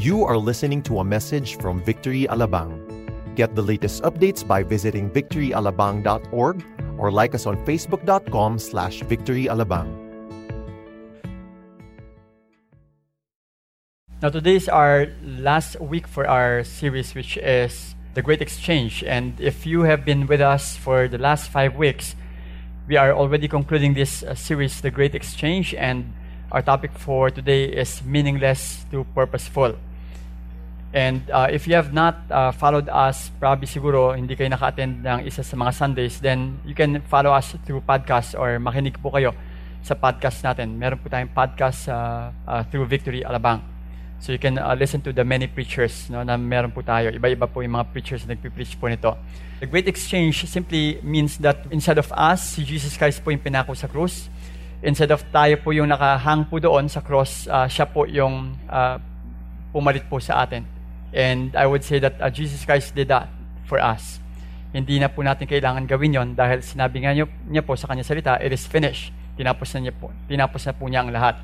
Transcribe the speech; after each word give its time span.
You 0.00 0.24
are 0.24 0.38
listening 0.38 0.80
to 0.88 1.00
a 1.00 1.04
message 1.04 1.60
from 1.60 1.84
Victory 1.84 2.24
Alabang. 2.24 2.72
Get 3.36 3.54
the 3.54 3.60
latest 3.60 4.00
updates 4.00 4.40
by 4.40 4.62
visiting 4.62 5.10
victoryalabang.org 5.10 6.64
or 6.96 7.12
like 7.12 7.34
us 7.34 7.44
on 7.44 7.60
facebook.com 7.68 8.58
slash 8.58 9.04
victoryalabang. 9.04 9.92
Now, 14.22 14.30
today 14.32 14.56
is 14.56 14.70
our 14.70 15.12
last 15.20 15.78
week 15.78 16.08
for 16.08 16.26
our 16.26 16.64
series, 16.64 17.14
which 17.14 17.36
is 17.36 17.94
The 18.14 18.22
Great 18.22 18.40
Exchange. 18.40 19.04
And 19.04 19.38
if 19.38 19.66
you 19.66 19.82
have 19.82 20.06
been 20.06 20.26
with 20.26 20.40
us 20.40 20.78
for 20.78 21.08
the 21.08 21.18
last 21.18 21.52
five 21.52 21.76
weeks, 21.76 22.16
we 22.88 22.96
are 22.96 23.12
already 23.12 23.48
concluding 23.48 23.92
this 23.92 24.22
uh, 24.22 24.34
series, 24.34 24.80
The 24.80 24.90
Great 24.90 25.14
Exchange. 25.14 25.74
And 25.74 26.14
our 26.52 26.62
topic 26.62 26.96
for 26.96 27.28
today 27.28 27.64
is 27.68 28.02
Meaningless 28.02 28.86
to 28.92 29.04
Purposeful. 29.14 29.76
And 30.90 31.22
uh, 31.30 31.46
if 31.46 31.70
you 31.70 31.78
have 31.78 31.94
not 31.94 32.18
uh, 32.30 32.50
followed 32.50 32.90
us, 32.90 33.30
probably 33.38 33.70
siguro 33.70 34.10
hindi 34.10 34.34
kayo 34.34 34.50
naka-attend 34.50 35.06
ng 35.06 35.20
isa 35.22 35.46
sa 35.46 35.54
mga 35.54 35.70
Sundays, 35.70 36.18
then 36.18 36.58
you 36.66 36.74
can 36.74 36.98
follow 37.06 37.30
us 37.30 37.54
through 37.62 37.78
podcast 37.86 38.34
or 38.34 38.58
makinig 38.58 38.98
po 38.98 39.14
kayo 39.14 39.30
sa 39.86 39.94
podcast 39.94 40.42
natin. 40.42 40.74
Meron 40.74 40.98
po 40.98 41.06
tayong 41.06 41.30
podcast 41.30 41.86
uh, 41.86 42.34
uh, 42.42 42.66
through 42.74 42.90
Victory 42.90 43.22
Alabang. 43.22 43.62
So 44.18 44.34
you 44.34 44.42
can 44.42 44.58
uh, 44.58 44.74
listen 44.74 45.00
to 45.06 45.14
the 45.14 45.24
many 45.24 45.46
preachers 45.46 46.10
no, 46.10 46.26
na 46.26 46.36
meron 46.36 46.74
po 46.74 46.82
tayo. 46.82 47.08
Iba-iba 47.08 47.46
po 47.46 47.62
yung 47.62 47.78
mga 47.78 47.86
preachers 47.94 48.26
na 48.26 48.34
nagpipreach 48.34 48.74
po 48.76 48.90
nito. 48.90 49.14
The 49.62 49.70
Great 49.70 49.86
Exchange 49.86 50.44
simply 50.50 50.98
means 51.06 51.38
that 51.38 51.70
instead 51.70 51.96
of 52.02 52.10
us, 52.12 52.58
si 52.58 52.66
Jesus 52.66 52.98
Christ 52.98 53.22
po 53.22 53.30
yung 53.30 53.40
pinako 53.40 53.78
sa 53.78 53.86
krus. 53.86 54.28
Instead 54.82 55.14
of 55.14 55.22
tayo 55.30 55.54
po 55.62 55.70
yung 55.70 55.86
nakahang 55.88 56.50
po 56.50 56.58
doon 56.58 56.90
sa 56.90 56.98
cross, 56.98 57.46
uh, 57.46 57.68
siya 57.70 57.84
po 57.86 58.08
yung 58.10 58.56
uh, 58.66 58.96
pumalit 59.72 60.04
po 60.10 60.18
sa 60.18 60.42
atin. 60.42 60.79
And 61.10 61.54
I 61.58 61.66
would 61.66 61.82
say 61.82 61.98
that 61.98 62.18
uh, 62.22 62.30
Jesus 62.30 62.62
Christ 62.62 62.94
did 62.94 63.10
that 63.10 63.26
for 63.66 63.82
us. 63.82 64.22
Hindi 64.70 65.02
na 65.02 65.10
po 65.10 65.26
natin 65.26 65.50
kailangan 65.50 65.82
gawin 65.90 66.14
yon 66.14 66.28
dahil 66.38 66.62
sinabi 66.62 67.02
nga 67.02 67.10
niya, 67.10 67.26
niya 67.50 67.62
po 67.66 67.74
sa 67.74 67.90
kanya 67.90 68.06
salita, 68.06 68.38
it 68.38 68.54
is 68.54 68.62
finished. 68.70 69.10
Tinapos 69.34 69.74
na 69.74 69.90
niya 69.90 69.94
po. 69.98 70.14
Tinapos 70.30 70.62
na 70.62 70.72
po 70.74 70.86
niya 70.86 71.02
ang 71.02 71.10
lahat. 71.10 71.42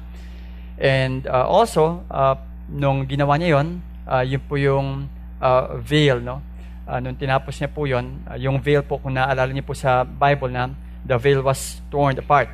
And 0.78 1.26
uh, 1.26 1.48
also, 1.50 2.06
uh, 2.06 2.38
nung 2.70 3.02
ginawa 3.10 3.34
niya 3.34 3.58
yon, 3.58 3.82
uh, 4.06 4.22
yun 4.22 4.42
po 4.46 4.54
yung 4.54 5.10
uh, 5.42 5.74
veil, 5.82 6.22
no? 6.22 6.38
Uh, 6.86 7.02
nung 7.02 7.18
tinapos 7.18 7.58
niya 7.58 7.70
po 7.72 7.82
yon, 7.82 8.22
uh, 8.30 8.38
yung 8.38 8.62
veil 8.62 8.86
po, 8.86 9.02
kung 9.02 9.18
naalala 9.18 9.50
niyo 9.50 9.66
po 9.66 9.74
sa 9.74 10.06
Bible 10.06 10.54
na 10.54 10.70
the 11.02 11.18
veil 11.18 11.42
was 11.42 11.82
torn 11.90 12.14
apart. 12.14 12.46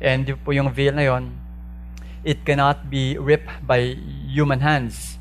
And 0.00 0.24
yun 0.24 0.40
po 0.40 0.56
yung 0.56 0.72
veil 0.72 0.96
na 0.96 1.04
yon, 1.04 1.36
it 2.24 2.48
cannot 2.48 2.88
be 2.88 3.20
ripped 3.20 3.50
by 3.66 3.92
human 4.24 4.64
hands. 4.64 5.17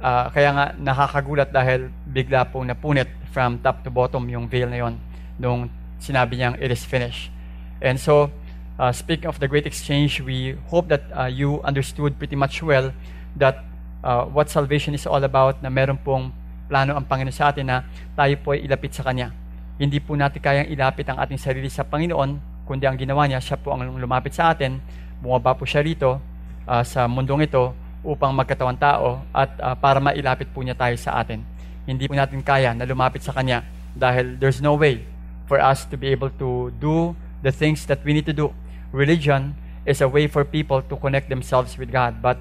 Uh, 0.00 0.32
kaya 0.32 0.48
nga 0.56 0.66
nakakagulat 0.80 1.52
dahil 1.52 1.92
bigla 2.08 2.48
po 2.48 2.64
napunit 2.64 3.06
from 3.36 3.60
top 3.60 3.84
to 3.84 3.92
bottom 3.92 4.24
yung 4.32 4.48
veil 4.48 4.72
na 4.72 4.80
yon 4.80 4.96
nung 5.36 5.68
sinabi 6.00 6.40
niyang 6.40 6.56
it 6.56 6.72
is 6.72 6.80
finished. 6.88 7.28
And 7.84 8.00
so, 8.00 8.32
uh, 8.80 8.92
speaking 8.96 9.28
of 9.28 9.36
the 9.40 9.48
great 9.48 9.68
exchange, 9.68 10.24
we 10.24 10.56
hope 10.72 10.88
that 10.88 11.04
uh, 11.12 11.28
you 11.28 11.60
understood 11.68 12.16
pretty 12.16 12.36
much 12.36 12.64
well 12.64 12.96
that 13.36 13.60
uh, 14.00 14.24
what 14.24 14.48
salvation 14.48 14.96
is 14.96 15.04
all 15.04 15.20
about, 15.20 15.60
na 15.60 15.68
meron 15.68 16.00
pong 16.00 16.32
plano 16.68 16.96
ang 16.96 17.04
Panginoon 17.04 17.36
sa 17.36 17.52
atin 17.52 17.68
na 17.68 17.84
tayo 18.16 18.32
po 18.40 18.56
ay 18.56 18.64
ilapit 18.64 18.96
sa 18.96 19.04
Kanya. 19.04 19.32
Hindi 19.80 20.00
po 20.00 20.16
natin 20.16 20.40
kayang 20.40 20.68
ilapit 20.68 21.08
ang 21.08 21.20
ating 21.20 21.40
sarili 21.40 21.68
sa 21.68 21.84
Panginoon, 21.84 22.64
kundi 22.64 22.84
ang 22.84 22.96
ginawa 22.96 23.28
niya, 23.28 23.40
siya 23.40 23.56
po 23.60 23.72
ang 23.72 23.84
lumapit 23.96 24.32
sa 24.32 24.52
atin, 24.52 24.80
bumaba 25.20 25.56
po 25.56 25.68
siya 25.68 25.84
rito 25.84 26.20
uh, 26.68 26.84
sa 26.84 27.04
mundong 27.08 27.44
ito 27.48 27.76
upang 28.00 28.32
magkatawan 28.32 28.76
tao 28.80 29.20
at 29.32 29.50
uh, 29.60 29.76
para 29.76 30.00
mailapit 30.00 30.48
po 30.52 30.64
niya 30.64 30.76
tayo 30.76 30.96
sa 30.96 31.20
atin. 31.20 31.44
Hindi 31.84 32.08
po 32.08 32.16
natin 32.16 32.40
kaya 32.40 32.72
na 32.72 32.88
lumapit 32.88 33.20
sa 33.24 33.32
Kanya 33.32 33.64
dahil 33.92 34.38
there's 34.38 34.62
no 34.62 34.76
way 34.76 35.04
for 35.50 35.58
us 35.58 35.84
to 35.88 35.98
be 35.98 36.08
able 36.08 36.30
to 36.38 36.70
do 36.78 37.12
the 37.42 37.50
things 37.50 37.84
that 37.90 38.00
we 38.06 38.14
need 38.14 38.24
to 38.24 38.36
do. 38.36 38.54
Religion 38.92 39.56
is 39.84 40.00
a 40.00 40.08
way 40.08 40.26
for 40.28 40.44
people 40.44 40.82
to 40.82 40.94
connect 40.96 41.28
themselves 41.28 41.76
with 41.76 41.90
God, 41.90 42.22
but 42.22 42.38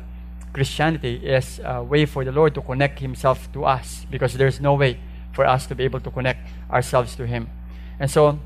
Christianity 0.54 1.22
is 1.24 1.62
a 1.64 1.82
way 1.84 2.06
for 2.06 2.26
the 2.26 2.32
Lord 2.32 2.54
to 2.56 2.62
connect 2.62 3.00
Himself 3.00 3.52
to 3.54 3.66
us 3.66 4.06
because 4.10 4.34
there's 4.34 4.60
no 4.60 4.74
way 4.74 5.00
for 5.32 5.46
us 5.46 5.68
to 5.68 5.76
be 5.76 5.84
able 5.84 6.00
to 6.02 6.12
connect 6.12 6.46
ourselves 6.72 7.16
to 7.16 7.26
Him. 7.26 7.50
And 8.00 8.10
so, 8.10 8.40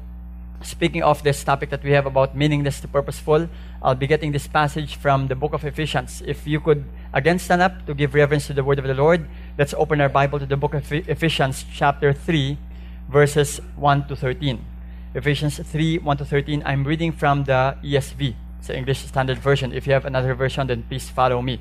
speaking 0.66 1.03
of 1.03 1.24
this 1.24 1.44
topic 1.44 1.69
that 1.69 1.84
we 1.84 1.91
have 1.91 2.06
about 2.06 2.35
meaningless 2.35 2.79
to 2.81 2.88
purposeful, 2.88 3.50
I'll 3.81 3.96
be 3.96 4.07
getting 4.07 4.31
this 4.31 4.47
passage 4.47 4.96
from 4.96 5.28
the 5.28 5.35
book 5.35 5.53
of 5.53 5.63
Ephesians. 5.66 6.22
If 6.25 6.47
you 6.47 6.59
could 6.59 6.85
again 7.13 7.40
stand 7.40 7.62
up 7.62 7.85
to 7.85 7.94
give 7.94 8.13
reverence 8.13 8.47
to 8.47 8.53
the 8.53 8.63
word 8.63 8.79
of 8.79 8.85
the 8.85 8.94
Lord, 8.94 9.28
let's 9.57 9.74
open 9.74 10.01
our 10.01 10.09
Bible 10.09 10.40
to 10.40 10.46
the 10.46 10.57
book 10.57 10.74
of 10.74 10.91
Ephesians, 10.91 11.66
chapter 11.74 12.13
3, 12.13 12.57
verses 13.09 13.59
1 13.75 14.07
to 14.07 14.16
13. 14.16 14.66
Ephesians 15.16 15.59
3, 15.59 16.00
1 16.00 16.18
to 16.18 16.25
13. 16.25 16.63
I'm 16.66 16.84
reading 16.84 17.12
from 17.12 17.44
the 17.44 17.78
ESV, 17.84 18.35
it's 18.59 18.68
the 18.68 18.78
English 18.78 19.00
Standard 19.00 19.38
Version. 19.38 19.74
If 19.74 19.85
you 19.85 19.94
have 19.94 20.06
another 20.06 20.34
version, 20.34 20.68
then 20.68 20.84
please 20.84 21.09
follow 21.09 21.41
me. 21.41 21.59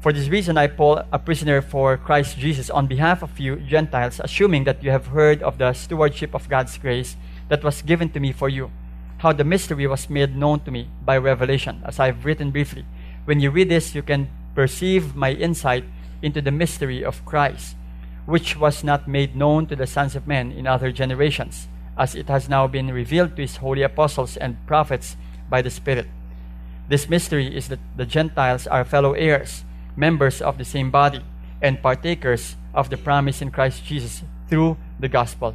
For 0.00 0.12
this 0.12 0.28
reason, 0.28 0.56
I, 0.56 0.68
Paul, 0.68 1.02
a 1.10 1.18
prisoner 1.18 1.60
for 1.60 1.96
Christ 1.96 2.38
Jesus, 2.38 2.70
on 2.70 2.86
behalf 2.86 3.22
of 3.24 3.40
you 3.40 3.56
Gentiles, 3.56 4.20
assuming 4.22 4.62
that 4.62 4.84
you 4.84 4.92
have 4.92 5.08
heard 5.08 5.42
of 5.42 5.58
the 5.58 5.72
stewardship 5.72 6.34
of 6.34 6.48
God's 6.48 6.78
grace 6.78 7.16
that 7.48 7.64
was 7.64 7.82
given 7.82 8.10
to 8.10 8.20
me 8.20 8.32
for 8.32 8.48
you, 8.48 8.70
how 9.18 9.32
the 9.32 9.44
mystery 9.44 9.86
was 9.86 10.10
made 10.10 10.36
known 10.36 10.60
to 10.60 10.70
me 10.70 10.88
by 11.04 11.16
revelation, 11.16 11.82
as 11.84 12.00
I've 12.00 12.24
written 12.24 12.50
briefly. 12.50 12.84
When 13.24 13.40
you 13.40 13.50
read 13.50 13.68
this, 13.68 13.94
you 13.94 14.02
can 14.02 14.28
perceive 14.54 15.14
my 15.14 15.32
insight 15.32 15.84
into 16.22 16.40
the 16.40 16.50
mystery 16.50 17.04
of 17.04 17.24
Christ, 17.24 17.76
which 18.24 18.56
was 18.56 18.82
not 18.82 19.08
made 19.08 19.36
known 19.36 19.66
to 19.66 19.76
the 19.76 19.86
sons 19.86 20.16
of 20.16 20.26
men 20.26 20.52
in 20.52 20.66
other 20.66 20.92
generations, 20.92 21.68
as 21.96 22.14
it 22.14 22.28
has 22.28 22.48
now 22.48 22.66
been 22.66 22.92
revealed 22.92 23.36
to 23.36 23.42
his 23.42 23.56
holy 23.56 23.82
apostles 23.82 24.36
and 24.36 24.64
prophets 24.66 25.16
by 25.48 25.62
the 25.62 25.70
Spirit. 25.70 26.06
This 26.88 27.08
mystery 27.08 27.56
is 27.56 27.68
that 27.68 27.80
the 27.96 28.06
Gentiles 28.06 28.66
are 28.66 28.84
fellow 28.84 29.12
heirs 29.12 29.64
members 29.96 30.42
of 30.42 30.58
the 30.58 30.64
same 30.64 30.90
body, 30.90 31.22
and 31.62 31.82
partakers 31.82 32.54
of 32.74 32.90
the 32.90 32.96
promise 32.96 33.40
in 33.40 33.50
Christ 33.50 33.84
Jesus 33.84 34.22
through 34.48 34.76
the 35.00 35.08
gospel. 35.08 35.54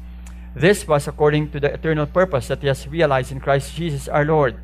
This 0.55 0.87
was 0.87 1.07
according 1.07 1.51
to 1.51 1.59
the 1.59 1.73
eternal 1.73 2.05
purpose 2.05 2.47
that 2.47 2.61
He 2.61 2.67
has 2.67 2.87
realized 2.87 3.31
in 3.31 3.39
Christ 3.39 3.75
Jesus 3.75 4.07
our 4.07 4.25
Lord, 4.25 4.57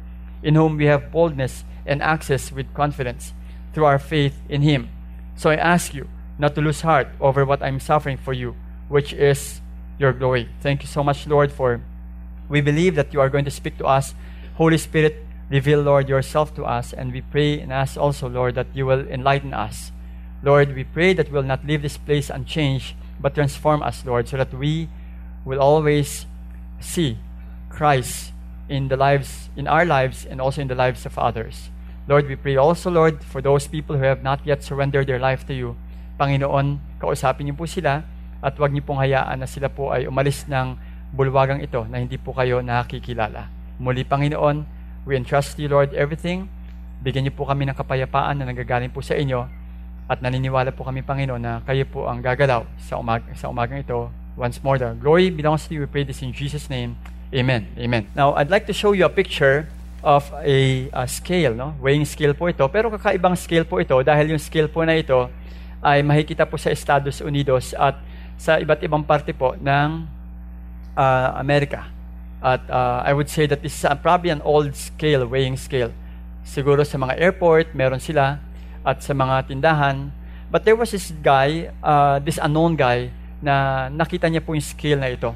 in 0.43 0.55
whom 0.55 0.77
we 0.77 0.85
have 0.85 1.11
boldness 1.11 1.63
and 1.85 2.01
access 2.01 2.51
with 2.51 2.73
confidence 2.73 3.33
through 3.73 3.85
our 3.85 3.99
faith 3.99 4.35
in 4.49 4.61
Him. 4.61 4.89
So 5.35 5.49
I 5.49 5.55
ask 5.55 5.93
you 5.93 6.07
not 6.37 6.55
to 6.55 6.61
lose 6.61 6.81
heart 6.81 7.07
over 7.19 7.45
what 7.45 7.63
I'm 7.63 7.79
suffering 7.79 8.17
for 8.17 8.33
you, 8.33 8.55
which 8.89 9.13
is 9.13 9.61
your 9.97 10.13
glory. 10.13 10.49
Thank 10.61 10.83
you 10.83 10.87
so 10.87 11.03
much, 11.03 11.25
Lord, 11.25 11.51
for 11.51 11.81
we 12.49 12.61
believe 12.61 12.95
that 12.95 13.13
you 13.13 13.21
are 13.21 13.29
going 13.29 13.45
to 13.45 13.51
speak 13.51 13.77
to 13.77 13.85
us. 13.85 14.13
Holy 14.55 14.77
Spirit, 14.77 15.27
Reveal, 15.49 15.81
Lord, 15.81 16.09
yourself 16.09 16.53
to 16.55 16.65
us, 16.65 16.91
and 16.91 17.13
we 17.13 17.21
pray 17.21 17.61
and 17.61 17.71
ask 17.71 17.95
also, 17.95 18.27
Lord, 18.27 18.55
that 18.55 18.67
you 18.73 18.85
will 18.85 19.07
enlighten 19.07 19.53
us. 19.53 19.93
Lord, 20.43 20.75
we 20.75 20.83
pray 20.83 21.13
that 21.13 21.31
we'll 21.31 21.43
not 21.43 21.65
leave 21.65 21.81
this 21.81 21.95
place 21.95 22.29
unchanged, 22.29 22.95
but 23.19 23.33
transform 23.33 23.81
us, 23.81 24.05
Lord, 24.05 24.27
so 24.27 24.35
that 24.35 24.53
we 24.53 24.89
will 25.47 25.63
always 25.63 26.27
see 26.83 27.15
Christ 27.71 28.35
in 28.67 28.91
the 28.91 28.99
lives, 28.99 29.47
in 29.55 29.71
our 29.71 29.87
lives, 29.87 30.27
and 30.27 30.43
also 30.43 30.59
in 30.59 30.67
the 30.67 30.75
lives 30.75 31.07
of 31.07 31.15
others. 31.15 31.71
Lord, 32.11 32.27
we 32.27 32.35
pray 32.35 32.59
also, 32.59 32.91
Lord, 32.91 33.23
for 33.23 33.39
those 33.39 33.67
people 33.67 33.95
who 33.95 34.03
have 34.03 34.23
not 34.23 34.43
yet 34.43 34.63
surrendered 34.63 35.07
their 35.07 35.19
life 35.19 35.47
to 35.47 35.55
you. 35.55 35.79
Panginoon, 36.19 36.99
kausapin 36.99 37.47
niyo 37.47 37.55
po 37.55 37.63
sila 37.63 38.03
at 38.43 38.53
huwag 38.59 38.75
niyo 38.75 38.83
pong 38.83 38.99
hayaan 38.99 39.39
na 39.39 39.47
sila 39.47 39.71
po 39.71 39.95
ay 39.95 40.03
umalis 40.11 40.43
ng 40.51 40.75
bulwagang 41.15 41.63
ito 41.63 41.87
na 41.87 42.03
hindi 42.03 42.19
po 42.19 42.35
kayo 42.35 42.59
nakikilala. 42.59 43.47
Muli, 43.79 44.03
Panginoon, 44.03 44.77
We 45.07 45.15
entrust 45.15 45.55
you, 45.55 45.71
Lord, 45.71 45.95
everything. 45.95 46.51
Bigyan 46.99 47.23
niyo 47.23 47.33
po 47.39 47.47
kami 47.47 47.63
ng 47.63 47.79
kapayapaan 47.79 48.43
na 48.43 48.51
nagagaling 48.51 48.91
po 48.91 48.99
sa 48.99 49.15
inyo 49.15 49.47
at 50.11 50.19
naniniwala 50.19 50.75
po 50.75 50.83
kami, 50.83 50.99
Panginoon, 50.99 51.39
na 51.39 51.63
kayo 51.63 51.87
po 51.87 52.11
ang 52.11 52.19
gagalaw 52.19 52.67
sa, 52.75 52.99
umag 52.99 53.23
sa 53.39 53.47
umagang 53.47 53.79
ito. 53.79 54.11
Once 54.37 54.61
more, 54.61 54.77
the 54.77 54.93
glory 55.01 55.33
belongs 55.33 55.65
to 55.65 55.73
you. 55.73 55.81
We 55.81 55.89
pray 55.89 56.05
this 56.05 56.21
in 56.21 56.31
Jesus' 56.31 56.69
name. 56.69 56.95
Amen. 57.33 57.67
Amen. 57.75 58.05
Now, 58.15 58.37
I'd 58.37 58.53
like 58.53 58.69
to 58.69 58.73
show 58.73 58.93
you 58.93 59.03
a 59.05 59.09
picture 59.09 59.67
of 60.05 60.29
a, 60.45 60.87
a 60.93 61.07
scale, 61.09 61.57
no? 61.57 61.73
Weighing 61.81 62.05
scale 62.05 62.37
po 62.37 62.47
ito. 62.47 62.63
Pero 62.69 62.93
kakaibang 62.93 63.33
scale 63.33 63.65
po 63.65 63.81
ito 63.81 63.97
dahil 64.05 64.37
yung 64.37 64.39
scale 64.39 64.69
po 64.69 64.85
na 64.85 64.93
ito 64.93 65.27
ay 65.81 66.05
makikita 66.05 66.45
po 66.45 66.55
sa 66.55 66.69
Estados 66.69 67.17
Unidos 67.19 67.73
at 67.73 67.97
sa 68.37 68.61
iba't 68.61 68.79
ibang 68.85 69.01
parte 69.01 69.33
po 69.33 69.57
ng 69.57 70.05
uh, 70.93 71.29
Amerika. 71.41 71.89
At 72.37 72.61
uh, 72.69 73.01
I 73.01 73.17
would 73.17 73.33
say 73.33 73.49
that 73.49 73.65
this 73.65 73.73
is 73.73 73.83
probably 74.05 74.29
an 74.29 74.45
old 74.45 74.77
scale, 74.77 75.25
weighing 75.25 75.57
scale. 75.57 75.89
Siguro 76.45 76.85
sa 76.85 77.01
mga 77.01 77.17
airport, 77.17 77.73
meron 77.73 77.97
sila, 77.97 78.37
at 78.85 79.01
sa 79.01 79.17
mga 79.17 79.49
tindahan. 79.49 80.13
But 80.47 80.63
there 80.63 80.77
was 80.77 80.93
this 80.93 81.11
guy, 81.25 81.73
uh, 81.81 82.21
this 82.21 82.37
unknown 82.37 82.77
guy, 82.77 83.11
na 83.41 83.87
nakita 83.93 84.27
niya 84.27 84.41
po 84.41 84.57
yung 84.57 84.65
scale 84.65 84.99
na 84.99 85.09
ito. 85.11 85.33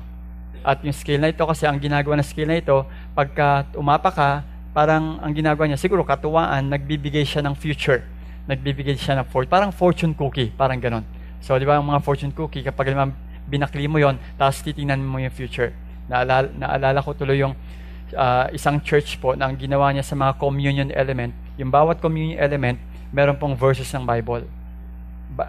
At 0.61 0.81
yung 0.85 0.93
scale 0.93 1.21
na 1.21 1.29
ito, 1.33 1.41
kasi 1.41 1.65
ang 1.65 1.81
ginagawa 1.81 2.17
ng 2.21 2.27
scale 2.27 2.49
na 2.49 2.57
ito, 2.61 2.85
pagka 3.17 3.65
umapa 3.73 4.09
ka, 4.13 4.29
parang 4.71 5.17
ang 5.19 5.33
ginagawa 5.33 5.65
niya, 5.65 5.81
siguro 5.81 6.05
katuwaan, 6.05 6.69
nagbibigay 6.69 7.25
siya 7.25 7.41
ng 7.41 7.57
future. 7.57 8.05
Nagbibigay 8.45 8.93
siya 8.97 9.17
ng 9.21 9.27
fortune. 9.29 9.49
Parang 9.49 9.71
fortune 9.73 10.13
cookie, 10.13 10.53
parang 10.53 10.77
ganon. 10.77 11.05
So, 11.41 11.57
di 11.57 11.65
ba, 11.65 11.81
ang 11.81 11.85
mga 11.89 12.01
fortune 12.05 12.33
cookie, 12.33 12.61
kapag 12.61 12.93
naman 12.93 13.17
binakli 13.51 13.83
mo 13.91 13.99
yon 13.99 14.15
tapos 14.39 14.63
titingnan 14.63 15.03
mo 15.03 15.19
yung 15.19 15.33
future. 15.33 15.75
Naalala, 16.07 16.47
naalala 16.55 16.99
ko 17.03 17.11
tuloy 17.11 17.43
yung 17.43 17.51
uh, 18.15 18.47
isang 18.55 18.79
church 18.79 19.19
po 19.19 19.35
na 19.35 19.51
ang 19.51 19.59
ginawa 19.59 19.91
niya 19.91 20.07
sa 20.07 20.15
mga 20.15 20.39
communion 20.39 20.87
element, 20.95 21.35
yung 21.59 21.67
bawat 21.67 21.99
communion 21.99 22.39
element, 22.39 22.79
meron 23.11 23.35
pong 23.35 23.59
verses 23.59 23.91
ng 23.91 24.07
Bible 24.07 24.47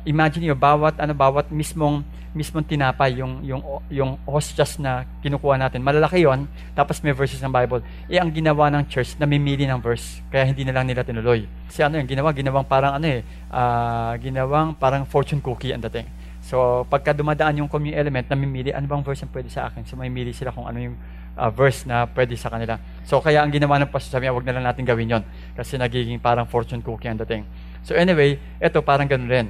imagine 0.07 0.47
niyo 0.47 0.57
bawat 0.57 0.99
ano 1.03 1.13
bawat 1.13 1.51
mismong 1.51 2.07
mismong 2.33 2.65
tinapay 2.65 3.21
yung 3.21 3.45
yung 3.45 3.61
yung 3.93 4.17
hostias 4.25 4.81
na 4.81 5.05
kinukuha 5.21 5.61
natin. 5.61 5.85
Malalaki 5.85 6.25
yon 6.25 6.49
tapos 6.73 7.05
may 7.05 7.13
verses 7.13 7.45
ng 7.45 7.53
Bible. 7.53 7.85
Eh 8.09 8.17
ang 8.17 8.33
ginawa 8.33 8.73
ng 8.73 8.89
church 8.89 9.21
namimili 9.21 9.69
ng 9.69 9.81
verse 9.85 10.25
kaya 10.33 10.49
hindi 10.49 10.65
na 10.65 10.73
lang 10.73 10.89
nila 10.89 11.05
tinuloy. 11.05 11.45
Kasi 11.69 11.85
ano 11.85 12.01
yung 12.01 12.09
ginawa 12.09 12.33
ginawang 12.33 12.65
parang 12.65 12.97
ano 12.97 13.07
eh 13.07 13.21
uh, 13.53 14.17
ginawang 14.17 14.73
parang 14.81 15.05
fortune 15.05 15.45
cookie 15.45 15.77
ang 15.77 15.85
dating. 15.85 16.09
So 16.41 16.89
pagka 16.89 17.13
dumadaan 17.13 17.61
yung 17.61 17.69
communion 17.69 18.01
element 18.01 18.27
namimili 18.33 18.73
ano 18.73 18.89
bang 18.89 19.05
verse 19.05 19.23
ang 19.29 19.33
pwede 19.37 19.53
sa 19.53 19.69
akin? 19.69 19.85
So 19.85 20.01
mamimili 20.01 20.33
sila 20.33 20.57
kung 20.57 20.65
ano 20.65 20.79
yung 20.81 20.97
uh, 21.37 21.53
verse 21.53 21.85
na 21.85 22.09
pwede 22.09 22.33
sa 22.41 22.49
kanila. 22.49 22.81
So 23.05 23.21
kaya 23.21 23.45
ang 23.45 23.53
ginawa 23.53 23.77
ng 23.85 23.93
pastor 23.93 24.17
sabi 24.17 24.33
wag 24.33 24.49
na 24.49 24.57
lang 24.57 24.65
natin 24.65 24.89
gawin 24.89 25.21
yon 25.21 25.25
kasi 25.53 25.77
nagiging 25.77 26.17
parang 26.17 26.49
fortune 26.49 26.81
cookie 26.81 27.13
ang 27.13 27.21
dating. 27.21 27.45
So 27.85 27.93
anyway 27.93 28.41
ito 28.57 28.81
parang 28.81 29.05
ganun 29.05 29.29
rin 29.29 29.49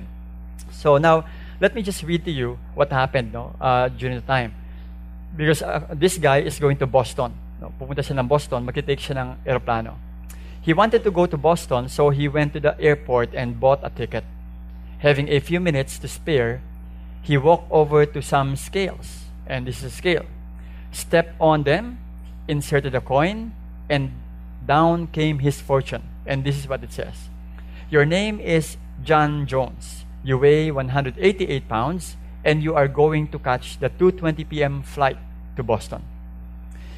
So 0.70 0.98
now, 0.98 1.24
let 1.60 1.74
me 1.74 1.82
just 1.82 2.02
read 2.02 2.24
to 2.24 2.30
you 2.30 2.58
what 2.74 2.90
happened 2.90 3.32
no, 3.32 3.54
uh, 3.60 3.88
during 3.88 4.16
the 4.16 4.26
time. 4.26 4.54
Because 5.36 5.62
uh, 5.62 5.86
this 5.92 6.18
guy 6.18 6.40
is 6.40 6.58
going 6.58 6.76
to 6.78 6.86
Boston. 6.86 7.32
No? 7.60 7.72
Pupunta 7.78 8.02
siya 8.02 8.18
ng 8.18 8.26
Boston, 8.26 8.66
magkitake 8.66 8.98
siya 8.98 9.16
ng 9.22 9.28
aeroplano. 9.46 9.94
He 10.60 10.74
wanted 10.74 11.02
to 11.04 11.10
go 11.10 11.26
to 11.26 11.36
Boston, 11.36 11.88
so 11.88 12.10
he 12.10 12.28
went 12.28 12.52
to 12.54 12.60
the 12.60 12.78
airport 12.80 13.34
and 13.34 13.58
bought 13.58 13.80
a 13.82 13.90
ticket. 13.90 14.24
Having 14.98 15.28
a 15.28 15.40
few 15.40 15.58
minutes 15.58 15.98
to 15.98 16.08
spare, 16.08 16.62
he 17.22 17.36
walked 17.38 17.70
over 17.70 18.06
to 18.06 18.22
some 18.22 18.54
scales, 18.54 19.26
and 19.46 19.66
this 19.66 19.78
is 19.78 19.84
a 19.84 19.90
scale. 19.90 20.26
Stepped 20.90 21.34
on 21.40 21.62
them, 21.62 21.98
inserted 22.46 22.94
a 22.94 23.00
coin, 23.00 23.54
and 23.88 24.12
down 24.66 25.06
came 25.08 25.38
his 25.38 25.60
fortune. 25.60 26.02
And 26.26 26.44
this 26.44 26.56
is 26.56 26.68
what 26.68 26.82
it 26.84 26.92
says 26.92 27.30
Your 27.90 28.04
name 28.04 28.38
is 28.38 28.76
John 29.02 29.46
Jones. 29.46 30.04
You 30.24 30.38
weigh 30.38 30.70
188 30.70 31.68
pounds 31.68 32.16
and 32.44 32.62
you 32.62 32.74
are 32.74 32.88
going 32.88 33.28
to 33.28 33.38
catch 33.38 33.78
the 33.78 33.90
2:20 33.90 34.48
p.m. 34.48 34.82
flight 34.82 35.18
to 35.56 35.62
Boston. 35.62 36.02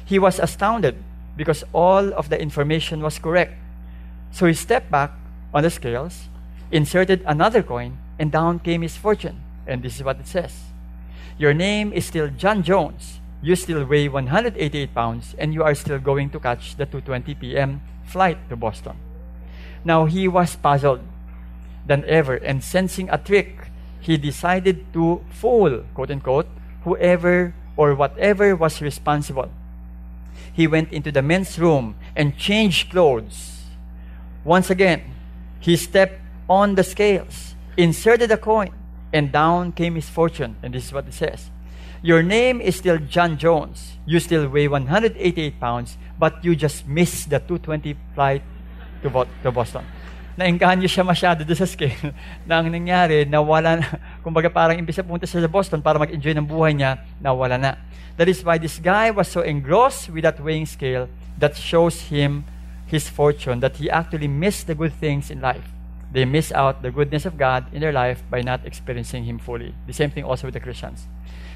He 0.05 0.19
was 0.19 0.39
astounded 0.39 1.01
because 1.35 1.63
all 1.73 2.13
of 2.13 2.29
the 2.29 2.39
information 2.39 3.01
was 3.01 3.17
correct. 3.17 3.57
So 4.31 4.45
he 4.45 4.53
stepped 4.53 4.91
back 4.91 5.11
on 5.53 5.63
the 5.63 5.69
scales, 5.69 6.29
inserted 6.71 7.23
another 7.25 7.63
coin, 7.63 7.97
and 8.19 8.31
down 8.31 8.59
came 8.59 8.81
his 8.81 8.97
fortune. 8.97 9.41
And 9.65 9.81
this 9.81 9.97
is 9.97 10.03
what 10.03 10.19
it 10.19 10.27
says. 10.27 10.69
Your 11.37 11.53
name 11.53 11.91
is 11.91 12.05
still 12.05 12.29
John 12.29 12.63
Jones. 12.63 13.19
You 13.41 13.55
still 13.55 13.85
weigh 13.85 14.07
188 14.07 14.93
pounds 14.93 15.35
and 15.37 15.53
you 15.53 15.63
are 15.63 15.75
still 15.75 15.99
going 15.99 16.29
to 16.29 16.39
catch 16.39 16.77
the 16.77 16.85
2:20 16.85 17.39
p.m. 17.39 17.81
flight 18.05 18.37
to 18.49 18.55
Boston. 18.55 18.97
Now 19.83 20.05
he 20.05 20.27
was 20.27 20.55
puzzled 20.55 21.01
than 21.85 22.03
ever. 22.05 22.35
And 22.35 22.63
sensing 22.63 23.09
a 23.09 23.17
trick, 23.17 23.69
he 23.99 24.17
decided 24.17 24.93
to 24.93 25.23
fool, 25.29 25.83
quote 25.93 26.11
unquote, 26.11 26.47
whoever 26.83 27.53
or 27.77 27.95
whatever 27.95 28.55
was 28.55 28.81
responsible. 28.81 29.49
He 30.53 30.67
went 30.67 30.91
into 30.91 31.11
the 31.11 31.21
men's 31.21 31.59
room 31.59 31.95
and 32.15 32.37
changed 32.37 32.91
clothes. 32.91 33.63
Once 34.43 34.69
again, 34.69 35.01
he 35.59 35.75
stepped 35.75 36.21
on 36.47 36.75
the 36.75 36.83
scales, 36.83 37.55
inserted 37.75 38.31
a 38.31 38.37
coin, 38.37 38.71
and 39.11 39.31
down 39.31 39.71
came 39.71 39.95
his 39.95 40.07
fortune. 40.07 40.55
And 40.61 40.73
this 40.73 40.85
is 40.85 40.93
what 40.93 41.07
it 41.07 41.13
says 41.13 41.49
Your 42.01 42.21
name 42.21 42.61
is 42.61 42.75
still 42.75 42.97
John 42.99 43.37
Jones. 43.37 43.97
You 44.05 44.19
still 44.19 44.47
weigh 44.47 44.67
188 44.67 45.59
pounds, 45.59 45.97
but 46.19 46.45
you 46.45 46.55
just 46.55 46.87
missed 46.87 47.29
the 47.29 47.39
220 47.39 47.97
flight 48.13 48.43
to, 49.01 49.27
to 49.43 49.51
Boston. 49.51 49.85
Naengganyo 50.35 50.87
siya 50.87 51.03
masyado 51.07 51.47
doon 51.47 51.59
sa 51.59 51.67
scale 51.67 51.95
na 52.47 52.59
ang 52.59 52.67
nangyari, 52.67 53.23
nawala 53.23 53.79
na. 53.79 53.87
Kumbaga 54.23 54.51
parang 54.51 54.75
imbis 54.75 54.99
na 54.99 55.07
pumunta 55.07 55.27
siya 55.27 55.43
sa 55.43 55.51
Boston 55.51 55.79
para 55.79 55.99
mag-enjoy 55.99 56.35
ng 56.35 56.47
buhay 56.47 56.75
niya, 56.75 56.99
nawala 57.23 57.55
na. 57.55 57.71
That 58.15 58.31
is 58.31 58.43
why 58.43 58.59
this 58.59 58.79
guy 58.79 59.11
was 59.11 59.27
so 59.27 59.43
engrossed 59.43 60.07
with 60.11 60.23
that 60.23 60.39
weighing 60.39 60.67
scale 60.67 61.11
that 61.39 61.59
shows 61.59 62.07
him 62.07 62.47
his 62.87 63.11
fortune, 63.11 63.59
that 63.59 63.75
he 63.79 63.91
actually 63.91 64.31
missed 64.31 64.67
the 64.67 64.75
good 64.75 64.95
things 64.95 65.27
in 65.27 65.43
life. 65.43 65.75
They 66.15 66.23
miss 66.23 66.55
out 66.55 66.79
the 66.79 66.95
goodness 66.95 67.27
of 67.27 67.35
God 67.35 67.67
in 67.75 67.83
their 67.83 67.91
life 67.91 68.23
by 68.31 68.39
not 68.39 68.63
experiencing 68.63 69.27
Him 69.27 69.35
fully. 69.35 69.75
The 69.83 69.91
same 69.91 70.15
thing 70.15 70.23
also 70.23 70.47
with 70.47 70.55
the 70.55 70.63
Christians. 70.63 71.03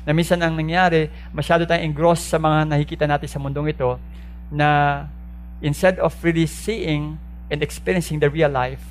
Na 0.03 0.11
minsan 0.11 0.43
ang 0.43 0.59
nangyari, 0.59 1.07
masyado 1.31 1.63
tayong 1.63 1.95
engrossed 1.95 2.27
sa 2.27 2.35
mga 2.35 2.67
nakikita 2.67 3.07
natin 3.07 3.31
sa 3.31 3.39
mundong 3.39 3.71
ito 3.71 3.95
na 4.51 5.07
instead 5.63 5.95
of 6.03 6.11
really 6.27 6.43
seeing 6.43 7.15
and 7.51 7.61
experiencing 7.61 8.19
the 8.19 8.29
real 8.29 8.49
life, 8.49 8.81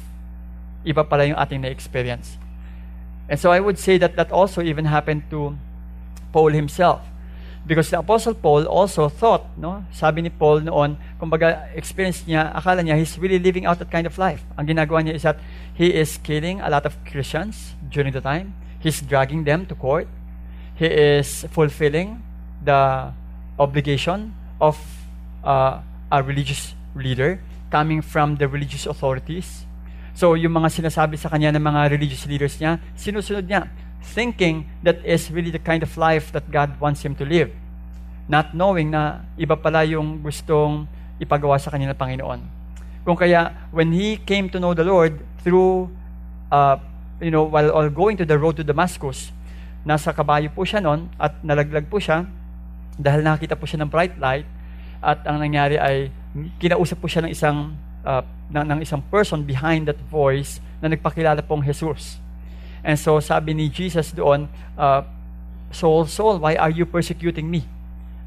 iba 0.85 1.03
pala 1.09 1.27
yung 1.27 1.39
ating 1.39 1.63
na-experience. 1.63 2.39
And 3.29 3.39
so 3.39 3.51
I 3.51 3.61
would 3.61 3.79
say 3.79 3.99
that 3.99 4.17
that 4.17 4.33
also 4.33 4.63
even 4.63 4.87
happened 4.87 5.29
to 5.31 5.57
Paul 6.33 6.51
himself. 6.51 7.03
Because 7.67 7.91
the 7.91 7.99
Apostle 7.99 8.33
Paul 8.33 8.65
also 8.65 9.11
thought, 9.11 9.45
no? 9.59 9.85
sabi 9.93 10.23
ni 10.23 10.31
Paul 10.31 10.65
noon, 10.65 10.97
kumbaga 11.21 11.69
experience 11.77 12.25
niya, 12.25 12.49
akala 12.57 12.81
niya 12.81 12.97
he's 12.97 13.19
really 13.19 13.39
living 13.39 13.67
out 13.67 13.79
that 13.79 13.91
kind 13.91 14.07
of 14.07 14.17
life. 14.17 14.41
Ang 14.57 14.73
ginagawa 14.73 15.05
niya 15.05 15.21
is 15.21 15.23
that 15.23 15.37
he 15.77 15.93
is 15.93 16.17
killing 16.25 16.65
a 16.65 16.71
lot 16.71 16.87
of 16.89 16.97
Christians 17.05 17.77
during 17.93 18.17
the 18.17 18.25
time. 18.25 18.57
He's 18.81 19.05
dragging 19.05 19.45
them 19.45 19.67
to 19.67 19.75
court. 19.75 20.09
He 20.81 20.87
is 20.87 21.45
fulfilling 21.53 22.25
the 22.65 23.13
obligation 23.59 24.33
of 24.61 24.81
uh, 25.45 25.85
a 26.11 26.23
religious 26.23 26.73
leader 26.95 27.43
coming 27.71 28.01
from 28.01 28.37
the 28.37 28.49
religious 28.49 28.85
authorities. 28.85 29.65
So, 30.19 30.35
yung 30.35 30.59
mga 30.59 30.75
sinasabi 30.83 31.15
sa 31.15 31.31
kanya 31.31 31.55
ng 31.55 31.63
mga 31.63 31.95
religious 31.95 32.27
leaders 32.27 32.59
niya, 32.59 32.83
sinusunod 32.99 33.47
niya, 33.47 33.71
thinking 34.03 34.67
that 34.83 34.99
is 35.07 35.31
really 35.31 35.55
the 35.55 35.63
kind 35.63 35.83
of 35.87 35.95
life 35.95 36.35
that 36.35 36.51
God 36.51 36.75
wants 36.83 37.07
him 37.07 37.15
to 37.19 37.25
live. 37.25 37.55
Not 38.27 38.53
knowing 38.53 38.91
na 38.91 39.23
iba 39.39 39.55
pala 39.55 39.87
yung 39.87 40.21
gustong 40.21 40.91
ipagawa 41.23 41.57
sa 41.63 41.71
kanya 41.71 41.95
ng 41.95 41.99
Panginoon. 41.99 42.41
Kung 43.07 43.17
kaya, 43.17 43.55
when 43.71 43.95
he 43.95 44.19
came 44.19 44.51
to 44.51 44.59
know 44.59 44.75
the 44.75 44.85
Lord 44.85 45.23
through, 45.41 45.89
uh, 46.51 46.77
you 47.23 47.31
know, 47.31 47.47
while 47.47 47.71
all 47.71 47.89
going 47.89 48.19
to 48.19 48.27
the 48.27 48.37
road 48.37 48.59
to 48.59 48.65
Damascus, 48.67 49.31
nasa 49.87 50.13
kabayo 50.13 50.51
po 50.53 50.67
siya 50.67 50.83
noon 50.83 51.09
at 51.17 51.39
nalaglag 51.41 51.87
po 51.87 52.03
siya 52.03 52.27
dahil 52.99 53.23
nakita 53.23 53.55
po 53.55 53.65
siya 53.65 53.87
ng 53.87 53.91
bright 53.91 54.19
light 54.19 54.45
at 54.99 55.23
ang 55.25 55.39
nangyari 55.39 55.79
ay 55.79 56.11
kinausap 56.59 56.99
po 57.03 57.07
siya 57.11 57.25
ng 57.27 57.33
isang 57.33 57.75
uh, 58.07 58.23
ng, 58.49 58.65
ng 58.65 58.79
isang 58.81 59.03
person 59.13 59.45
behind 59.45 59.89
that 59.89 59.99
voice 60.09 60.63
na 60.81 60.89
nagpakilala 60.89 61.45
pong 61.45 61.65
Jesus. 61.67 62.21
And 62.81 62.97
so 62.97 63.19
sabi 63.19 63.53
ni 63.53 63.69
Jesus 63.69 64.15
doon, 64.15 64.47
uh, 64.79 65.03
Saul, 65.69 66.09
Saul, 66.09 66.41
why 66.41 66.57
are 66.57 66.73
you 66.73 66.89
persecuting 66.89 67.45
me? 67.45 67.67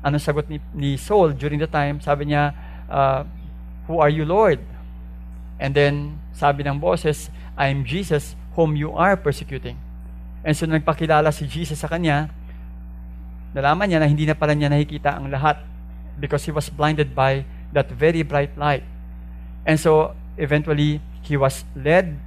Ano 0.05 0.21
sagot 0.21 0.45
ni, 0.49 0.61
ni 0.73 0.97
Saul 0.97 1.33
during 1.33 1.57
the 1.57 1.69
time? 1.69 1.97
Sabi 2.01 2.29
niya, 2.29 2.53
uh, 2.89 3.25
Who 3.89 3.97
are 3.97 4.13
you, 4.13 4.25
Lord? 4.25 4.61
And 5.57 5.73
then 5.73 6.21
sabi 6.33 6.65
ng 6.65 6.77
boses, 6.81 7.29
I 7.57 7.69
am 7.69 7.85
Jesus 7.85 8.37
whom 8.57 8.77
you 8.77 8.93
are 8.93 9.17
persecuting. 9.17 9.77
And 10.41 10.57
so 10.57 10.65
nagpakilala 10.65 11.29
si 11.29 11.45
Jesus 11.45 11.81
sa 11.81 11.89
kanya, 11.89 12.33
nalaman 13.53 13.89
niya 13.89 14.01
na 14.01 14.09
hindi 14.09 14.25
na 14.25 14.33
pala 14.33 14.57
niya 14.57 14.73
nakikita 14.73 15.17
ang 15.17 15.29
lahat 15.29 15.61
because 16.17 16.45
he 16.45 16.53
was 16.53 16.69
blinded 16.69 17.13
by 17.13 17.45
that 17.71 17.89
very 17.91 18.21
bright 18.23 18.53
light. 18.55 18.83
And 19.65 19.79
so, 19.79 20.15
eventually, 20.37 20.99
he 21.23 21.35
was 21.35 21.63
led 21.75 22.17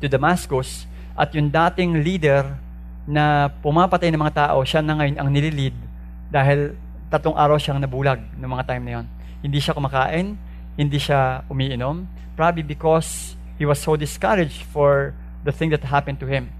to 0.00 0.06
Damascus 0.06 0.86
at 1.16 1.32
yung 1.32 1.48
dating 1.48 2.04
leader 2.04 2.56
na 3.06 3.48
pumapatay 3.62 4.10
ng 4.10 4.20
mga 4.20 4.50
tao, 4.50 4.66
siya 4.66 4.82
na 4.82 4.98
ngayon 4.98 5.16
ang 5.16 5.28
nililid 5.30 5.76
dahil 6.28 6.74
tatlong 7.06 7.38
araw 7.38 7.56
siyang 7.56 7.78
nabulag 7.78 8.18
ng 8.18 8.48
mga 8.50 8.64
time 8.66 8.82
na 8.82 8.92
yon. 9.00 9.06
Hindi 9.46 9.58
siya 9.62 9.72
kumakain, 9.78 10.34
hindi 10.74 10.98
siya 10.98 11.46
umiinom, 11.46 12.04
probably 12.34 12.66
because 12.66 13.38
he 13.56 13.64
was 13.64 13.78
so 13.78 13.94
discouraged 13.94 14.66
for 14.74 15.14
the 15.46 15.54
thing 15.54 15.70
that 15.70 15.86
happened 15.86 16.18
to 16.18 16.26
him. 16.26 16.50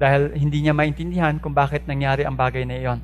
dahil 0.00 0.32
hindi 0.32 0.64
niya 0.64 0.72
maintindihan 0.72 1.36
kung 1.36 1.52
bakit 1.52 1.84
nangyari 1.84 2.24
ang 2.24 2.32
bagay 2.32 2.64
na 2.64 2.80
iyon. 2.80 3.00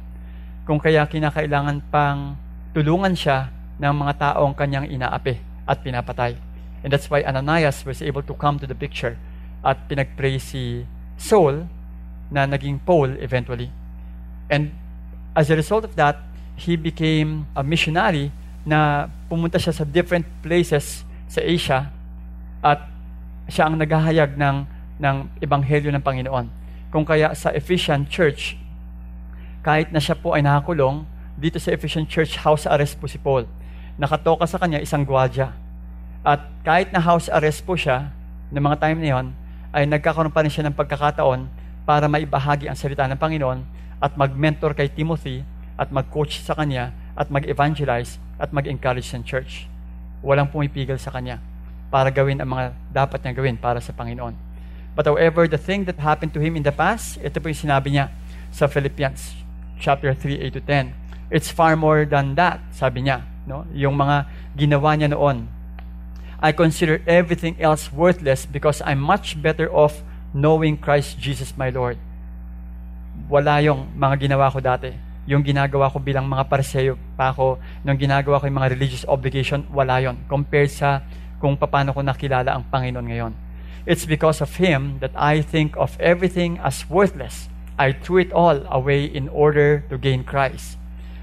Kung 0.65 0.81
kaya 0.81 1.05
kinakailangan 1.05 1.85
pang 1.93 2.41
tulungan 2.73 3.13
siya 3.13 3.53
ng 3.77 3.93
mga 3.93 4.13
taong 4.19 4.57
kanyang 4.57 4.89
inaapi 4.89 5.37
at 5.69 5.83
pinapatay. 5.85 6.37
And 6.85 6.93
that's 6.93 7.11
why 7.11 7.25
Ananias 7.27 7.85
was 7.85 8.01
able 8.01 8.23
to 8.25 8.35
come 8.35 8.59
to 8.63 8.67
the 8.67 8.77
picture 8.77 9.19
at 9.65 9.91
pinagpray 9.91 10.39
si 10.39 10.87
Saul 11.19 11.67
na 12.31 12.47
naging 12.47 12.81
Paul 12.85 13.19
eventually. 13.19 13.71
And 14.47 14.71
as 15.35 15.51
a 15.51 15.57
result 15.59 15.85
of 15.85 15.99
that, 15.99 16.23
he 16.57 16.79
became 16.79 17.51
a 17.53 17.63
missionary 17.67 18.33
na 18.65 19.11
pumunta 19.29 19.61
siya 19.61 19.75
sa 19.75 19.85
different 19.85 20.25
places 20.41 21.05
sa 21.29 21.43
Asia 21.43 21.91
at 22.65 22.87
siya 23.47 23.71
ang 23.71 23.79
naghahayag 23.79 24.35
ng, 24.35 24.57
ng 24.99 25.17
ebanghelyo 25.39 25.93
ng 25.95 26.03
Panginoon. 26.03 26.47
Kung 26.91 27.05
kaya 27.05 27.35
sa 27.37 27.53
Ephesian 27.53 28.09
Church, 28.09 28.59
kahit 29.63 29.91
na 29.91 29.99
siya 29.99 30.15
po 30.15 30.35
ay 30.35 30.43
nakakulong, 30.43 31.07
dito 31.37 31.61
sa 31.61 31.75
Ephesian 31.75 32.09
Church, 32.09 32.41
house 32.41 32.65
arrest 32.65 32.97
po 32.97 33.07
si 33.07 33.21
Paul. 33.21 33.45
Nakatoka 33.97 34.45
sa 34.45 34.61
kanya 34.61 34.77
isang 34.77 35.09
gwadya. 35.09 35.57
At 36.21 36.45
kahit 36.61 36.93
na 36.93 37.01
house 37.01 37.33
arrest 37.33 37.65
po 37.65 37.81
siya, 37.81 38.13
ng 38.53 38.61
mga 38.61 38.77
time 38.77 38.99
na 39.01 39.09
yon, 39.09 39.27
ay 39.73 39.89
nagkakaroon 39.89 40.33
pa 40.33 40.45
rin 40.45 40.53
siya 40.53 40.69
ng 40.69 40.77
pagkakataon 40.77 41.49
para 41.89 42.05
maibahagi 42.05 42.69
ang 42.69 42.77
salita 42.77 43.09
ng 43.09 43.17
Panginoon 43.17 43.65
at 44.01 44.13
mag-mentor 44.21 44.77
kay 44.77 44.93
Timothy 44.93 45.43
at 45.81 45.89
mag-coach 45.89 46.45
sa 46.45 46.53
kanya 46.53 46.93
at 47.17 47.33
mag-evangelize 47.33 48.21
at 48.37 48.53
mag-encourage 48.53 49.09
sa 49.09 49.21
church. 49.25 49.65
Walang 50.21 50.53
pumipigil 50.53 51.01
sa 51.01 51.09
kanya 51.09 51.41
para 51.89 52.13
gawin 52.13 52.37
ang 52.43 52.53
mga 52.53 52.77
dapat 52.93 53.25
niya 53.25 53.33
gawin 53.33 53.57
para 53.57 53.81
sa 53.81 53.97
Panginoon. 53.97 54.37
But 54.97 55.09
however, 55.09 55.45
the 55.49 55.61
thing 55.61 55.85
that 55.89 56.01
happened 56.01 56.33
to 56.37 56.41
him 56.41 56.57
in 56.57 56.65
the 56.65 56.73
past, 56.73 57.21
ito 57.21 57.37
po 57.37 57.49
yung 57.49 57.63
sinabi 57.65 57.97
niya 57.97 58.13
sa 58.53 58.69
Philippians 58.69 59.37
chapter 59.77 60.13
3, 60.13 60.41
8 60.53 60.57
to 60.57 60.63
10. 60.65 60.93
It's 61.29 61.53
far 61.53 61.77
more 61.77 62.09
than 62.09 62.37
that, 62.41 62.65
sabi 62.73 63.05
niya. 63.05 63.36
No? 63.47 63.63
Yung 63.73 63.95
mga 63.95 64.27
ginawa 64.59 64.99
niya 64.99 65.15
noon. 65.15 65.47
I 66.37 66.53
consider 66.53 67.01
everything 67.09 67.57
else 67.63 67.89
worthless 67.89 68.45
because 68.45 68.85
I'm 68.85 69.01
much 69.01 69.41
better 69.41 69.73
off 69.73 70.05
knowing 70.37 70.77
Christ 70.77 71.17
Jesus 71.17 71.57
my 71.57 71.73
Lord. 71.73 71.97
Wala 73.33 73.65
yung 73.65 73.89
mga 73.97 74.29
ginawa 74.29 74.53
ko 74.53 74.61
dati. 74.61 74.93
Yung 75.25 75.41
ginagawa 75.41 75.89
ko 75.89 75.97
bilang 75.97 76.29
mga 76.29 76.45
parseyo 76.45 77.01
pa 77.17 77.33
ako, 77.33 77.57
nung 77.83 77.97
ginagawa 77.97 78.37
ko 78.39 78.45
yung 78.47 78.61
mga 78.61 78.77
religious 78.77 79.09
obligation, 79.09 79.65
wala 79.73 79.99
yon 79.99 80.21
compared 80.29 80.69
sa 80.69 81.01
kung 81.41 81.57
paano 81.57 81.97
ko 81.97 82.05
nakilala 82.05 82.53
ang 82.53 82.69
Panginoon 82.69 83.07
ngayon. 83.09 83.33
It's 83.87 84.05
because 84.05 84.43
of 84.43 84.51
Him 84.59 84.99
that 84.99 85.15
I 85.15 85.41
think 85.41 85.79
of 85.79 85.95
everything 86.03 86.59
as 86.61 86.85
worthless. 86.91 87.49
I 87.79 87.95
threw 87.95 88.19
it 88.19 88.35
all 88.35 88.67
away 88.69 89.07
in 89.07 89.31
order 89.31 89.87
to 89.89 89.97
gain 89.97 90.27
Christ. 90.27 90.75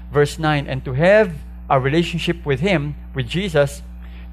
Verse 0.08 0.40
9, 0.40 0.64
and 0.64 0.80
to 0.86 0.96
have 0.96 1.43
a 1.68 1.80
relationship 1.80 2.44
with 2.44 2.60
Him, 2.60 2.94
with 3.14 3.28
Jesus, 3.28 3.82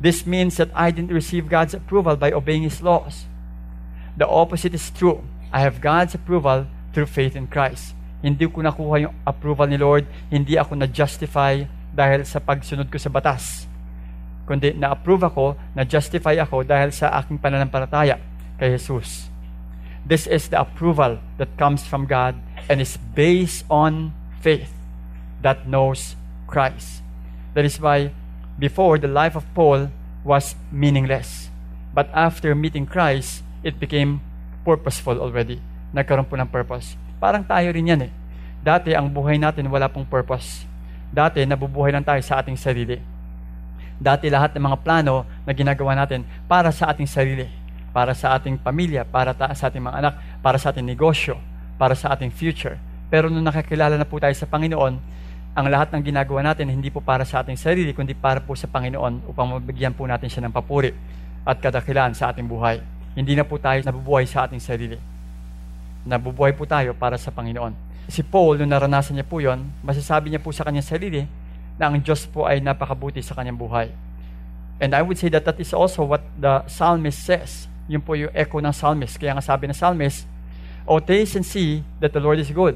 this 0.02 0.26
means 0.26 0.58
that 0.58 0.74
I 0.74 0.92
didn't 0.92 1.14
receive 1.14 1.48
God's 1.48 1.74
approval 1.74 2.16
by 2.16 2.32
obeying 2.32 2.64
His 2.64 2.82
laws. 2.82 3.26
The 4.18 4.28
opposite 4.28 4.74
is 4.74 4.90
true. 4.90 5.24
I 5.54 5.62
have 5.62 5.80
God's 5.82 6.16
approval 6.16 6.68
through 6.94 7.08
faith 7.08 7.36
in 7.36 7.48
Christ. 7.48 7.94
Hindi 8.22 8.48
ko 8.48 8.62
nakuha 8.62 9.10
yung 9.10 9.16
approval 9.26 9.66
ni 9.66 9.78
Lord, 9.78 10.06
hindi 10.30 10.58
ako 10.58 10.78
na-justify 10.78 11.66
dahil 11.92 12.26
sa 12.26 12.38
pagsunod 12.38 12.88
ko 12.90 12.98
sa 12.98 13.10
batas. 13.10 13.66
Kundi 14.46 14.74
na-approve 14.78 15.26
ako, 15.26 15.58
na-justify 15.74 16.38
ako 16.38 16.64
dahil 16.66 16.94
sa 16.94 17.14
aking 17.18 17.42
pananampalataya 17.42 18.18
kay 18.62 18.78
Jesus. 18.78 19.30
This 20.06 20.26
is 20.26 20.50
the 20.50 20.58
approval 20.58 21.22
that 21.38 21.54
comes 21.62 21.86
from 21.86 22.10
God 22.10 22.34
and 22.70 22.82
is 22.82 22.98
based 23.14 23.66
on 23.70 24.18
faith 24.42 24.74
that 25.46 25.70
knows 25.70 26.18
Christ. 26.50 27.01
That 27.54 27.68
is 27.68 27.80
why 27.80 28.16
before 28.56 29.02
the 29.02 29.12
life 29.12 29.36
of 29.36 29.48
Paul 29.52 29.92
was 30.24 30.56
meaningless. 30.70 31.52
But 31.92 32.08
after 32.16 32.56
meeting 32.56 32.88
Christ, 32.88 33.44
it 33.66 33.76
became 33.82 34.24
purposeful 34.64 35.20
already. 35.20 35.60
Nagkaroon 35.92 36.30
po 36.30 36.40
ng 36.40 36.48
purpose. 36.48 36.96
Parang 37.20 37.44
tayo 37.44 37.68
rin 37.76 37.92
yan 37.92 38.02
eh. 38.08 38.12
Dati, 38.62 38.96
ang 38.96 39.12
buhay 39.12 39.42
natin 39.42 39.68
wala 39.68 39.92
pong 39.92 40.08
purpose. 40.08 40.64
Dati, 41.12 41.44
nabubuhay 41.44 41.92
lang 41.92 42.06
tayo 42.06 42.22
sa 42.24 42.40
ating 42.40 42.56
sarili. 42.56 43.02
Dati, 44.00 44.32
lahat 44.32 44.56
ng 44.56 44.64
mga 44.64 44.82
plano 44.82 45.28
na 45.44 45.52
ginagawa 45.52 45.94
natin 45.98 46.24
para 46.48 46.72
sa 46.72 46.90
ating 46.94 47.10
sarili. 47.10 47.50
Para 47.92 48.16
sa 48.16 48.40
ating 48.40 48.56
pamilya, 48.56 49.04
para 49.04 49.36
ta- 49.36 49.52
sa 49.52 49.68
ating 49.68 49.84
mga 49.84 49.98
anak, 50.00 50.14
para 50.40 50.56
sa 50.56 50.72
ating 50.72 50.88
negosyo, 50.88 51.36
para 51.76 51.92
sa 51.92 52.16
ating 52.16 52.32
future. 52.32 52.80
Pero 53.12 53.28
nung 53.28 53.44
nakakilala 53.44 54.00
na 54.00 54.08
po 54.08 54.16
tayo 54.16 54.32
sa 54.32 54.48
Panginoon, 54.48 54.96
ang 55.52 55.68
lahat 55.68 55.92
ng 55.92 56.02
ginagawa 56.04 56.54
natin 56.54 56.72
hindi 56.72 56.88
po 56.88 57.04
para 57.04 57.28
sa 57.28 57.44
ating 57.44 57.60
sarili, 57.60 57.92
kundi 57.92 58.16
para 58.16 58.40
po 58.40 58.56
sa 58.56 58.72
Panginoon 58.72 59.28
upang 59.28 59.60
mabigyan 59.60 59.92
po 59.92 60.08
natin 60.08 60.32
siya 60.32 60.48
ng 60.48 60.54
papuri 60.56 60.96
at 61.44 61.60
kadakilaan 61.60 62.16
sa 62.16 62.32
ating 62.32 62.48
buhay. 62.48 62.80
Hindi 63.16 63.36
na 63.36 63.44
po 63.44 63.60
tayo 63.60 63.84
nabubuhay 63.84 64.24
sa 64.24 64.48
ating 64.48 64.64
sarili 64.64 65.12
nabubuhay 66.06 66.54
po 66.58 66.66
tayo 66.66 66.98
para 66.98 67.18
sa 67.18 67.30
Panginoon. 67.30 67.74
Si 68.10 68.26
Paul, 68.26 68.58
nung 68.58 68.74
naranasan 68.74 69.16
niya 69.18 69.28
po 69.28 69.38
yon, 69.40 69.70
masasabi 69.86 70.34
niya 70.34 70.42
po 70.42 70.50
sa 70.50 70.66
kanyang 70.66 70.88
sarili 70.88 71.22
na 71.78 71.90
ang 71.90 72.02
Diyos 72.02 72.26
po 72.28 72.50
ay 72.50 72.60
napakabuti 72.60 73.22
sa 73.22 73.38
kanyang 73.38 73.58
buhay. 73.58 73.88
And 74.82 74.98
I 74.98 75.06
would 75.06 75.22
say 75.22 75.30
that 75.30 75.46
that 75.46 75.62
is 75.62 75.72
also 75.78 76.02
what 76.02 76.26
the 76.34 76.66
psalmist 76.66 77.22
says. 77.22 77.70
Yun 77.86 78.02
po 78.02 78.18
yung 78.18 78.34
echo 78.34 78.58
ng 78.58 78.74
psalmist. 78.74 79.22
Kaya 79.22 79.38
nga 79.38 79.46
sabi 79.46 79.70
ng 79.70 79.78
psalmist, 79.78 80.26
O 80.90 80.98
taste 80.98 81.38
and 81.38 81.46
see 81.46 81.86
that 82.02 82.10
the 82.10 82.18
Lord 82.18 82.42
is 82.42 82.50
good. 82.50 82.74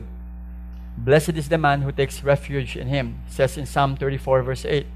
Blessed 0.96 1.36
is 1.36 1.52
the 1.52 1.60
man 1.60 1.84
who 1.84 1.92
takes 1.92 2.24
refuge 2.24 2.80
in 2.80 2.88
Him, 2.88 3.20
says 3.28 3.60
in 3.60 3.68
Psalm 3.68 4.00
34 4.00 4.48
verse 4.48 4.64
8. 4.64 4.88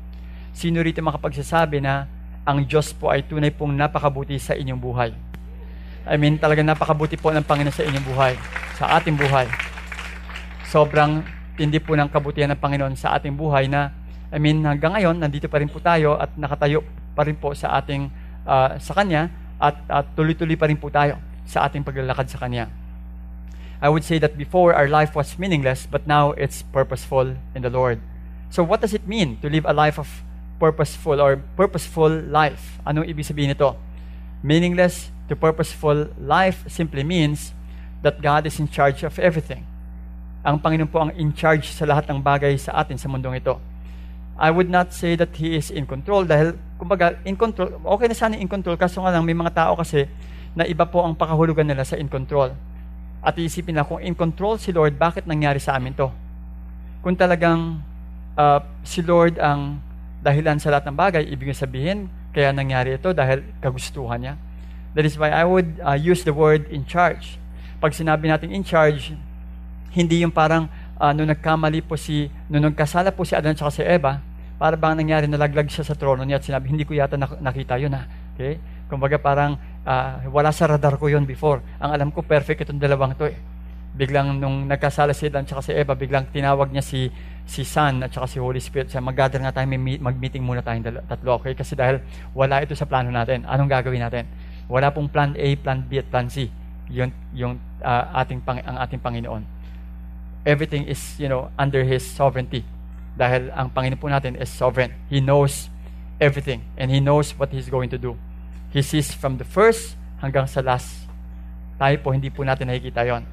Sino 0.56 0.80
rito 0.80 1.04
makapagsasabi 1.04 1.84
na 1.84 2.08
ang 2.48 2.64
Diyos 2.64 2.96
po 2.96 3.12
ay 3.12 3.28
tunay 3.28 3.52
pong 3.52 3.76
napakabuti 3.76 4.40
sa 4.40 4.56
inyong 4.56 4.80
buhay? 4.80 5.12
I 6.08 6.16
mean, 6.16 6.40
talagang 6.40 6.72
napakabuti 6.72 7.20
po 7.20 7.36
ng 7.36 7.44
Panginoon 7.44 7.76
sa 7.76 7.84
inyong 7.84 8.08
buhay, 8.08 8.34
sa 8.80 8.96
ating 8.96 9.20
buhay. 9.20 9.52
Sobrang 10.72 11.20
tindi 11.60 11.84
po 11.84 12.00
ng 12.00 12.08
kabutihan 12.08 12.56
ng 12.56 12.60
Panginoon 12.64 12.96
sa 12.96 13.20
ating 13.20 13.36
buhay 13.36 13.68
na, 13.68 13.92
I 14.32 14.40
mean, 14.40 14.64
hanggang 14.64 14.96
ngayon, 14.96 15.20
nandito 15.20 15.52
pa 15.52 15.60
rin 15.60 15.68
po 15.68 15.84
tayo 15.84 16.16
at 16.16 16.32
nakatayo 16.40 16.80
pa 17.12 17.28
rin 17.28 17.36
po 17.36 17.52
sa 17.52 17.76
ating, 17.76 18.08
uh, 18.48 18.80
sa 18.80 18.96
Kanya 18.96 19.28
at, 19.60 19.76
at 19.92 20.16
tuloy-tuloy 20.16 20.56
pa 20.56 20.72
rin 20.72 20.80
po 20.80 20.88
tayo 20.88 21.20
sa 21.44 21.68
ating 21.68 21.84
paglalakad 21.84 22.32
sa 22.32 22.40
Kanya. 22.40 22.72
I 23.80 23.88
would 23.88 24.04
say 24.04 24.20
that 24.20 24.36
before 24.36 24.76
our 24.76 24.88
life 24.92 25.16
was 25.16 25.40
meaningless, 25.40 25.88
but 25.88 26.04
now 26.04 26.36
it's 26.36 26.64
purposeful 26.64 27.36
in 27.56 27.62
the 27.64 27.72
Lord. 27.72 28.04
So 28.52 28.64
what 28.64 28.82
does 28.82 28.94
it 28.94 29.08
mean 29.08 29.40
to 29.40 29.50
live 29.50 29.64
a 29.64 29.72
life 29.72 29.98
of 29.98 30.10
purposeful 30.60 31.22
or 31.22 31.40
purposeful 31.56 32.12
life? 32.12 32.84
Anong 32.84 33.08
ibig 33.08 33.24
sabihin 33.24 33.56
nito? 33.56 33.80
Meaningless 34.44 35.16
to 35.32 35.36
purposeful 35.36 36.12
life 36.20 36.68
simply 36.68 37.08
means 37.08 37.56
that 38.04 38.20
God 38.20 38.44
is 38.44 38.60
in 38.60 38.68
charge 38.68 39.08
of 39.08 39.16
everything. 39.16 39.64
Ang 40.44 40.60
Panginoon 40.60 40.92
po 40.92 41.00
ang 41.00 41.12
in 41.16 41.32
charge 41.32 41.72
sa 41.72 41.88
lahat 41.88 42.08
ng 42.12 42.20
bagay 42.20 42.60
sa 42.60 42.84
atin 42.84 43.00
sa 43.00 43.08
mundong 43.08 43.40
ito. 43.40 43.60
I 44.40 44.52
would 44.52 44.72
not 44.72 44.96
say 44.96 45.20
that 45.20 45.36
He 45.36 45.56
is 45.56 45.68
in 45.68 45.84
control 45.84 46.24
dahil, 46.24 46.56
kumbaga, 46.80 47.20
in 47.28 47.36
control, 47.36 47.76
okay 47.84 48.08
na 48.08 48.16
sana 48.16 48.40
in 48.40 48.48
control, 48.48 48.80
kaso 48.80 49.04
nga 49.04 49.12
lang 49.12 49.28
may 49.28 49.36
mga 49.36 49.52
tao 49.52 49.76
kasi 49.76 50.08
na 50.56 50.64
iba 50.64 50.88
po 50.88 51.04
ang 51.04 51.12
pakahulugan 51.12 51.68
nila 51.68 51.84
sa 51.84 52.00
in 52.00 52.08
control. 52.08 52.56
At 53.20 53.36
iisipin 53.36 53.76
na 53.76 53.84
kung 53.84 54.00
in 54.00 54.16
control 54.16 54.56
si 54.56 54.72
Lord, 54.72 54.96
bakit 54.96 55.28
nangyari 55.28 55.60
sa 55.60 55.76
amin 55.76 55.92
to? 55.96 56.08
Kung 57.04 57.16
talagang 57.20 57.84
uh, 58.40 58.60
si 58.84 59.04
Lord 59.04 59.40
ang 59.40 59.84
dahilan 60.24 60.60
sa 60.60 60.72
lahat 60.72 60.88
ng 60.92 60.96
bagay, 60.96 61.24
ibig 61.28 61.52
sabihin, 61.56 62.08
kaya 62.32 62.56
nangyari 62.56 62.96
ito 62.96 63.12
dahil 63.12 63.44
kagustuhan 63.60 64.20
niya. 64.20 64.34
That 64.96 65.06
is 65.06 65.16
why 65.20 65.32
I 65.32 65.44
would 65.46 65.80
uh, 65.84 65.96
use 65.96 66.24
the 66.24 66.36
word 66.36 66.68
in 66.72 66.88
charge. 66.88 67.40
Pag 67.80 67.96
sinabi 67.96 68.28
natin 68.28 68.52
in 68.52 68.64
charge, 68.64 69.16
hindi 69.96 70.24
yung 70.24 70.34
parang 70.34 70.68
uh, 71.00 71.12
nung 71.16 71.32
nagkamali 71.32 71.84
po 71.86 71.96
si, 71.96 72.28
nung 72.52 72.68
nagkasala 72.68 73.16
po 73.16 73.24
si 73.24 73.34
Adan 73.34 73.56
at 73.56 73.74
si 73.74 73.84
Eva, 73.84 74.20
para 74.60 74.76
bang 74.76 75.00
nangyari, 75.00 75.24
nalaglag 75.24 75.72
siya 75.72 75.88
sa 75.88 75.96
trono 75.96 76.28
niya 76.28 76.44
at 76.44 76.44
sinabi, 76.44 76.68
hindi 76.68 76.84
ko 76.84 76.92
yata 76.92 77.16
nakita 77.16 77.80
yun 77.80 77.96
ha. 77.96 78.04
Okay? 78.36 78.60
Kumbaga 78.92 79.16
parang 79.16 79.56
uh, 79.90 80.30
wala 80.30 80.54
sa 80.54 80.70
radar 80.70 81.02
ko 81.02 81.10
yun 81.10 81.26
before. 81.26 81.66
Ang 81.82 81.92
alam 81.98 82.10
ko, 82.14 82.22
perfect 82.22 82.70
itong 82.70 82.78
dalawang 82.78 83.18
to 83.18 83.26
eh. 83.26 83.38
Biglang 83.98 84.38
nung 84.38 84.70
nagkasala 84.70 85.18
si 85.18 85.26
Adan 85.28 85.50
at 85.50 85.66
si 85.66 85.74
Eva, 85.74 85.98
biglang 85.98 86.30
tinawag 86.30 86.70
niya 86.70 86.86
si 86.86 87.10
si 87.50 87.66
Son 87.66 88.06
at 88.06 88.14
saka 88.14 88.30
si 88.30 88.38
Holy 88.38 88.62
Spirit. 88.62 88.94
Siya, 88.94 89.02
mag-gather 89.02 89.42
nga 89.42 89.50
tayo, 89.50 89.66
mag-meeting 89.66 90.46
muna 90.46 90.62
tayong 90.62 90.86
tatlo, 91.10 91.42
okay? 91.42 91.58
Kasi 91.58 91.74
dahil 91.74 91.98
wala 92.38 92.62
ito 92.62 92.78
sa 92.78 92.86
plano 92.86 93.10
natin. 93.10 93.42
Anong 93.50 93.66
gagawin 93.66 94.06
natin? 94.06 94.30
Wala 94.70 94.94
pong 94.94 95.10
plan 95.10 95.34
A, 95.34 95.58
plan 95.58 95.82
B, 95.82 95.98
at 95.98 96.06
plan 96.14 96.30
C. 96.30 96.54
Yung, 96.94 97.10
yung 97.34 97.58
uh, 97.82 98.22
ating, 98.22 98.46
ang 98.46 98.78
ating 98.86 99.02
Panginoon 99.02 99.60
everything 100.46 100.88
is, 100.88 101.20
you 101.20 101.28
know, 101.28 101.52
under 101.58 101.84
His 101.84 102.06
sovereignty. 102.06 102.64
Dahil 103.18 103.52
ang 103.52 103.70
Panginoon 103.70 104.00
po 104.00 104.08
natin 104.08 104.40
is 104.40 104.48
sovereign. 104.48 104.96
He 105.12 105.20
knows 105.20 105.68
everything 106.20 106.64
and 106.80 106.92
He 106.92 107.04
knows 107.04 107.36
what 107.36 107.52
He's 107.52 107.68
going 107.68 107.92
to 107.92 108.00
do. 108.00 108.16
He 108.70 108.86
sees 108.86 109.10
from 109.10 109.42
the 109.42 109.48
first 109.48 109.98
hanggang 110.22 110.46
sa 110.46 110.62
last. 110.62 111.10
Tayo 111.82 111.96
po, 112.04 112.14
hindi 112.14 112.30
po 112.30 112.46
natin 112.46 112.70
nakikita 112.70 113.08
yon. 113.08 113.26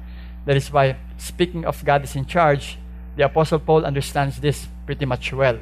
That 0.47 0.55
is 0.55 0.71
why, 0.71 0.95
speaking 1.19 1.67
of 1.67 1.77
God 1.83 2.07
is 2.07 2.15
in 2.15 2.25
charge, 2.25 2.79
the 3.19 3.27
Apostle 3.27 3.59
Paul 3.59 3.83
understands 3.83 4.39
this 4.39 4.71
pretty 4.87 5.03
much 5.05 5.35
well. 5.35 5.59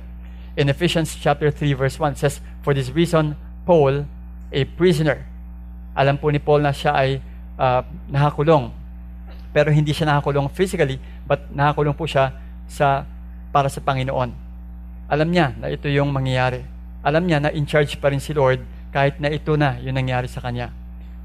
In 0.56 0.70
Ephesians 0.70 1.18
chapter 1.18 1.52
3 1.52 1.74
verse 1.74 2.00
1 2.00 2.16
says, 2.16 2.40
For 2.62 2.72
this 2.72 2.94
reason, 2.94 3.36
Paul, 3.66 4.06
a 4.54 4.62
prisoner. 4.78 5.26
Alam 5.98 6.22
po 6.22 6.30
ni 6.32 6.40
Paul 6.40 6.64
na 6.64 6.72
siya 6.72 6.96
ay 6.96 7.20
uh, 7.60 7.82
nakakulong. 8.08 8.72
Pero 9.52 9.74
hindi 9.74 9.92
siya 9.92 10.08
nakakulong 10.08 10.48
physically, 10.54 11.02
but 11.28 11.50
nakakulong 11.52 11.98
po 11.98 12.08
siya 12.08 12.32
sa 12.70 13.04
para 13.52 13.68
sa 13.68 13.84
Panginoon. 13.84 14.32
Alam 15.12 15.28
niya 15.32 15.56
na 15.58 15.68
ito 15.72 15.90
yung 15.92 16.12
mangyayari. 16.14 16.64
Alam 17.04 17.28
niya 17.28 17.40
na 17.42 17.50
in 17.52 17.66
charge 17.68 17.98
pa 18.00 18.14
rin 18.14 18.22
si 18.22 18.32
Lord 18.32 18.75
kahit 18.96 19.20
na 19.20 19.28
ito 19.28 19.60
na 19.60 19.76
yung 19.84 20.00
nangyari 20.00 20.32
sa 20.32 20.40
kanya. 20.40 20.72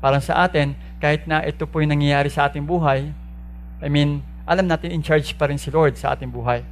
Parang 0.02 0.18
sa 0.18 0.42
atin, 0.42 0.74
kahit 0.98 1.30
na 1.30 1.46
ito 1.46 1.70
po 1.70 1.78
yung 1.78 1.94
nangyayari 1.94 2.26
sa 2.26 2.50
ating 2.50 2.66
buhay, 2.66 3.14
I 3.78 3.86
mean, 3.86 4.26
alam 4.42 4.66
natin 4.66 4.90
in 4.90 5.06
charge 5.06 5.38
pa 5.38 5.46
rin 5.46 5.54
si 5.54 5.70
Lord 5.70 5.94
sa 5.94 6.18
ating 6.18 6.34
buhay. 6.34 6.66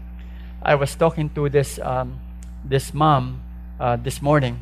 I 0.58 0.74
was 0.74 0.98
talking 0.98 1.30
to 1.38 1.46
this 1.46 1.78
um, 1.78 2.18
this 2.66 2.90
mom 2.90 3.38
uh, 3.78 3.94
this 3.94 4.18
morning. 4.18 4.58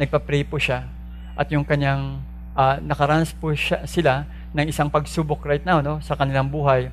Nagpa-pray 0.00 0.48
po 0.48 0.56
siya 0.56 0.88
at 1.36 1.52
yung 1.52 1.68
kanyang 1.68 2.24
uh, 2.56 2.80
nakaranas 2.80 3.36
po 3.36 3.52
siya, 3.52 3.84
sila 3.84 4.24
ng 4.56 4.64
isang 4.64 4.88
pagsubok 4.88 5.44
right 5.44 5.62
now 5.68 5.84
no 5.84 6.00
sa 6.00 6.16
kanilang 6.16 6.48
buhay 6.48 6.88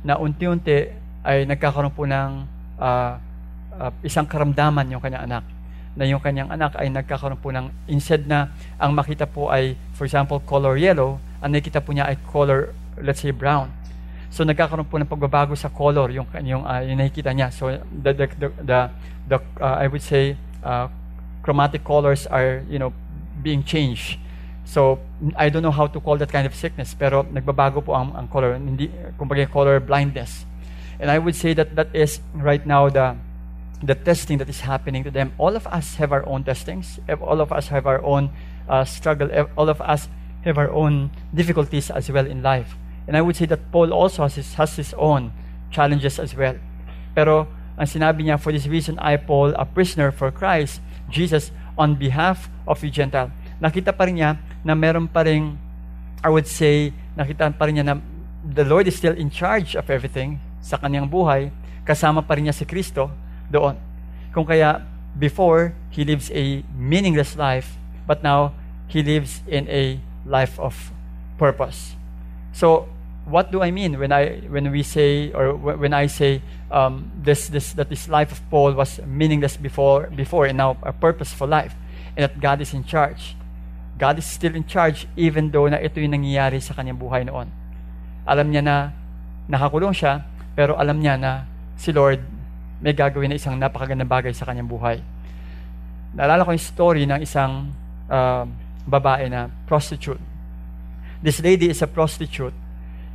na 0.00 0.16
unti-unti 0.16 0.88
ay 1.20 1.44
nagkakaroon 1.44 1.92
po 1.92 2.08
ng 2.08 2.48
uh, 2.80 3.12
uh, 3.76 3.92
isang 4.00 4.24
karamdaman 4.24 4.88
yung 4.88 5.04
kanyang 5.04 5.28
anak 5.28 5.53
na 5.94 6.04
yung 6.04 6.18
kanyang 6.18 6.50
anak 6.50 6.74
ay 6.74 6.90
nagkakaroon 6.90 7.38
po 7.38 7.54
ng 7.54 7.70
instead 7.86 8.26
na 8.26 8.50
ang 8.78 8.90
makita 8.94 9.30
po 9.30 9.50
ay 9.50 9.78
for 9.94 10.04
example 10.04 10.42
color 10.42 10.74
yellow 10.74 11.22
ang 11.38 11.54
nakita 11.54 11.78
po 11.78 11.94
niya 11.94 12.10
ay 12.10 12.18
color 12.30 12.74
let's 12.98 13.22
say 13.22 13.30
brown. 13.30 13.70
So 14.34 14.42
nagkakaroon 14.42 14.90
po 14.90 14.98
ng 14.98 15.06
pagbabago 15.06 15.54
sa 15.54 15.70
color 15.70 16.10
yung 16.10 16.26
yung, 16.42 16.66
uh, 16.66 16.82
yung 16.82 16.98
nakikita 16.98 17.30
niya. 17.30 17.54
So 17.54 17.70
the 17.70 18.10
the 18.10 18.26
the, 18.34 18.48
the, 18.66 18.78
the 19.30 19.38
uh, 19.62 19.76
I 19.78 19.86
would 19.86 20.02
say 20.02 20.34
uh, 20.66 20.90
chromatic 21.46 21.86
colors 21.86 22.26
are 22.26 22.66
you 22.66 22.82
know 22.82 22.90
being 23.42 23.62
changed. 23.62 24.18
So 24.64 24.98
I 25.36 25.52
don't 25.52 25.62
know 25.62 25.74
how 25.74 25.86
to 25.86 26.00
call 26.00 26.16
that 26.18 26.32
kind 26.32 26.48
of 26.48 26.56
sickness 26.56 26.96
pero 26.96 27.22
nagbabago 27.22 27.84
po 27.84 27.94
ang, 27.94 28.10
ang 28.16 28.26
color. 28.26 28.58
Hindi 28.58 28.90
kumbaga 29.14 29.46
color 29.46 29.78
blindness. 29.78 30.48
And 30.98 31.10
I 31.10 31.18
would 31.22 31.34
say 31.38 31.54
that 31.54 31.74
that 31.78 31.94
is 31.94 32.18
right 32.34 32.62
now 32.66 32.88
the 32.90 33.14
the 33.84 33.94
testing 33.94 34.38
that 34.38 34.48
is 34.48 34.60
happening 34.60 35.04
to 35.04 35.10
them. 35.10 35.32
All 35.36 35.54
of 35.56 35.66
us 35.68 35.96
have 35.96 36.12
our 36.12 36.24
own 36.26 36.44
testings. 36.44 36.98
All 37.20 37.40
of 37.40 37.52
us 37.52 37.68
have 37.68 37.86
our 37.86 38.02
own 38.02 38.30
uh, 38.68 38.84
struggle. 38.84 39.28
All 39.56 39.68
of 39.68 39.80
us 39.80 40.08
have 40.44 40.56
our 40.56 40.70
own 40.72 41.10
difficulties 41.34 41.90
as 41.90 42.10
well 42.10 42.26
in 42.26 42.42
life. 42.42 42.76
And 43.06 43.16
I 43.16 43.20
would 43.20 43.36
say 43.36 43.44
that 43.46 43.70
Paul 43.70 43.92
also 43.92 44.22
has 44.22 44.36
his, 44.36 44.54
has 44.54 44.76
his 44.76 44.94
own 44.94 45.32
challenges 45.70 46.18
as 46.18 46.34
well. 46.34 46.56
Pero 47.14 47.46
ang 47.76 47.86
sinabi 47.86 48.24
niya, 48.24 48.40
for 48.40 48.52
this 48.52 48.66
reason 48.66 48.98
I, 48.98 49.16
Paul, 49.16 49.52
a 49.56 49.68
prisoner 49.68 50.10
for 50.10 50.30
Christ, 50.30 50.80
Jesus, 51.10 51.52
on 51.76 51.96
behalf 51.96 52.48
of 52.66 52.80
you 52.80 52.90
Gentile. 52.90 53.30
Nakita 53.60 53.92
pa 53.92 54.08
rin 54.08 54.16
niya 54.16 54.40
na 54.64 54.72
meron 54.72 55.08
pa 55.08 55.20
rin, 55.28 55.58
I 56.24 56.32
would 56.32 56.48
say, 56.48 56.94
nakita 57.18 57.52
pa 57.52 57.68
rin 57.68 57.76
niya 57.76 57.84
na 57.84 57.94
the 58.44 58.64
Lord 58.64 58.88
is 58.88 58.96
still 58.96 59.12
in 59.12 59.28
charge 59.28 59.76
of 59.76 59.90
everything 59.92 60.40
sa 60.64 60.80
kanyang 60.80 61.10
buhay. 61.10 61.52
Kasama 61.84 62.24
pa 62.24 62.38
rin 62.38 62.48
niya 62.48 62.56
si 62.56 62.64
Kristo 62.64 63.12
doon. 63.50 63.76
Kung 64.32 64.44
kaya, 64.44 64.82
before, 65.18 65.74
he 65.90 66.04
lives 66.04 66.30
a 66.34 66.64
meaningless 66.74 67.36
life, 67.36 67.78
but 68.06 68.22
now, 68.22 68.52
he 68.88 69.02
lives 69.02 69.42
in 69.46 69.68
a 69.68 70.00
life 70.26 70.58
of 70.58 70.92
purpose. 71.38 71.94
So, 72.52 72.88
what 73.24 73.50
do 73.50 73.62
I 73.62 73.70
mean 73.70 73.98
when 73.98 74.12
I 74.12 74.44
when 74.52 74.70
we 74.70 74.82
say 74.82 75.32
or 75.32 75.56
when 75.56 75.92
I 75.92 76.06
say 76.06 76.42
um, 76.70 77.10
this 77.16 77.48
this 77.48 77.72
that 77.74 77.88
this 77.88 78.08
life 78.08 78.32
of 78.32 78.40
Paul 78.50 78.74
was 78.74 79.00
meaningless 79.06 79.56
before 79.56 80.12
before 80.12 80.46
and 80.46 80.58
now 80.58 80.76
a 80.82 80.92
purposeful 80.92 81.48
life, 81.48 81.74
and 82.16 82.24
that 82.28 82.40
God 82.40 82.60
is 82.60 82.74
in 82.74 82.84
charge. 82.84 83.36
God 83.96 84.18
is 84.18 84.26
still 84.26 84.54
in 84.54 84.66
charge 84.66 85.06
even 85.16 85.54
though 85.54 85.70
na 85.70 85.78
ito 85.78 86.02
yung 86.02 86.18
nangyayari 86.18 86.58
sa 86.58 86.74
kanyang 86.74 86.98
buhay 86.98 87.22
noon. 87.24 87.48
Alam 88.26 88.50
niya 88.50 88.62
na 88.64 88.76
nakakulong 89.46 89.94
siya, 89.94 90.26
pero 90.58 90.74
alam 90.74 90.98
niya 90.98 91.14
na 91.14 91.46
si 91.78 91.94
Lord 91.94 92.20
may 92.82 92.94
gagawin 92.94 93.30
na 93.30 93.38
isang 93.38 93.58
napakagandang 93.58 94.10
bagay 94.10 94.32
sa 94.34 94.46
kanyang 94.46 94.70
buhay. 94.70 94.98
Naalala 96.14 96.46
ko 96.46 96.54
yung 96.54 96.62
story 96.62 97.02
ng 97.06 97.20
isang 97.22 97.74
uh, 98.06 98.46
babae 98.86 99.26
na 99.30 99.50
prostitute. 99.66 100.20
This 101.24 101.40
lady 101.40 101.72
is 101.72 101.80
a 101.80 101.88
prostitute 101.88 102.54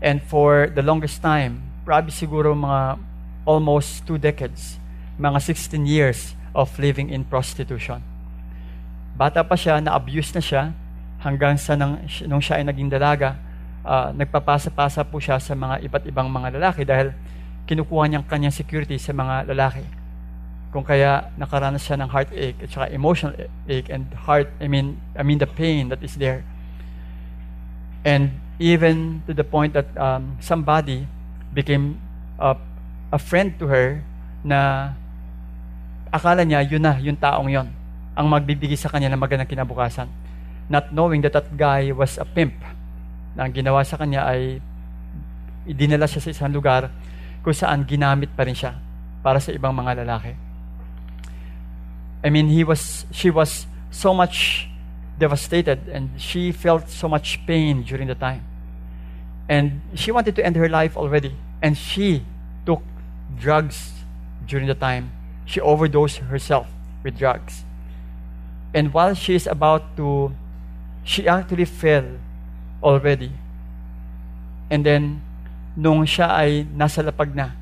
and 0.01 0.23
for 0.23 0.71
the 0.71 0.81
longest 0.81 1.21
time, 1.21 1.63
probably 1.85 2.11
siguro 2.11 2.55
mga 2.55 2.99
almost 3.45 4.05
two 4.07 4.17
decades, 4.17 4.77
mga 5.19 5.41
16 5.41 5.85
years 5.85 6.19
of 6.55 6.71
living 6.79 7.09
in 7.09 7.23
prostitution. 7.23 8.01
Bata 9.15 9.43
pa 9.43 9.55
siya, 9.55 9.83
na-abuse 9.83 10.31
na 10.33 10.41
siya, 10.43 10.63
hanggang 11.19 11.59
sa 11.59 11.75
nang, 11.75 11.99
nung 12.25 12.39
siya 12.39 12.63
ay 12.63 12.65
naging 12.67 12.87
dalaga, 12.87 13.35
uh, 13.83 14.15
nagpapasa-pasa 14.15 15.03
po 15.03 15.19
siya 15.19 15.37
sa 15.39 15.53
mga 15.55 15.83
iba't 15.83 16.03
ibang 16.07 16.27
mga 16.31 16.55
lalaki 16.55 16.87
dahil 16.87 17.11
kinukuha 17.69 18.09
niyang 18.09 18.25
kanyang 18.25 18.49
security 18.49 18.97
sa 18.97 19.13
mga 19.13 19.45
lalaki. 19.53 19.85
Kung 20.73 20.81
kaya 20.81 21.29
nakaranas 21.37 21.85
siya 21.85 22.01
ng 22.01 22.09
heartache 22.09 22.57
at 22.57 22.69
saka 22.73 22.89
emotional 22.89 23.37
ache 23.69 23.93
and 23.93 24.09
heart, 24.25 24.49
I 24.57 24.65
mean, 24.65 24.97
I 25.13 25.21
mean 25.21 25.37
the 25.37 25.45
pain 25.45 25.93
that 25.93 26.01
is 26.01 26.17
there. 26.17 26.41
And 28.01 28.41
even 28.57 29.21
to 29.29 29.37
the 29.37 29.45
point 29.45 29.77
that 29.77 29.85
um, 29.93 30.41
somebody 30.41 31.05
became 31.53 32.01
a, 32.41 32.57
a 33.13 33.21
friend 33.21 33.53
to 33.61 33.69
her 33.69 34.01
na 34.41 34.93
akala 36.09 36.41
niya 36.41 36.65
yun 36.65 36.81
na, 36.81 36.97
yung 36.97 37.17
taong 37.21 37.53
yon 37.53 37.69
ang 38.17 38.25
magbibigay 38.25 38.77
sa 38.77 38.89
kanya 38.89 39.13
ng 39.13 39.21
magandang 39.21 39.49
kinabukasan. 39.49 40.09
Not 40.69 40.89
knowing 40.89 41.21
that 41.21 41.37
that 41.37 41.53
guy 41.53 41.93
was 41.93 42.17
a 42.17 42.25
pimp 42.25 42.57
na 43.37 43.45
ang 43.45 43.53
ginawa 43.53 43.85
sa 43.85 43.97
kanya 43.97 44.25
ay 44.25 44.57
idinala 45.69 46.09
siya 46.09 46.21
sa 46.21 46.33
isang 46.33 46.49
lugar 46.49 46.89
kung 47.43 47.55
saan 47.55 47.87
ginamit 47.87 48.29
pa 48.35 48.43
rin 48.43 48.55
siya 48.55 48.75
para 49.23 49.39
sa 49.39 49.51
ibang 49.51 49.75
mga 49.75 50.03
lalaki. 50.03 50.33
I 52.23 52.29
mean, 52.29 52.49
he 52.51 52.63
was, 52.63 53.05
she 53.11 53.29
was 53.31 53.65
so 53.91 54.13
much 54.13 54.67
devastated 55.17 55.87
and 55.87 56.19
she 56.19 56.51
felt 56.51 56.89
so 56.89 57.07
much 57.07 57.39
pain 57.47 57.83
during 57.83 58.07
the 58.07 58.15
time. 58.15 58.43
And 59.47 59.81
she 59.95 60.11
wanted 60.11 60.35
to 60.35 60.45
end 60.45 60.55
her 60.55 60.69
life 60.69 60.95
already. 60.95 61.35
And 61.61 61.77
she 61.77 62.23
took 62.65 62.83
drugs 63.37 63.91
during 64.45 64.67
the 64.67 64.75
time. 64.75 65.11
She 65.45 65.59
overdosed 65.59 66.17
herself 66.17 66.67
with 67.03 67.17
drugs. 67.17 67.63
And 68.73 68.93
while 68.93 69.15
she 69.15 69.33
is 69.33 69.47
about 69.47 69.97
to, 69.97 70.35
she 71.03 71.27
actually 71.27 71.65
fell 71.65 72.05
already. 72.83 73.31
And 74.69 74.85
then 74.85 75.21
nung 75.79 76.03
siya 76.03 76.35
ay 76.35 76.67
nasa 76.75 76.99
lapag 76.99 77.31
na, 77.31 77.55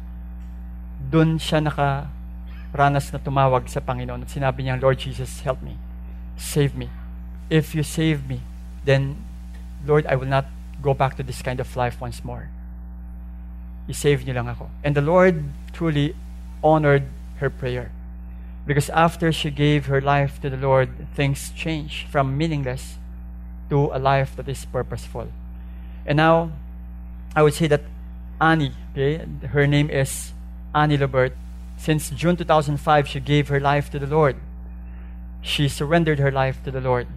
doon 1.13 1.37
siya 1.37 1.61
nakaranas 1.61 3.13
na 3.13 3.21
tumawag 3.21 3.69
sa 3.69 3.77
Panginoon 3.77 4.25
at 4.25 4.33
sinabi 4.33 4.65
niya, 4.65 4.81
Lord 4.81 4.97
Jesus, 4.97 5.45
help 5.45 5.61
me. 5.61 5.77
Save 6.33 6.73
me. 6.73 6.89
If 7.53 7.77
you 7.77 7.85
save 7.85 8.25
me, 8.25 8.41
then, 8.89 9.21
Lord, 9.85 10.09
I 10.09 10.17
will 10.17 10.27
not 10.27 10.49
go 10.81 10.97
back 10.97 11.13
to 11.21 11.23
this 11.23 11.45
kind 11.45 11.61
of 11.61 11.69
life 11.77 12.01
once 12.01 12.25
more. 12.25 12.49
I-save 13.85 14.25
niyo 14.25 14.41
lang 14.41 14.49
ako. 14.49 14.73
And 14.81 14.97
the 14.97 15.05
Lord 15.05 15.53
truly 15.71 16.17
honored 16.65 17.05
her 17.37 17.53
prayer. 17.53 17.93
Because 18.65 18.89
after 18.89 19.31
she 19.31 19.53
gave 19.53 19.85
her 19.85 20.01
life 20.01 20.41
to 20.41 20.49
the 20.49 20.59
Lord, 20.59 21.07
things 21.15 21.53
changed 21.55 22.09
from 22.09 22.35
meaningless 22.35 22.97
to 23.69 23.93
a 23.93 23.99
life 24.01 24.35
that 24.35 24.49
is 24.49 24.65
purposeful. 24.65 25.29
And 26.03 26.17
now, 26.17 26.51
I 27.31 27.43
would 27.47 27.53
say 27.53 27.67
that 27.71 27.87
Annie. 28.39 28.73
Okay? 28.91 29.25
Her 29.47 29.67
name 29.67 29.89
is 29.89 30.33
Annie 30.73 30.97
Lebert. 30.97 31.33
Since 31.77 32.09
June 32.11 32.35
2005, 32.35 33.07
she 33.07 33.19
gave 33.19 33.49
her 33.49 33.59
life 33.59 33.89
to 33.91 33.99
the 33.99 34.07
Lord. 34.07 34.35
She 35.41 35.69
surrendered 35.69 36.19
her 36.19 36.31
life 36.31 36.63
to 36.63 36.71
the 36.71 36.81
Lord. 36.81 37.07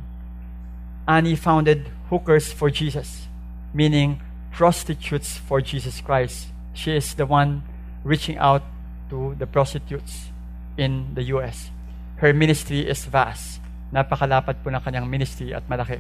Annie 1.09 1.37
founded 1.37 1.91
Hookers 2.11 2.53
for 2.53 2.71
Jesus, 2.71 3.27
meaning 3.73 4.21
prostitutes 4.53 5.37
for 5.37 5.61
Jesus 5.61 6.01
Christ. 6.01 6.49
She 6.75 6.95
is 6.95 7.15
the 7.15 7.27
one 7.27 7.63
reaching 8.05 8.37
out 8.39 8.63
to 9.09 9.35
the 9.39 9.47
prostitutes 9.47 10.29
in 10.77 11.15
the 11.15 11.23
US. 11.35 11.71
Her 12.17 12.33
ministry 12.33 12.87
is 12.87 13.05
vast. 13.05 13.61
Napakalapad 13.93 14.63
po 14.63 14.71
ng 14.71 14.81
kanyang 14.81 15.09
ministry 15.09 15.55
at 15.55 15.67
malaki. 15.67 15.99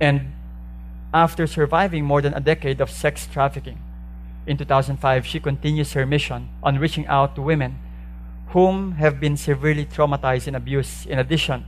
And 0.00 0.32
after 1.12 1.46
surviving 1.46 2.04
more 2.04 2.22
than 2.22 2.34
a 2.34 2.40
decade 2.40 2.80
of 2.80 2.90
sex 2.90 3.26
trafficking. 3.26 3.78
In 4.46 4.56
2005, 4.56 5.26
she 5.26 5.40
continues 5.40 5.92
her 5.92 6.06
mission 6.06 6.48
on 6.62 6.78
reaching 6.78 7.06
out 7.06 7.34
to 7.34 7.42
women 7.42 7.78
whom 8.48 8.92
have 8.92 9.20
been 9.20 9.36
severely 9.36 9.86
traumatized 9.86 10.46
and 10.46 10.56
abused. 10.56 11.06
In 11.06 11.18
addition, 11.18 11.64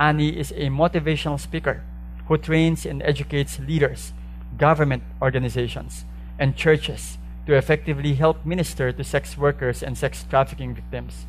Annie 0.00 0.38
is 0.38 0.50
a 0.52 0.68
motivational 0.68 1.38
speaker 1.38 1.82
who 2.26 2.38
trains 2.38 2.86
and 2.86 3.02
educates 3.02 3.58
leaders, 3.58 4.12
government 4.56 5.02
organizations, 5.20 6.04
and 6.38 6.56
churches 6.56 7.18
to 7.46 7.54
effectively 7.54 8.14
help 8.14 8.46
minister 8.46 8.92
to 8.92 9.04
sex 9.04 9.36
workers 9.36 9.82
and 9.82 9.98
sex 9.98 10.24
trafficking 10.28 10.74
victims. 10.74 11.26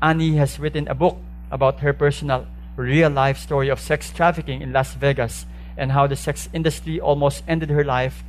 Annie 0.00 0.36
has 0.36 0.58
written 0.58 0.88
a 0.88 0.94
book 0.94 1.18
about 1.50 1.80
her 1.80 1.92
personal, 1.92 2.46
real 2.76 3.10
life 3.10 3.38
story 3.38 3.68
of 3.68 3.80
sex 3.80 4.10
trafficking 4.10 4.62
in 4.62 4.72
Las 4.72 4.94
Vegas 4.94 5.46
and 5.76 5.92
how 5.92 6.06
the 6.06 6.16
sex 6.16 6.48
industry 6.52 7.00
almost 7.00 7.42
ended 7.46 7.70
her 7.70 7.84
life, 7.84 8.24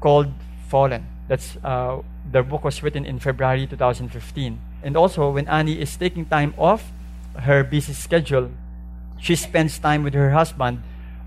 called 0.00 0.32
Fallen. 0.68 1.06
That's 1.28 1.56
uh, 1.64 2.02
the 2.30 2.42
book 2.42 2.64
was 2.64 2.82
written 2.82 3.04
in 3.04 3.18
February 3.18 3.66
2015. 3.66 4.60
And 4.82 4.96
also, 4.96 5.30
when 5.30 5.48
Annie 5.48 5.80
is 5.80 5.96
taking 5.96 6.26
time 6.26 6.54
off 6.58 6.92
her 7.34 7.64
busy 7.64 7.92
schedule, 7.92 8.50
she 9.18 9.34
spends 9.34 9.78
time 9.78 10.02
with 10.02 10.14
her 10.14 10.30
husband, 10.30 10.82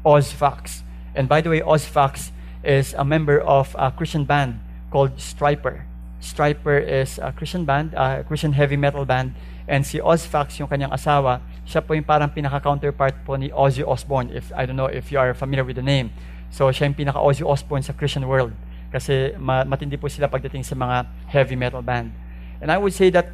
Oz 0.05 0.31
Fox. 0.31 0.83
And 1.15 1.27
by 1.27 1.41
the 1.41 1.49
way, 1.49 1.61
Oz 1.61 1.85
Fox 1.85 2.31
is 2.63 2.93
a 2.93 3.03
member 3.03 3.39
of 3.39 3.75
a 3.77 3.91
Christian 3.91 4.25
band 4.25 4.59
called 4.91 5.19
Striper. 5.19 5.85
Striper 6.19 6.77
is 6.77 7.19
a 7.19 7.31
Christian 7.31 7.63
band, 7.63 7.95
a 7.95 8.23
Christian 8.27 8.51
heavy 8.53 8.75
metal 8.75 9.07
band. 9.07 9.33
And 9.67 9.85
si 9.87 10.01
Oz 10.01 10.25
Fox, 10.27 10.59
yung 10.59 10.67
kanyang 10.67 10.91
asawa, 10.91 11.39
siya 11.63 11.85
po 11.85 11.95
yung 11.95 12.03
parang 12.03 12.27
pinaka-counterpart 12.33 13.23
po 13.23 13.37
ni 13.37 13.53
Ozzy 13.53 13.85
Osbourne. 13.85 14.33
If, 14.33 14.51
I 14.57 14.65
don't 14.65 14.75
know 14.75 14.89
if 14.89 15.13
you 15.13 15.19
are 15.21 15.31
familiar 15.33 15.63
with 15.63 15.77
the 15.77 15.85
name. 15.85 16.11
So, 16.49 16.67
siya 16.73 16.89
yung 16.89 16.97
pinaka-Ozzy 16.97 17.45
Osbourne 17.45 17.85
sa 17.85 17.93
Christian 17.93 18.25
world. 18.27 18.51
Kasi 18.89 19.37
ma- 19.37 19.63
matindi 19.63 19.95
po 19.95 20.09
sila 20.09 20.27
pagdating 20.27 20.65
sa 20.65 20.73
mga 20.73 21.05
heavy 21.29 21.55
metal 21.55 21.85
band. 21.85 22.11
And 22.59 22.73
I 22.73 22.81
would 22.81 22.91
say 22.91 23.13
that 23.13 23.29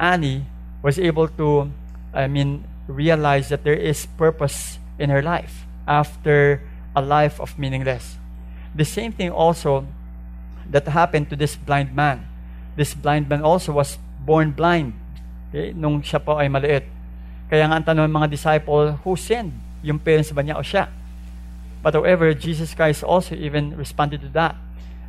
Annie 0.00 0.48
was 0.82 0.98
able 0.98 1.28
to, 1.36 1.70
I 2.16 2.26
mean, 2.26 2.64
realize 2.88 3.52
that 3.52 3.62
there 3.62 3.76
is 3.76 4.08
purpose 4.16 4.80
in 4.98 5.12
her 5.12 5.22
life 5.22 5.68
after 5.86 6.64
a 6.96 7.02
life 7.04 7.38
of 7.38 7.58
meaningless. 7.60 8.16
The 8.74 8.88
same 8.88 9.12
thing 9.12 9.30
also 9.30 9.84
that 10.70 10.88
happened 10.88 11.30
to 11.30 11.36
this 11.36 11.56
blind 11.56 11.94
man. 11.94 12.26
This 12.76 12.94
blind 12.94 13.28
man 13.28 13.42
also 13.42 13.72
was 13.72 13.98
born 14.26 14.52
blind 14.52 14.94
okay, 15.56 15.72
nung 15.72 16.04
siya 16.04 16.20
po 16.20 16.36
ay 16.36 16.52
maliit. 16.52 16.84
Kaya 17.48 17.64
nga 17.70 17.80
ang 17.80 17.86
tanong 17.86 18.10
ng 18.10 18.16
mga 18.20 18.28
disciple, 18.30 18.98
who 19.06 19.16
sinned? 19.16 19.56
Yung 19.80 19.96
parents 19.96 20.34
ba 20.34 20.42
niya 20.42 20.58
o 20.58 20.62
siya? 20.66 20.90
But 21.80 21.94
however, 21.94 22.34
Jesus 22.34 22.74
Christ 22.74 23.06
also 23.06 23.38
even 23.38 23.78
responded 23.78 24.20
to 24.26 24.30
that. 24.34 24.58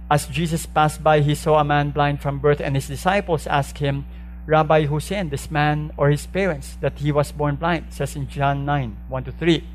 As 0.07 0.29
Jesus 0.29 0.69
passed 0.69 1.03
by, 1.03 1.19
he 1.19 1.35
saw 1.35 1.59
a 1.59 1.67
man 1.67 1.91
blind 1.91 2.21
from 2.21 2.39
birth, 2.39 2.61
and 2.61 2.77
his 2.77 2.87
disciples 2.87 3.49
asked 3.49 3.83
him, 3.83 4.05
Rabbi, 4.47 4.87
who 4.87 5.01
sinned, 5.01 5.31
this 5.31 5.51
man 5.51 5.91
or 5.97 6.07
his 6.07 6.23
parents, 6.23 6.77
that 6.79 7.03
he 7.03 7.11
was 7.11 7.35
born 7.35 7.59
blind? 7.59 7.91
It 7.91 7.93
says 7.99 8.15
in 8.15 8.29
John 8.29 8.63
9, 8.63 8.95
1 9.09 9.23
to 9.25 9.33
3. 9.33 9.67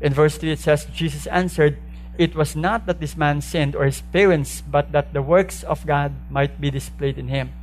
In 0.00 0.14
verse 0.14 0.38
3, 0.38 0.52
it 0.52 0.60
says, 0.60 0.86
Jesus 0.94 1.26
answered, 1.26 1.80
It 2.18 2.34
was 2.34 2.58
not 2.58 2.90
that 2.90 2.98
this 2.98 3.14
man 3.14 3.38
sinned 3.40 3.78
or 3.78 3.86
his 3.86 4.02
parents, 4.10 4.58
but 4.66 4.90
that 4.90 5.14
the 5.14 5.22
works 5.22 5.62
of 5.62 5.86
God 5.86 6.10
might 6.28 6.58
be 6.58 6.68
displayed 6.68 7.14
in 7.14 7.30
him. 7.30 7.54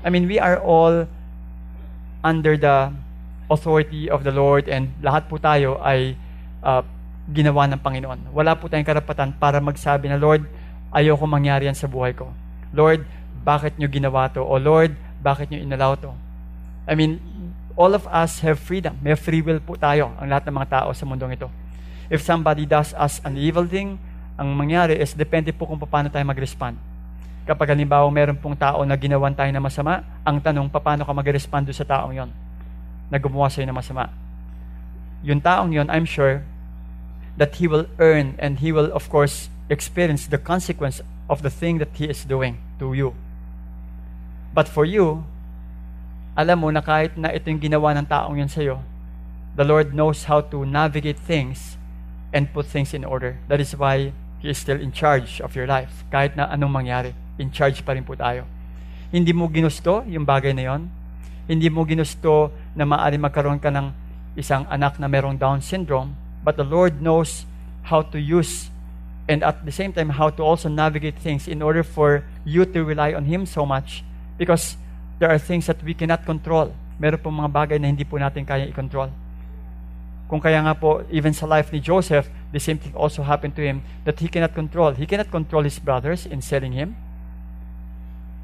I 0.00 0.08
mean, 0.08 0.24
we 0.24 0.40
are 0.40 0.56
all 0.56 1.04
under 2.24 2.56
the 2.56 2.96
authority 3.52 4.08
of 4.08 4.24
the 4.24 4.32
Lord 4.32 4.72
and 4.72 4.96
lahat 5.04 5.28
po 5.28 5.36
tayo 5.36 5.76
ay 5.84 6.16
uh, 6.64 6.80
ginawa 7.28 7.68
ng 7.68 7.80
Panginoon. 7.84 8.32
Wala 8.32 8.56
po 8.56 8.72
tayong 8.72 8.88
karapatan 8.88 9.36
para 9.36 9.60
magsabi 9.60 10.08
na, 10.08 10.16
Lord, 10.16 10.48
ayoko 10.96 11.28
mangyari 11.28 11.68
yan 11.68 11.76
sa 11.76 11.84
buhay 11.84 12.16
ko. 12.16 12.32
Lord, 12.72 13.04
bakit 13.44 13.76
nyo 13.76 13.88
ginawa 13.92 14.32
to? 14.32 14.40
O 14.40 14.56
Lord, 14.56 14.96
bakit 15.20 15.52
nyo 15.52 15.60
inalaw 15.60 16.00
to? 16.00 16.10
I 16.88 16.96
mean, 16.96 17.20
all 17.76 17.92
of 17.92 18.08
us 18.08 18.40
have 18.40 18.56
freedom. 18.56 18.96
May 19.04 19.14
free 19.14 19.44
will 19.44 19.60
po 19.60 19.76
tayo, 19.76 20.16
ang 20.16 20.28
lahat 20.32 20.48
ng 20.48 20.56
mga 20.56 20.68
tao 20.80 20.88
sa 20.96 21.04
mundong 21.04 21.36
ito. 21.36 21.48
If 22.10 22.26
somebody 22.26 22.66
does 22.66 22.90
us 22.98 23.22
an 23.22 23.38
evil 23.38 23.62
thing, 23.62 23.94
ang 24.34 24.50
mangyari 24.58 24.98
is 24.98 25.14
depende 25.14 25.54
po 25.54 25.70
kung 25.70 25.78
paano 25.78 26.10
tayo 26.10 26.26
mag-respond. 26.26 26.74
Kapag 27.46 27.70
halimbawa 27.70 28.10
meron 28.10 28.34
pong 28.34 28.58
tao 28.58 28.82
na 28.82 28.98
ginawan 28.98 29.30
tayo 29.30 29.48
na 29.54 29.62
masama, 29.62 30.02
ang 30.26 30.42
tanong, 30.42 30.66
paano 30.74 31.06
ka 31.06 31.12
mag-respond 31.14 31.70
sa 31.70 31.86
taong 31.86 32.10
yon 32.10 32.30
na 33.06 33.16
gumawa 33.22 33.46
sa'yo 33.46 33.70
na 33.70 33.74
masama? 33.78 34.10
Yung 35.22 35.38
taong 35.38 35.70
yon, 35.70 35.86
I'm 35.86 36.02
sure, 36.02 36.42
that 37.38 37.62
he 37.62 37.70
will 37.70 37.86
earn 38.02 38.34
and 38.42 38.58
he 38.58 38.74
will, 38.74 38.90
of 38.90 39.06
course, 39.06 39.46
experience 39.70 40.26
the 40.26 40.38
consequence 40.38 40.98
of 41.30 41.46
the 41.46 41.52
thing 41.52 41.78
that 41.78 41.94
he 41.94 42.10
is 42.10 42.26
doing 42.26 42.58
to 42.82 42.90
you. 42.90 43.14
But 44.50 44.66
for 44.66 44.82
you, 44.82 45.22
alam 46.34 46.66
mo 46.66 46.74
na 46.74 46.82
kahit 46.82 47.14
na 47.14 47.30
ito 47.30 47.46
yung 47.46 47.62
ginawa 47.62 47.94
ng 47.94 48.06
taong 48.10 48.34
yun 48.34 48.50
sa'yo, 48.50 48.82
the 49.54 49.62
Lord 49.62 49.94
knows 49.94 50.26
how 50.26 50.42
to 50.42 50.66
navigate 50.66 51.18
things 51.22 51.79
and 52.32 52.50
put 52.50 52.66
things 52.66 52.94
in 52.94 53.04
order. 53.04 53.38
That 53.48 53.60
is 53.60 53.74
why 53.74 54.12
He 54.40 54.48
is 54.48 54.58
still 54.58 54.80
in 54.80 54.90
charge 54.90 55.40
of 55.44 55.52
your 55.52 55.68
life. 55.68 56.04
Kahit 56.08 56.34
na 56.34 56.48
anong 56.48 56.72
mangyari, 56.72 57.12
in 57.36 57.52
charge 57.52 57.84
pa 57.84 57.92
rin 57.92 58.04
po 58.04 58.16
tayo. 58.16 58.48
Hindi 59.12 59.34
mo 59.34 59.50
ginusto 59.50 60.06
yung 60.06 60.24
bagay 60.24 60.54
na 60.56 60.64
yon. 60.70 60.88
Hindi 61.50 61.68
mo 61.68 61.82
ginusto 61.84 62.54
na 62.72 62.86
maaari 62.86 63.18
magkaroon 63.18 63.58
ka 63.58 63.68
ng 63.68 63.92
isang 64.38 64.64
anak 64.70 64.96
na 65.02 65.10
merong 65.10 65.36
Down 65.36 65.60
syndrome. 65.60 66.14
But 66.40 66.56
the 66.56 66.64
Lord 66.64 67.02
knows 67.02 67.44
how 67.90 68.00
to 68.14 68.16
use 68.16 68.70
and 69.30 69.46
at 69.46 69.62
the 69.62 69.70
same 69.70 69.92
time 69.92 70.10
how 70.10 70.30
to 70.30 70.42
also 70.42 70.66
navigate 70.66 71.18
things 71.18 71.46
in 71.46 71.62
order 71.62 71.82
for 71.86 72.26
you 72.42 72.66
to 72.66 72.82
rely 72.82 73.14
on 73.14 73.30
Him 73.30 73.46
so 73.46 73.62
much 73.62 74.02
because 74.38 74.74
there 75.22 75.30
are 75.30 75.38
things 75.38 75.66
that 75.70 75.78
we 75.86 75.94
cannot 75.94 76.26
control. 76.26 76.74
Meron 76.98 77.20
pong 77.22 77.36
mga 77.38 77.50
bagay 77.52 77.78
na 77.78 77.92
hindi 77.92 78.02
po 78.02 78.18
natin 78.18 78.42
kaya 78.42 78.66
i-control. 78.66 79.12
Kung 80.30 80.38
kaya 80.38 80.62
nga 80.62 80.78
po, 80.78 81.02
even 81.10 81.34
sa 81.34 81.42
life 81.42 81.74
ni 81.74 81.82
Joseph, 81.82 82.30
the 82.54 82.62
same 82.62 82.78
thing 82.78 82.94
also 82.94 83.26
happened 83.26 83.58
to 83.58 83.66
him 83.66 83.82
that 84.06 84.14
he 84.22 84.30
cannot 84.30 84.54
control. 84.54 84.94
He 84.94 85.02
cannot 85.02 85.26
control 85.26 85.66
his 85.66 85.82
brothers 85.82 86.22
in 86.22 86.38
selling 86.38 86.70
him. 86.70 86.94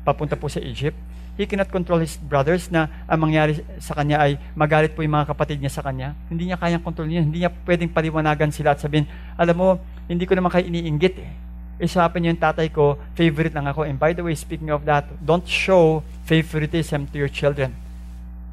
Papunta 0.03 0.35
po 0.35 0.51
sa 0.51 0.59
Egypt. 0.59 0.99
He 1.39 1.47
cannot 1.47 1.71
control 1.71 2.03
his 2.03 2.19
brothers 2.19 2.75
na 2.75 2.91
ang 3.07 3.23
mangyari 3.23 3.63
sa 3.79 3.95
kanya 3.95 4.19
ay 4.19 4.35
magalit 4.59 4.99
po 4.99 5.07
yung 5.07 5.15
mga 5.15 5.31
kapatid 5.31 5.63
niya 5.63 5.71
sa 5.71 5.87
kanya. 5.87 6.19
Hindi 6.27 6.51
niya 6.51 6.59
kayang 6.59 6.83
kontrol 6.83 7.07
niya. 7.07 7.23
Hindi 7.23 7.47
niya 7.47 7.55
pwedeng 7.55 7.95
paliwanagan 7.95 8.51
sila 8.51 8.75
at 8.75 8.83
sabihin, 8.83 9.07
alam 9.39 9.55
mo, 9.55 9.79
hindi 10.11 10.27
ko 10.27 10.35
naman 10.35 10.51
kayo 10.51 10.67
iniinggit 10.67 11.15
eh. 11.23 11.31
Eh, 11.79 11.87
sabi 11.87 12.19
niyo 12.19 12.35
yung 12.35 12.43
tatay 12.43 12.67
ko, 12.75 12.99
favorite 13.15 13.55
lang 13.55 13.71
ako. 13.71 13.87
And 13.87 13.95
by 13.95 14.11
the 14.11 14.27
way, 14.27 14.35
speaking 14.35 14.75
of 14.75 14.83
that, 14.91 15.07
don't 15.23 15.47
show 15.47 16.03
favoritism 16.27 17.07
to 17.15 17.21
your 17.21 17.31
children. 17.31 17.79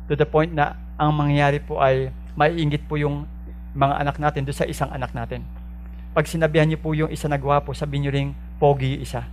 To 0.06 0.14
the 0.14 0.30
point 0.30 0.54
na 0.54 0.78
ang 1.02 1.18
mangyayari 1.18 1.64
po 1.64 1.82
ay 1.82 2.14
maiingit 2.34 2.86
po 2.90 2.98
yung 2.98 3.30
mga 3.74 4.06
anak 4.06 4.16
natin 4.22 4.46
doon 4.46 4.58
sa 4.58 4.66
isang 4.70 4.90
anak 4.94 5.14
natin. 5.14 5.46
Pag 6.14 6.30
sinabihan 6.30 6.70
niyo 6.70 6.78
po 6.78 6.94
yung 6.94 7.10
isa 7.10 7.26
na 7.26 7.42
gwapo, 7.42 7.74
sabihin 7.74 8.06
niyo 8.06 8.12
ring, 8.14 8.30
pogi 8.62 9.02
isa. 9.02 9.26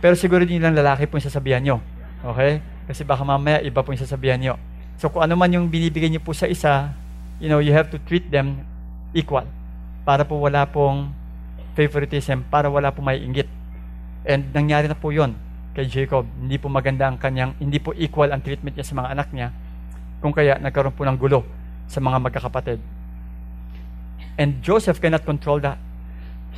Pero 0.00 0.16
siguro 0.16 0.44
din 0.48 0.64
lang 0.64 0.72
lalaki 0.72 1.04
po 1.04 1.20
yung 1.20 1.28
sasabihan 1.28 1.60
niyo. 1.60 1.76
Okay? 2.24 2.64
Kasi 2.88 3.04
baka 3.04 3.20
mamaya 3.24 3.60
iba 3.60 3.84
po 3.84 3.92
yung 3.92 4.00
sasabihan 4.00 4.40
niyo. 4.40 4.56
So 4.96 5.12
kung 5.12 5.28
ano 5.28 5.36
man 5.36 5.52
yung 5.52 5.68
binibigay 5.68 6.08
niyo 6.08 6.24
po 6.24 6.32
sa 6.32 6.48
isa, 6.48 6.92
you 7.36 7.52
know, 7.52 7.60
you 7.60 7.72
have 7.76 7.92
to 7.92 8.00
treat 8.08 8.32
them 8.32 8.64
equal. 9.12 9.44
Para 10.08 10.24
po 10.24 10.40
wala 10.40 10.64
pong 10.64 11.12
favoritism, 11.76 12.48
para 12.48 12.72
wala 12.72 12.88
po 12.88 13.04
may 13.04 13.20
inggit. 13.20 13.48
And 14.24 14.48
nangyari 14.56 14.88
na 14.88 14.96
po 14.96 15.12
yon 15.12 15.36
kay 15.76 15.84
Jacob. 15.84 16.24
Hindi 16.40 16.56
po 16.56 16.72
maganda 16.72 17.04
ang 17.04 17.20
kanyang, 17.20 17.52
hindi 17.60 17.76
po 17.76 17.92
equal 17.92 18.32
ang 18.32 18.40
treatment 18.40 18.80
niya 18.80 18.88
sa 18.88 18.96
mga 18.96 19.12
anak 19.12 19.28
niya 19.36 19.52
kung 20.26 20.34
kaya 20.34 20.58
nagkaroon 20.58 20.90
po 20.90 21.06
ng 21.06 21.14
gulo 21.14 21.46
sa 21.86 22.02
mga 22.02 22.18
magkakapatid. 22.18 22.82
And 24.34 24.58
Joseph 24.58 24.98
cannot 24.98 25.22
control 25.22 25.62
that. 25.62 25.78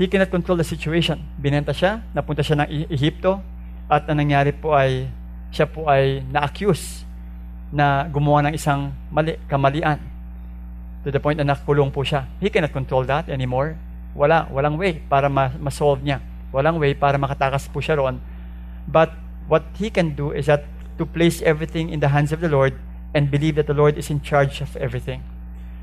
He 0.00 0.08
cannot 0.08 0.32
control 0.32 0.56
the 0.56 0.64
situation. 0.64 1.20
Binenta 1.36 1.76
siya, 1.76 2.00
napunta 2.16 2.40
siya 2.40 2.64
ng 2.64 2.88
Ehipto, 2.88 3.44
at 3.92 4.08
ang 4.08 4.24
nangyari 4.24 4.56
po 4.56 4.72
ay, 4.72 5.12
siya 5.52 5.68
po 5.68 5.84
ay 5.84 6.24
na-accuse 6.32 7.04
na 7.68 8.08
gumawa 8.08 8.48
ng 8.48 8.56
isang 8.56 8.88
mali, 9.12 9.36
kamalian. 9.52 10.00
To 11.04 11.12
the 11.12 11.20
point 11.20 11.36
na 11.36 11.44
nakulong 11.44 11.92
po 11.92 12.00
siya. 12.08 12.24
He 12.40 12.48
cannot 12.48 12.72
control 12.72 13.04
that 13.04 13.28
anymore. 13.28 13.76
Wala, 14.16 14.48
walang 14.48 14.80
way 14.80 14.96
para 14.96 15.28
ma- 15.28 15.52
ma-solve 15.60 16.00
niya. 16.00 16.24
Walang 16.56 16.80
way 16.80 16.96
para 16.96 17.20
makatakas 17.20 17.68
po 17.68 17.84
siya 17.84 18.00
roon. 18.00 18.16
But 18.88 19.12
what 19.44 19.68
he 19.76 19.92
can 19.92 20.16
do 20.16 20.32
is 20.32 20.48
that 20.48 20.64
to 20.96 21.04
place 21.04 21.44
everything 21.44 21.92
in 21.92 22.00
the 22.00 22.08
hands 22.08 22.32
of 22.32 22.40
the 22.40 22.48
Lord 22.48 22.74
and 23.14 23.30
believe 23.30 23.56
that 23.56 23.66
the 23.66 23.74
Lord 23.74 23.96
is 23.96 24.10
in 24.10 24.20
charge 24.20 24.60
of 24.60 24.76
everything. 24.76 25.22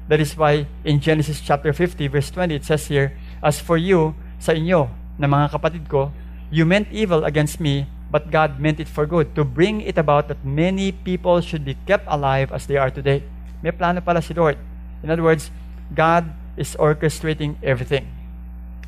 That 0.07 0.21
is 0.21 0.37
why 0.37 0.67
in 0.83 1.01
Genesis 1.01 1.41
chapter 1.41 1.73
50 1.73 2.07
verse 2.07 2.29
20 2.29 2.53
it 2.53 2.65
says 2.65 2.87
here, 2.87 3.17
As 3.41 3.59
for 3.59 3.77
you, 3.77 4.13
sa 4.37 4.53
inyo, 4.53 4.89
na 5.17 5.25
mga 5.25 5.57
kapatid 5.57 5.89
ko, 5.89 6.11
you 6.51 6.65
meant 6.65 6.91
evil 6.91 7.25
against 7.25 7.59
me, 7.59 7.89
but 8.11 8.29
God 8.29 8.59
meant 8.59 8.79
it 8.79 8.87
for 8.87 9.05
good, 9.09 9.33
to 9.33 9.43
bring 9.43 9.81
it 9.81 9.97
about 9.97 10.27
that 10.29 10.45
many 10.45 10.91
people 10.91 11.41
should 11.41 11.65
be 11.65 11.75
kept 11.89 12.05
alive 12.07 12.51
as 12.53 12.69
they 12.69 12.77
are 12.77 12.91
today. 12.91 13.23
May 13.65 13.73
plano 13.73 14.01
pala 14.01 14.21
si 14.21 14.37
Lord. 14.37 14.61
In 15.01 15.09
other 15.09 15.25
words, 15.25 15.49
God 15.93 16.29
is 16.53 16.77
orchestrating 16.77 17.57
everything. 17.65 18.05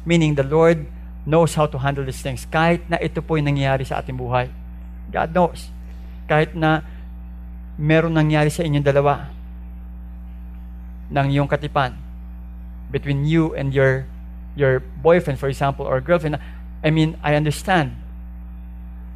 Meaning 0.05 0.35
the 0.35 0.45
Lord 0.45 0.85
knows 1.27 1.57
how 1.57 1.65
to 1.67 1.77
handle 1.81 2.05
these 2.05 2.21
things. 2.21 2.47
Kahit 2.47 2.87
na 2.87 3.01
ito 3.01 3.19
po 3.19 3.35
yung 3.35 3.51
nangyayari 3.51 3.83
sa 3.83 3.99
ating 3.99 4.15
buhay. 4.15 4.47
God 5.11 5.33
knows. 5.35 5.67
Kahit 6.29 6.55
na 6.55 6.85
meron 7.77 8.17
nangyari 8.17 8.49
sa 8.49 8.65
inyong 8.65 8.85
dalawa 8.85 9.29
ng 11.13 11.27
iyong 11.31 11.47
katipan 11.47 11.95
between 12.89 13.23
you 13.23 13.53
and 13.53 13.71
your 13.71 14.03
your 14.57 14.81
boyfriend, 14.81 15.37
for 15.39 15.47
example, 15.47 15.85
or 15.85 16.01
girlfriend. 16.01 16.41
I 16.83 16.89
mean, 16.89 17.15
I 17.21 17.37
understand 17.37 17.93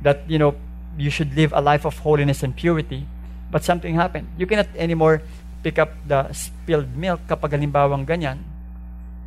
that, 0.06 0.22
you 0.30 0.38
know, 0.38 0.56
you 0.98 1.10
should 1.10 1.36
live 1.36 1.52
a 1.54 1.62
life 1.62 1.86
of 1.86 1.98
holiness 2.06 2.44
and 2.44 2.56
purity, 2.56 3.08
but 3.50 3.64
something 3.64 3.96
happened. 3.96 4.30
You 4.38 4.46
cannot 4.46 4.70
anymore 4.78 5.22
pick 5.64 5.80
up 5.80 5.94
the 6.06 6.32
spilled 6.34 6.96
milk 6.96 7.22
kapag 7.28 7.58
halimbawang 7.58 8.06
ganyan. 8.06 8.46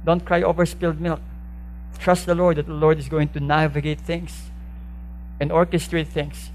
Don't 0.06 0.24
cry 0.24 0.42
over 0.42 0.66
spilled 0.66 1.00
milk. 1.00 1.20
Trust 1.98 2.26
the 2.26 2.34
Lord 2.34 2.56
that 2.56 2.66
the 2.66 2.74
Lord 2.74 2.98
is 2.98 3.08
going 3.08 3.28
to 3.34 3.40
navigate 3.40 4.00
things 4.00 4.50
and 5.40 5.50
orchestrate 5.50 6.08
things 6.08 6.50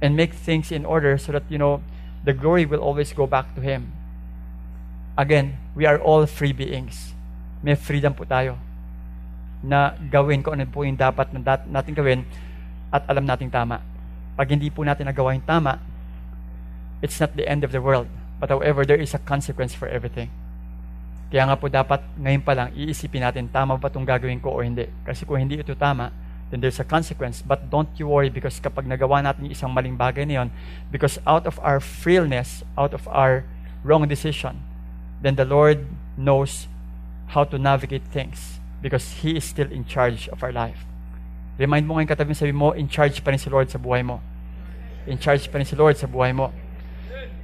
and 0.00 0.16
make 0.16 0.32
things 0.32 0.72
in 0.72 0.84
order 0.84 1.18
so 1.18 1.32
that, 1.32 1.44
you 1.48 1.58
know, 1.58 1.82
the 2.26 2.34
glory 2.34 2.66
will 2.66 2.82
always 2.82 3.14
go 3.14 3.24
back 3.24 3.46
to 3.54 3.62
Him. 3.62 3.94
Again, 5.14 5.56
we 5.78 5.86
are 5.86 5.96
all 6.02 6.26
free 6.26 6.52
beings. 6.52 7.14
May 7.62 7.78
freedom 7.78 8.12
po 8.12 8.26
tayo 8.26 8.58
na 9.62 9.94
gawin 10.10 10.42
kung 10.42 10.58
ano 10.58 10.66
po 10.68 10.82
yung 10.82 10.98
dapat 10.98 11.30
na 11.32 11.40
natin 11.70 11.94
gawin 11.94 12.20
at 12.90 13.06
alam 13.08 13.24
nating 13.24 13.48
tama. 13.48 13.80
Pag 14.36 14.52
hindi 14.52 14.68
po 14.68 14.84
natin 14.84 15.08
nagawa 15.08 15.32
yung 15.32 15.46
tama, 15.46 15.80
it's 17.00 17.16
not 17.22 17.32
the 17.38 17.46
end 17.46 17.62
of 17.62 17.72
the 17.72 17.80
world. 17.80 18.10
But 18.36 18.52
however, 18.52 18.84
there 18.84 19.00
is 19.00 19.16
a 19.16 19.22
consequence 19.22 19.72
for 19.72 19.88
everything. 19.88 20.28
Kaya 21.32 21.48
nga 21.48 21.56
po 21.56 21.70
dapat 21.72 22.04
ngayon 22.20 22.42
pa 22.44 22.52
lang 22.52 22.68
iisipin 22.76 23.24
natin, 23.24 23.48
tama 23.48 23.78
ba 23.80 23.88
itong 23.88 24.04
gagawin 24.04 24.42
ko 24.42 24.52
o 24.52 24.60
hindi? 24.60 24.86
Kasi 25.06 25.24
kung 25.24 25.40
hindi 25.40 25.56
ito 25.56 25.72
tama, 25.78 26.12
then 26.50 26.60
there's 26.60 26.78
a 26.78 26.84
consequence. 26.84 27.42
But 27.42 27.70
don't 27.70 27.88
you 27.96 28.08
worry 28.08 28.30
because 28.30 28.60
kapag 28.60 28.86
nagawa 28.86 29.22
natin 29.22 29.50
yung 29.50 29.54
isang 29.54 29.70
maling 29.74 29.98
bagay 29.98 30.26
na 30.26 30.42
yun, 30.42 30.48
because 30.90 31.18
out 31.26 31.46
of 31.46 31.58
our 31.62 31.80
frailness, 31.80 32.62
out 32.78 32.94
of 32.94 33.08
our 33.08 33.44
wrong 33.82 34.06
decision, 34.06 34.62
then 35.22 35.34
the 35.34 35.44
Lord 35.44 35.86
knows 36.16 36.68
how 37.34 37.44
to 37.44 37.58
navigate 37.58 38.04
things 38.14 38.60
because 38.82 39.22
He 39.22 39.36
is 39.36 39.44
still 39.44 39.70
in 39.70 39.84
charge 39.84 40.28
of 40.28 40.42
our 40.42 40.52
life. 40.52 40.86
Remind 41.58 41.88
mo 41.88 41.96
ngayon 41.96 42.08
katabi 42.12 42.36
sabi 42.36 42.52
mo, 42.52 42.70
in 42.76 42.86
charge 42.86 43.24
pa 43.24 43.32
rin 43.32 43.40
si 43.40 43.48
Lord 43.48 43.72
sa 43.72 43.80
buhay 43.80 44.04
mo. 44.04 44.20
In 45.08 45.18
charge 45.18 45.50
pa 45.50 45.58
rin 45.58 45.66
si 45.66 45.74
Lord 45.74 45.96
sa 45.96 46.06
buhay 46.06 46.36
mo. 46.36 46.52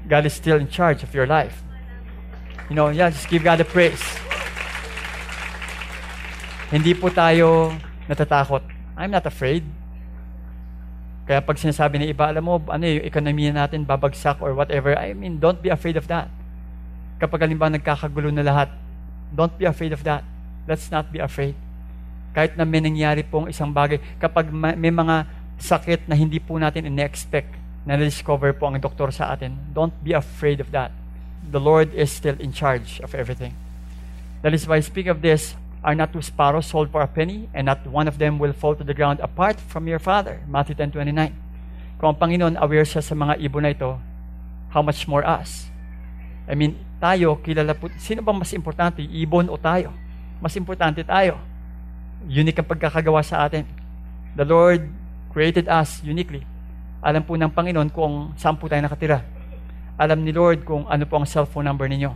God 0.06 0.26
is 0.26 0.34
still 0.34 0.58
in 0.58 0.68
charge 0.68 1.02
of 1.02 1.14
your 1.14 1.26
life. 1.26 1.62
You 2.68 2.76
know, 2.76 2.90
yeah, 2.90 3.10
just 3.10 3.30
give 3.30 3.42
God 3.42 3.58
the 3.58 3.66
praise. 3.66 4.02
Hindi 6.68 6.96
po 6.96 7.08
tayo 7.08 7.76
natatakot. 8.08 8.81
I'm 9.02 9.10
not 9.10 9.26
afraid. 9.26 9.66
Kaya 11.26 11.42
pag 11.42 11.58
sinasabi 11.58 11.98
ng 11.98 12.08
iba, 12.14 12.30
alam 12.30 12.46
mo, 12.46 12.62
ano 12.70 12.86
yung 12.86 13.02
ekonomiya 13.02 13.50
natin 13.50 13.82
babagsak 13.82 14.38
or 14.38 14.54
whatever, 14.54 14.94
I 14.94 15.10
mean, 15.14 15.42
don't 15.42 15.58
be 15.58 15.74
afraid 15.74 15.98
of 15.98 16.06
that. 16.06 16.30
Kapag 17.18 17.42
halimbawa 17.46 17.74
nagkakagulo 17.74 18.30
na 18.30 18.46
lahat, 18.46 18.70
don't 19.34 19.54
be 19.58 19.66
afraid 19.66 19.90
of 19.90 20.06
that. 20.06 20.22
Let's 20.70 20.90
not 20.90 21.10
be 21.10 21.18
afraid. 21.18 21.58
Kahit 22.30 22.54
na 22.54 22.62
may 22.62 22.78
nangyari 22.78 23.26
pong 23.26 23.50
isang 23.50 23.74
bagay, 23.74 23.98
kapag 24.22 24.50
may 24.54 24.94
mga 24.94 25.26
sakit 25.58 26.06
na 26.06 26.14
hindi 26.14 26.38
po 26.38 26.58
natin 26.58 26.86
in-expect, 26.86 27.58
na 27.82 27.98
discover 27.98 28.54
po 28.54 28.70
ang 28.70 28.78
doktor 28.78 29.10
sa 29.10 29.34
atin, 29.34 29.58
don't 29.74 29.94
be 30.06 30.14
afraid 30.14 30.62
of 30.62 30.70
that. 30.70 30.94
The 31.42 31.58
Lord 31.58 31.90
is 31.94 32.14
still 32.14 32.38
in 32.38 32.54
charge 32.54 33.02
of 33.02 33.14
everything. 33.14 33.58
That 34.46 34.54
is 34.54 34.66
why, 34.66 34.78
speak 34.82 35.10
of 35.10 35.22
this, 35.22 35.58
are 35.82 35.98
not 35.98 36.14
two 36.14 36.22
sparrows 36.22 36.70
sold 36.70 36.90
for 36.94 37.02
a 37.02 37.10
penny, 37.10 37.50
and 37.50 37.66
not 37.66 37.82
one 37.86 38.06
of 38.06 38.22
them 38.22 38.38
will 38.38 38.54
fall 38.54 38.78
to 38.78 38.86
the 38.86 38.94
ground 38.94 39.18
apart 39.18 39.58
from 39.58 39.90
your 39.90 39.98
Father. 39.98 40.38
Matthew 40.46 40.78
10.29 40.78 41.34
Kung 41.98 42.14
ang 42.14 42.18
Panginoon 42.18 42.54
aware 42.58 42.86
siya 42.86 43.02
sa 43.02 43.18
mga 43.18 43.38
ibon 43.42 43.66
na 43.66 43.74
ito, 43.74 43.98
how 44.70 44.82
much 44.82 45.10
more 45.10 45.26
us? 45.26 45.70
I 46.46 46.54
mean, 46.54 46.78
tayo, 47.02 47.38
kilala 47.42 47.74
po, 47.74 47.90
sino 47.98 48.22
bang 48.22 48.38
mas 48.38 48.54
importante, 48.54 49.02
ibon 49.02 49.50
o 49.50 49.58
tayo? 49.58 49.90
Mas 50.38 50.54
importante 50.54 51.02
tayo. 51.02 51.38
Unique 52.26 52.62
ang 52.62 52.66
pagkakagawa 52.70 53.22
sa 53.26 53.46
atin. 53.46 53.66
The 54.38 54.46
Lord 54.46 54.86
created 55.34 55.66
us 55.66 55.98
uniquely. 56.06 56.46
Alam 57.02 57.26
po 57.26 57.34
ng 57.34 57.50
Panginoon 57.50 57.90
kung 57.90 58.30
saan 58.38 58.54
po 58.54 58.70
tayo 58.70 58.86
nakatira. 58.86 59.26
Alam 59.98 60.22
ni 60.22 60.30
Lord 60.30 60.62
kung 60.62 60.86
ano 60.86 61.02
po 61.06 61.18
ang 61.18 61.26
cellphone 61.26 61.66
number 61.66 61.90
ninyo. 61.90 62.14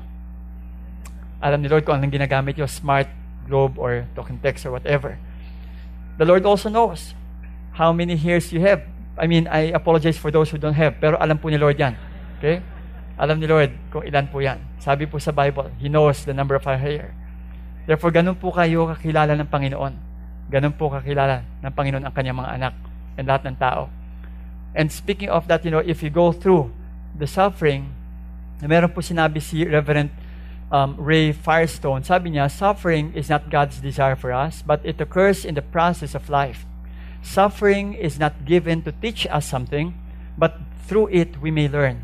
Alam 1.43 1.61
ni 1.63 1.69
Lord 1.69 1.83
kung 1.83 1.99
anong 1.99 2.15
ginagamit 2.15 2.55
nyo, 2.55 2.71
smart, 2.71 3.11
globe, 3.47 3.79
or 3.79 4.05
token 4.19 4.43
text, 4.43 4.67
or 4.67 4.75
whatever. 4.75 5.17
The 6.19 6.27
Lord 6.27 6.43
also 6.45 6.69
knows 6.69 7.15
how 7.79 7.95
many 7.95 8.19
hairs 8.19 8.51
you 8.51 8.61
have. 8.67 8.83
I 9.17 9.31
mean, 9.31 9.47
I 9.49 9.73
apologize 9.73 10.19
for 10.19 10.35
those 10.35 10.51
who 10.51 10.59
don't 10.59 10.77
have, 10.77 10.99
pero 11.01 11.17
alam 11.17 11.39
po 11.39 11.49
ni 11.49 11.57
Lord 11.57 11.79
yan. 11.79 11.97
Okay? 12.37 12.61
Alam 13.17 13.41
ni 13.41 13.49
Lord 13.49 13.73
kung 13.89 14.05
ilan 14.05 14.29
po 14.29 14.45
yan. 14.45 14.61
Sabi 14.77 15.09
po 15.09 15.17
sa 15.17 15.33
Bible, 15.33 15.73
He 15.81 15.89
knows 15.89 16.27
the 16.29 16.37
number 16.37 16.59
of 16.59 16.67
our 16.69 16.77
hair. 16.77 17.17
Therefore, 17.87 18.11
ganun 18.11 18.37
po 18.37 18.51
kayo 18.51 18.91
kakilala 18.93 19.39
ng 19.39 19.49
Panginoon. 19.49 19.95
Ganun 20.51 20.75
po 20.75 20.91
kakilala 20.91 21.47
ng 21.63 21.73
Panginoon 21.73 22.05
ang 22.05 22.13
kanyang 22.13 22.39
mga 22.43 22.51
anak 22.61 22.75
and 23.17 23.25
lahat 23.25 23.43
ng 23.47 23.57
tao. 23.57 23.89
And 24.77 24.93
speaking 24.93 25.33
of 25.33 25.49
that, 25.49 25.65
you 25.65 25.73
know, 25.73 25.81
if 25.81 26.05
you 26.05 26.13
go 26.13 26.35
through 26.35 26.69
the 27.17 27.25
suffering, 27.25 27.95
meron 28.61 28.93
po 28.93 29.01
sinabi 29.01 29.41
si 29.41 29.65
Reverend 29.65 30.13
um, 30.71 30.97
Ray 30.99 31.33
Firestone. 31.33 32.03
Sabi 32.03 32.31
niya, 32.31 32.51
suffering 32.51 33.13
is 33.15 33.29
not 33.29 33.51
God's 33.51 33.79
desire 33.79 34.17
for 34.17 34.33
us, 34.33 34.63
but 34.63 34.81
it 34.85 35.01
occurs 35.01 35.45
in 35.45 35.55
the 35.55 35.63
process 35.63 36.15
of 36.15 36.29
life. 36.29 36.67
Suffering 37.23 37.95
is 37.95 38.19
not 38.19 38.45
given 38.45 38.83
to 38.83 38.93
teach 38.93 39.27
us 39.27 39.47
something, 39.47 39.95
but 40.39 40.59
through 40.87 41.09
it 41.09 41.41
we 41.41 41.51
may 41.51 41.69
learn. 41.69 42.03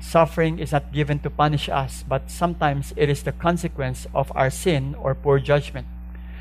Suffering 0.00 0.58
is 0.58 0.72
not 0.72 0.92
given 0.92 1.18
to 1.20 1.30
punish 1.30 1.68
us, 1.68 2.04
but 2.06 2.30
sometimes 2.30 2.92
it 2.96 3.08
is 3.08 3.22
the 3.22 3.32
consequence 3.32 4.06
of 4.14 4.30
our 4.34 4.50
sin 4.50 4.94
or 4.94 5.14
poor 5.14 5.38
judgment. 5.38 5.86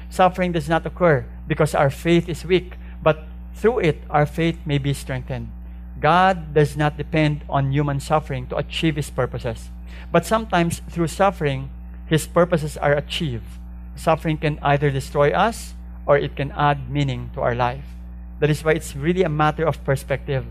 Suffering 0.09 0.51
does 0.51 0.69
not 0.69 0.85
occur 0.85 1.25
because 1.47 1.73
our 1.73 1.89
faith 1.89 2.29
is 2.29 2.45
weak, 2.45 2.75
but 3.01 3.25
through 3.55 3.79
it 3.79 4.03
our 4.09 4.25
faith 4.25 4.59
may 4.65 4.77
be 4.77 4.93
strengthened. 4.93 5.49
God 5.99 6.53
does 6.53 6.77
not 6.77 6.97
depend 6.97 7.41
on 7.49 7.71
human 7.71 7.99
suffering 7.99 8.47
to 8.47 8.57
achieve 8.57 8.95
His 8.95 9.09
purposes. 9.09 9.69
But 10.11 10.25
sometimes 10.25 10.81
through 10.89 11.09
suffering, 11.09 11.69
His 12.05 12.27
purposes 12.27 12.77
are 12.77 12.93
achieved. 12.93 13.47
Suffering 13.97 14.37
can 14.37 14.59
either 14.61 14.91
destroy 14.91 15.33
us 15.33 15.73
or 16.05 16.17
it 16.17 16.37
can 16.37 16.53
add 16.53 16.89
meaning 16.89 17.29
to 17.33 17.41
our 17.41 17.55
life. 17.55 17.83
That 18.39 18.53
is 18.53 18.63
why 18.63 18.77
it's 18.77 18.95
really 18.95 19.23
a 19.23 19.33
matter 19.33 19.65
of 19.65 19.81
perspective. 19.81 20.45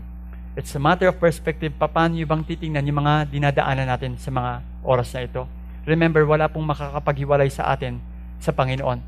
It's 0.57 0.75
a 0.75 0.81
matter 0.81 1.07
of 1.07 1.21
perspective. 1.21 1.73
Paano 1.79 2.19
bang 2.27 2.43
titingnan 2.43 2.89
yung 2.89 2.99
mga 2.99 3.31
dinadaanan 3.31 3.87
natin 3.87 4.19
sa 4.19 4.33
mga 4.33 4.59
oras 4.83 5.15
na 5.15 5.23
ito? 5.23 5.47
Remember, 5.87 6.27
wala 6.27 6.51
pong 6.51 6.67
makakapaghiwalay 6.67 7.47
sa 7.47 7.71
atin 7.71 8.03
sa 8.43 8.51
Panginoon. 8.51 8.99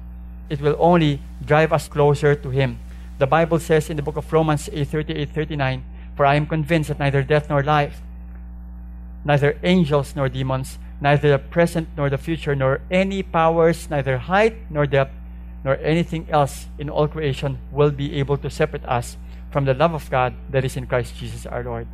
It 0.47 0.63
will 0.63 0.79
only 0.79 1.19
drive 1.43 1.75
us 1.75 1.91
closer 1.91 2.33
to 2.33 2.49
Him. 2.49 2.79
The 3.19 3.27
Bible 3.27 3.59
says 3.59 3.91
in 3.91 3.99
the 3.99 4.05
book 4.05 4.15
of 4.15 4.31
Romans 4.31 4.71
8:38, 4.71 5.35
39, 5.35 5.83
For 6.19 6.27
I 6.27 6.35
am 6.35 6.51
convinced 6.51 6.91
that 6.91 6.99
neither 6.99 7.23
death 7.23 7.47
nor 7.47 7.63
life, 7.63 8.03
neither 9.23 9.55
angels 9.63 10.19
nor 10.19 10.27
demons, 10.27 10.75
neither 10.99 11.31
the 11.31 11.39
present 11.39 11.87
nor 11.95 12.11
the 12.11 12.19
future, 12.19 12.59
nor 12.59 12.83
any 12.91 13.23
powers, 13.23 13.87
neither 13.87 14.19
height 14.19 14.59
nor 14.67 14.83
depth, 14.83 15.15
nor 15.63 15.79
anything 15.79 16.27
else 16.27 16.67
in 16.75 16.91
all 16.91 17.07
creation 17.07 17.55
will 17.71 17.95
be 17.95 18.19
able 18.19 18.35
to 18.35 18.51
separate 18.51 18.83
us 18.83 19.15
from 19.47 19.63
the 19.63 19.71
love 19.71 19.95
of 19.95 20.11
God 20.11 20.35
that 20.51 20.67
is 20.67 20.75
in 20.75 20.91
Christ 20.91 21.15
Jesus 21.15 21.47
our 21.47 21.63
Lord. 21.63 21.87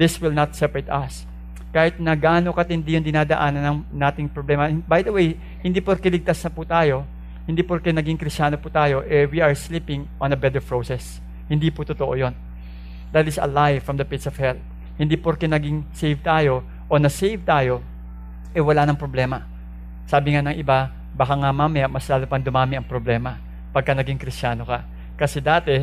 This 0.00 0.16
will 0.16 0.32
not 0.32 0.56
separate 0.56 0.88
us. 0.88 1.28
Kahit 1.76 2.00
na 2.00 2.16
gaano 2.16 2.56
katindi 2.56 2.96
yung 2.96 3.04
dinadaanan 3.04 3.60
ng 3.60 4.00
nating 4.00 4.32
problema. 4.32 4.72
By 4.88 5.04
the 5.04 5.12
way, 5.12 5.36
hindi 5.60 5.84
porke 5.84 6.08
ligtas 6.08 6.40
na 6.40 6.48
po 6.48 6.64
tayo, 6.64 7.04
hindi 7.44 7.60
porke 7.60 7.92
naging 7.92 8.16
krisyano 8.16 8.56
po 8.56 8.72
tayo, 8.72 9.04
eh, 9.04 9.28
we 9.28 9.44
are 9.44 9.52
sleeping 9.52 10.08
on 10.16 10.32
a 10.32 10.40
bed 10.40 10.56
of 10.56 10.64
roses. 10.72 11.20
Hindi 11.52 11.68
po 11.68 11.84
totoo 11.84 12.16
yon. 12.16 12.45
That 13.14 13.26
is 13.30 13.38
a 13.38 13.46
lie 13.46 13.78
from 13.78 13.98
the 13.98 14.06
pits 14.06 14.26
of 14.26 14.34
hell. 14.38 14.58
Hindi 14.96 15.20
porke 15.20 15.44
naging 15.44 15.86
save 15.92 16.20
tayo 16.24 16.64
o 16.88 16.96
na-save 16.96 17.42
tayo, 17.42 17.82
eh 18.56 18.62
wala 18.62 18.86
nang 18.86 18.96
problema. 18.96 19.44
Sabi 20.06 20.32
nga 20.32 20.42
ng 20.46 20.56
iba, 20.56 20.90
baka 21.16 21.34
nga 21.34 21.50
mamaya 21.50 21.88
mas 21.90 22.06
lalo 22.06 22.24
pang 22.28 22.42
dumami 22.42 22.76
ang 22.76 22.86
problema 22.86 23.40
pagka 23.74 23.92
naging 23.92 24.16
krisyano 24.16 24.64
ka. 24.64 24.84
Kasi 25.20 25.44
dati, 25.44 25.76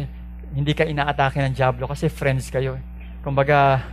hindi 0.53 0.73
ka 0.73 0.85
inaatake 0.85 1.41
ng 1.41 1.53
Diablo 1.53 1.89
kasi 1.89 2.09
friends 2.09 2.49
kayo. 2.49 2.77
Kumbaga, 3.21 3.85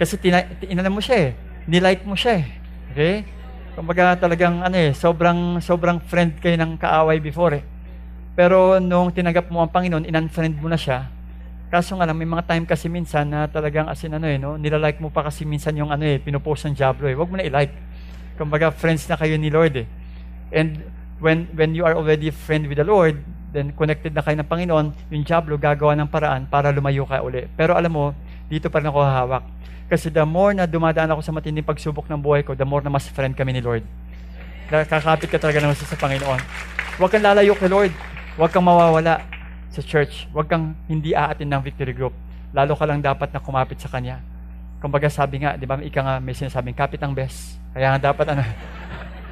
kasi 0.00 0.16
tina, 0.16 0.44
inano 0.64 0.96
mo 0.96 1.00
siya 1.00 1.28
eh. 1.28 1.30
Nilike 1.68 2.04
mo 2.08 2.16
siya 2.16 2.40
eh. 2.40 2.44
Okay? 2.92 3.14
Kumbaga 3.76 4.16
talagang 4.16 4.64
ano 4.64 4.76
eh, 4.76 4.96
sobrang, 4.96 5.60
sobrang 5.60 6.00
friend 6.00 6.40
kayo 6.40 6.56
ng 6.56 6.80
kaaway 6.80 7.20
before 7.20 7.60
eh. 7.60 7.64
Pero 8.38 8.78
nung 8.78 9.10
tinanggap 9.10 9.50
mo 9.50 9.60
ang 9.60 9.70
Panginoon, 9.72 10.06
in-unfriend 10.06 10.56
mo 10.62 10.70
na 10.70 10.78
siya. 10.78 11.10
Kaso 11.68 12.00
nga 12.00 12.08
lang, 12.08 12.16
may 12.16 12.24
mga 12.24 12.48
time 12.48 12.64
kasi 12.64 12.88
minsan 12.88 13.28
na 13.28 13.44
talagang 13.44 13.92
as 13.92 14.00
ano 14.00 14.24
eh, 14.24 14.40
no? 14.40 14.56
nilalike 14.56 15.04
mo 15.04 15.12
pa 15.12 15.28
kasi 15.28 15.44
minsan 15.44 15.76
yung 15.76 15.92
ano 15.92 16.00
eh, 16.00 16.16
pinupost 16.16 16.64
ng 16.64 16.72
Diablo 16.72 17.04
eh. 17.04 17.12
Huwag 17.12 17.28
mo 17.28 17.36
na 17.36 17.44
i-like. 17.44 17.76
Kumbaga, 18.40 18.72
friends 18.72 19.04
na 19.04 19.20
kayo 19.20 19.36
ni 19.36 19.52
Lord 19.52 19.76
eh. 19.76 19.86
And 20.48 20.80
when 21.20 21.44
when 21.52 21.76
you 21.76 21.84
are 21.84 21.92
already 21.92 22.32
friend 22.32 22.64
with 22.72 22.80
the 22.80 22.88
Lord, 22.88 23.20
then 23.52 23.76
connected 23.76 24.16
na 24.16 24.24
kayo 24.24 24.40
ng 24.40 24.48
Panginoon, 24.48 25.12
yung 25.12 25.24
Diablo 25.28 25.60
gagawa 25.60 25.92
ng 26.00 26.08
paraan 26.08 26.48
para 26.48 26.72
lumayo 26.72 27.04
ka 27.04 27.20
uli. 27.20 27.44
Pero 27.52 27.76
alam 27.76 27.92
mo, 27.92 28.16
dito 28.48 28.72
pa 28.72 28.80
rin 28.80 28.88
ako 28.88 28.98
hahawak. 29.04 29.44
Kasi 29.92 30.08
the 30.08 30.24
more 30.24 30.56
na 30.56 30.64
dumadaan 30.64 31.12
ako 31.12 31.20
sa 31.20 31.36
matinding 31.36 31.68
pagsubok 31.68 32.08
ng 32.08 32.20
buhay 32.20 32.44
ko, 32.48 32.56
the 32.56 32.64
more 32.64 32.80
na 32.80 32.88
mas 32.88 33.04
friend 33.12 33.36
kami 33.36 33.56
ni 33.56 33.60
Lord. 33.60 33.84
Kakapit 34.72 35.28
ka 35.32 35.36
talaga 35.36 35.64
ng 35.64 35.76
sa 35.76 35.96
Panginoon. 36.00 36.40
Huwag 36.96 37.12
kang 37.12 37.24
lalayo 37.24 37.52
kay 37.56 37.68
Lord. 37.68 37.92
Huwag 38.40 38.52
kang 38.52 38.64
mawawala 38.64 39.20
sa 39.78 39.86
church. 39.86 40.26
Huwag 40.34 40.50
kang 40.50 40.74
hindi 40.90 41.14
aatin 41.14 41.46
ng 41.46 41.62
victory 41.62 41.94
group. 41.94 42.10
Lalo 42.50 42.74
ka 42.74 42.82
lang 42.82 42.98
dapat 42.98 43.30
na 43.30 43.38
kumapit 43.38 43.78
sa 43.78 43.86
Kanya. 43.86 44.18
Kumbaga 44.82 45.06
sabi 45.06 45.46
nga, 45.46 45.54
di 45.54 45.66
ba, 45.66 45.78
ika 45.78 46.02
nga 46.02 46.18
may 46.18 46.34
sinasabing, 46.34 46.74
kapit 46.74 46.98
ang 46.98 47.14
best. 47.14 47.54
Kaya 47.70 47.94
nga 47.94 48.10
dapat 48.10 48.26
ano, 48.34 48.42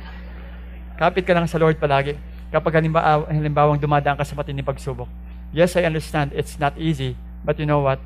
kapit 1.02 1.26
ka 1.26 1.34
lang 1.34 1.50
sa 1.50 1.58
Lord 1.58 1.82
palagi. 1.82 2.14
Kapag 2.54 2.78
halimbawa, 2.78 3.26
halimbawang 3.26 3.82
dumadaan 3.82 4.14
ka 4.14 4.22
sa 4.22 4.38
matinding 4.38 4.66
pagsubok. 4.66 5.10
Yes, 5.50 5.74
I 5.74 5.82
understand, 5.82 6.30
it's 6.30 6.58
not 6.62 6.78
easy. 6.78 7.18
But 7.42 7.58
you 7.58 7.66
know 7.66 7.82
what? 7.82 7.98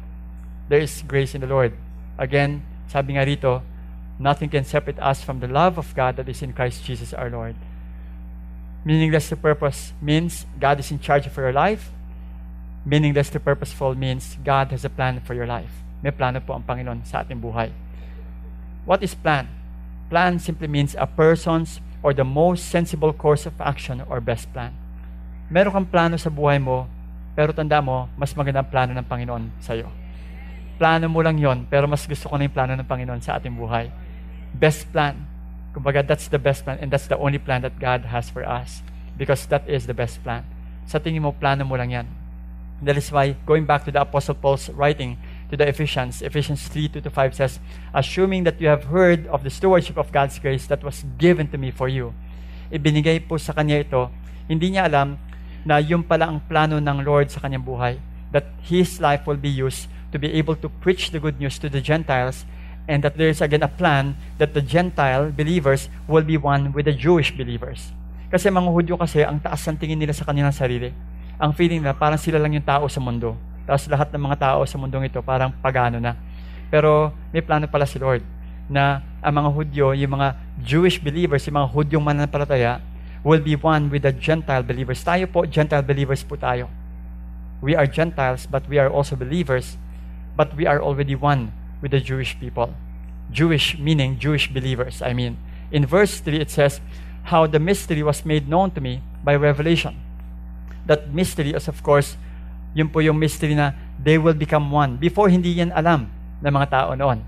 There 0.73 0.81
is 0.81 1.05
grace 1.05 1.37
in 1.37 1.45
the 1.45 1.51
Lord. 1.51 1.77
Again, 2.17 2.65
sabi 2.89 3.17
nga 3.17 3.25
rito, 3.25 3.61
nothing 4.21 4.49
can 4.49 4.65
separate 4.65 5.01
us 5.01 5.25
from 5.25 5.41
the 5.41 5.49
love 5.49 5.77
of 5.81 5.93
God 5.97 6.17
that 6.21 6.29
is 6.29 6.45
in 6.45 6.53
Christ 6.53 6.85
Jesus 6.85 7.13
our 7.13 7.29
Lord. 7.29 7.57
Meaningless 8.85 9.29
to 9.29 9.37
purpose 9.37 9.93
means 10.01 10.49
God 10.57 10.81
is 10.81 10.89
in 10.93 11.01
charge 11.01 11.29
of 11.29 11.37
your 11.37 11.53
life. 11.53 11.93
Meaningless 12.81 13.29
to 13.31 13.41
purposeful 13.41 13.93
means 13.93 14.41
God 14.41 14.73
has 14.73 14.89
a 14.89 14.93
plan 14.93 15.21
for 15.21 15.37
your 15.37 15.45
life. 15.45 15.85
May 16.01 16.17
plano 16.17 16.41
po 16.41 16.57
ang 16.57 16.65
Panginoon 16.65 17.05
sa 17.05 17.21
ating 17.21 17.37
buhay. 17.37 17.69
What 18.89 19.05
is 19.05 19.13
plan? 19.13 19.53
Plan 20.09 20.41
simply 20.41 20.65
means 20.65 20.97
a 20.97 21.05
person's 21.05 21.85
or 22.01 22.17
the 22.17 22.25
most 22.25 22.73
sensible 22.73 23.13
course 23.13 23.45
of 23.45 23.53
action 23.61 24.01
or 24.09 24.25
best 24.25 24.49
plan. 24.57 24.73
Meron 25.53 25.77
kang 25.77 25.89
plano 25.93 26.17
sa 26.17 26.33
buhay 26.33 26.57
mo, 26.57 26.89
pero 27.37 27.53
tanda 27.53 27.85
mo, 27.85 28.09
mas 28.17 28.33
magandang 28.33 28.73
plano 28.73 28.97
ng 28.97 29.05
Panginoon 29.05 29.45
sa 29.61 29.77
iyo. 29.77 29.93
Plano 30.81 31.13
mo 31.13 31.21
lang 31.21 31.37
yon, 31.37 31.69
pero 31.69 31.85
mas 31.85 32.09
gusto 32.09 32.33
ko 32.33 32.41
na 32.41 32.49
yung 32.49 32.57
plano 32.57 32.73
ng 32.73 32.89
Panginoon 32.89 33.21
sa 33.21 33.37
ating 33.37 33.53
buhay. 33.53 33.93
Best 34.57 34.89
plan. 34.89 35.29
Kumbaga, 35.77 36.01
that's 36.01 36.33
the 36.33 36.41
best 36.41 36.65
plan 36.65 36.81
and 36.81 36.89
that's 36.89 37.07
the 37.07 37.21
only 37.21 37.39
plan 37.39 37.61
that 37.61 37.77
God 37.77 38.09
has 38.09 38.33
for 38.33 38.41
us. 38.41 38.81
Because 39.21 39.45
that 39.53 39.69
is 39.69 39.85
the 39.85 39.93
best 39.93 40.25
plan. 40.25 40.49
Sa 40.89 40.97
tingin 40.97 41.21
mo, 41.21 41.37
plano 41.37 41.69
mo 41.69 41.77
lang 41.77 41.93
yan. 41.93 42.09
That 42.81 42.97
is 42.97 43.13
why, 43.13 43.37
going 43.45 43.67
back 43.69 43.85
to 43.85 43.93
the 43.93 44.01
Apostle 44.01 44.35
Paul's 44.35 44.71
writing 44.71 45.19
to 45.53 45.57
the 45.57 45.69
Ephesians, 45.69 46.23
Ephesians 46.23 46.67
3 46.69 46.89
2 46.89 47.01
to 47.01 47.11
5 47.11 47.35
says, 47.35 47.61
Assuming 47.93 48.45
that 48.45 48.61
you 48.61 48.69
have 48.69 48.89
heard 48.89 49.27
of 49.29 49.45
the 49.45 49.51
stewardship 49.51 49.99
of 49.99 50.13
God's 50.13 50.39
grace 50.39 50.67
that 50.69 50.83
was 50.83 51.05
given 51.19 51.49
to 51.53 51.59
me 51.59 51.71
for 51.71 51.89
you. 51.89 52.15
Ibinigay 52.73 53.29
po 53.29 53.37
sa 53.37 53.53
kanya 53.53 53.85
ito. 53.85 54.09
Hindi 54.49 54.73
niya 54.73 54.89
alam 54.89 55.21
na 55.69 55.77
yun 55.77 56.01
pala 56.01 56.33
ang 56.33 56.41
plano 56.49 56.81
ng 56.81 56.99
Lord 57.05 57.29
sa 57.29 57.45
kanyang 57.45 57.67
buhay. 57.69 58.01
That 58.33 58.49
His 58.65 58.97
life 58.97 59.29
will 59.29 59.37
be 59.37 59.53
used 59.53 59.91
to 60.15 60.19
be 60.19 60.33
able 60.41 60.57
to 60.57 60.73
preach 60.81 61.13
the 61.13 61.21
good 61.21 61.37
news 61.37 61.61
to 61.61 61.69
the 61.69 61.85
Gentiles 61.85 62.49
and 62.89 63.05
that 63.05 63.21
there 63.21 63.29
is 63.29 63.45
again 63.45 63.63
a 63.63 63.71
plan 63.71 64.17
that 64.41 64.57
the 64.57 64.65
Gentile 64.65 65.31
believers 65.31 65.93
will 66.09 66.25
be 66.25 66.41
one 66.41 66.73
with 66.73 66.89
the 66.89 66.97
Jewish 66.97 67.31
believers. 67.37 67.93
Kasi 68.31 68.49
mga 68.49 68.71
Hudyo 68.71 68.95
kasi, 68.97 69.27
ang 69.27 69.43
taas 69.43 69.67
ng 69.67 69.77
tingin 69.77 69.99
nila 69.99 70.15
sa 70.15 70.23
kanilang 70.23 70.55
sarili. 70.55 70.95
Ang 71.41 71.57
feeling 71.57 71.81
na 71.81 71.97
parang 71.97 72.21
sila 72.21 72.37
lang 72.37 72.53
yung 72.53 72.67
tao 72.69 72.85
sa 72.93 73.01
mundo. 73.01 73.33
Tapos 73.65 73.89
lahat 73.89 74.13
ng 74.13 74.23
mga 74.29 74.37
tao 74.37 74.61
sa 74.69 74.77
mundong 74.77 75.09
ito 75.09 75.25
parang 75.25 75.49
pagano 75.65 75.97
na. 75.97 76.13
Pero 76.69 77.17
may 77.33 77.41
plano 77.41 77.65
pala 77.65 77.89
si 77.89 77.97
Lord 77.97 78.21
na 78.69 79.01
ang 79.25 79.35
mga 79.41 79.51
Hudyo, 79.51 79.87
yung 79.97 80.21
mga 80.21 80.37
Jewish 80.61 81.01
believers, 81.01 81.43
yung 81.49 81.57
mga 81.59 81.73
Hudyong 81.73 82.05
mananampalataya, 82.05 82.79
will 83.25 83.41
be 83.41 83.57
one 83.57 83.89
with 83.89 84.05
the 84.05 84.13
Gentile 84.13 84.63
believers. 84.63 85.01
Tayo 85.01 85.27
po, 85.27 85.49
Gentile 85.49 85.83
believers 85.83 86.21
po 86.23 86.37
tayo. 86.37 86.69
We 87.61 87.73
are 87.73 87.89
Gentiles, 87.89 88.45
but 88.45 88.69
we 88.69 88.77
are 88.77 88.89
also 88.89 89.17
believers, 89.17 89.81
but 90.37 90.53
we 90.57 90.65
are 90.65 90.81
already 90.81 91.17
one 91.17 91.53
with 91.81 91.93
the 91.93 92.01
Jewish 92.01 92.37
people. 92.37 92.73
Jewish 93.29 93.77
meaning 93.79 94.17
Jewish 94.17 94.49
believers. 94.49 95.01
I 95.01 95.13
mean, 95.13 95.37
in 95.71 95.85
verse 95.85 96.21
3 96.21 96.41
it 96.41 96.51
says, 96.51 96.81
How 97.29 97.47
the 97.47 97.61
mystery 97.61 98.03
was 98.03 98.25
made 98.25 98.49
known 98.49 98.71
to 98.73 98.81
me 98.81 99.03
by 99.23 99.37
revelation. 99.37 100.01
That 100.91 101.15
mystery 101.15 101.55
is, 101.55 101.71
of 101.71 101.79
course, 101.87 102.19
yun 102.75 102.91
po 102.91 102.99
yung 102.99 103.15
mystery 103.15 103.55
na 103.55 103.79
they 103.95 104.19
will 104.19 104.35
become 104.35 104.75
one. 104.75 104.99
Before, 104.99 105.31
hindi 105.31 105.55
yan 105.55 105.71
alam 105.71 106.11
ng 106.43 106.51
mga 106.51 106.67
tao 106.67 106.91
noon. 106.99 107.23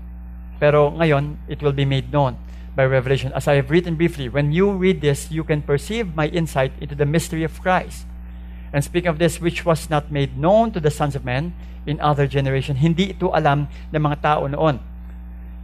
Pero 0.59 0.91
ngayon, 0.99 1.39
it 1.47 1.63
will 1.63 1.71
be 1.71 1.87
made 1.87 2.11
known 2.11 2.35
by 2.75 2.83
revelation. 2.83 3.31
As 3.31 3.47
I 3.47 3.55
have 3.55 3.71
written 3.71 3.95
briefly, 3.95 4.27
when 4.27 4.51
you 4.51 4.71
read 4.71 4.99
this, 4.99 5.31
you 5.31 5.47
can 5.47 5.63
perceive 5.63 6.11
my 6.11 6.27
insight 6.27 6.75
into 6.83 6.95
the 6.95 7.07
mystery 7.07 7.47
of 7.47 7.55
Christ. 7.63 8.03
And 8.73 8.83
speaking 8.83 9.07
of 9.07 9.19
this, 9.21 9.39
which 9.39 9.63
was 9.63 9.87
not 9.87 10.11
made 10.11 10.35
known 10.35 10.75
to 10.75 10.79
the 10.81 10.91
sons 10.91 11.15
of 11.15 11.23
men 11.23 11.53
in 11.85 12.01
other 12.01 12.25
generation, 12.25 12.81
hindi 12.81 13.13
ito 13.13 13.29
alam 13.29 13.69
ng 13.93 14.01
mga 14.01 14.17
tao 14.19 14.47
noon 14.49 14.81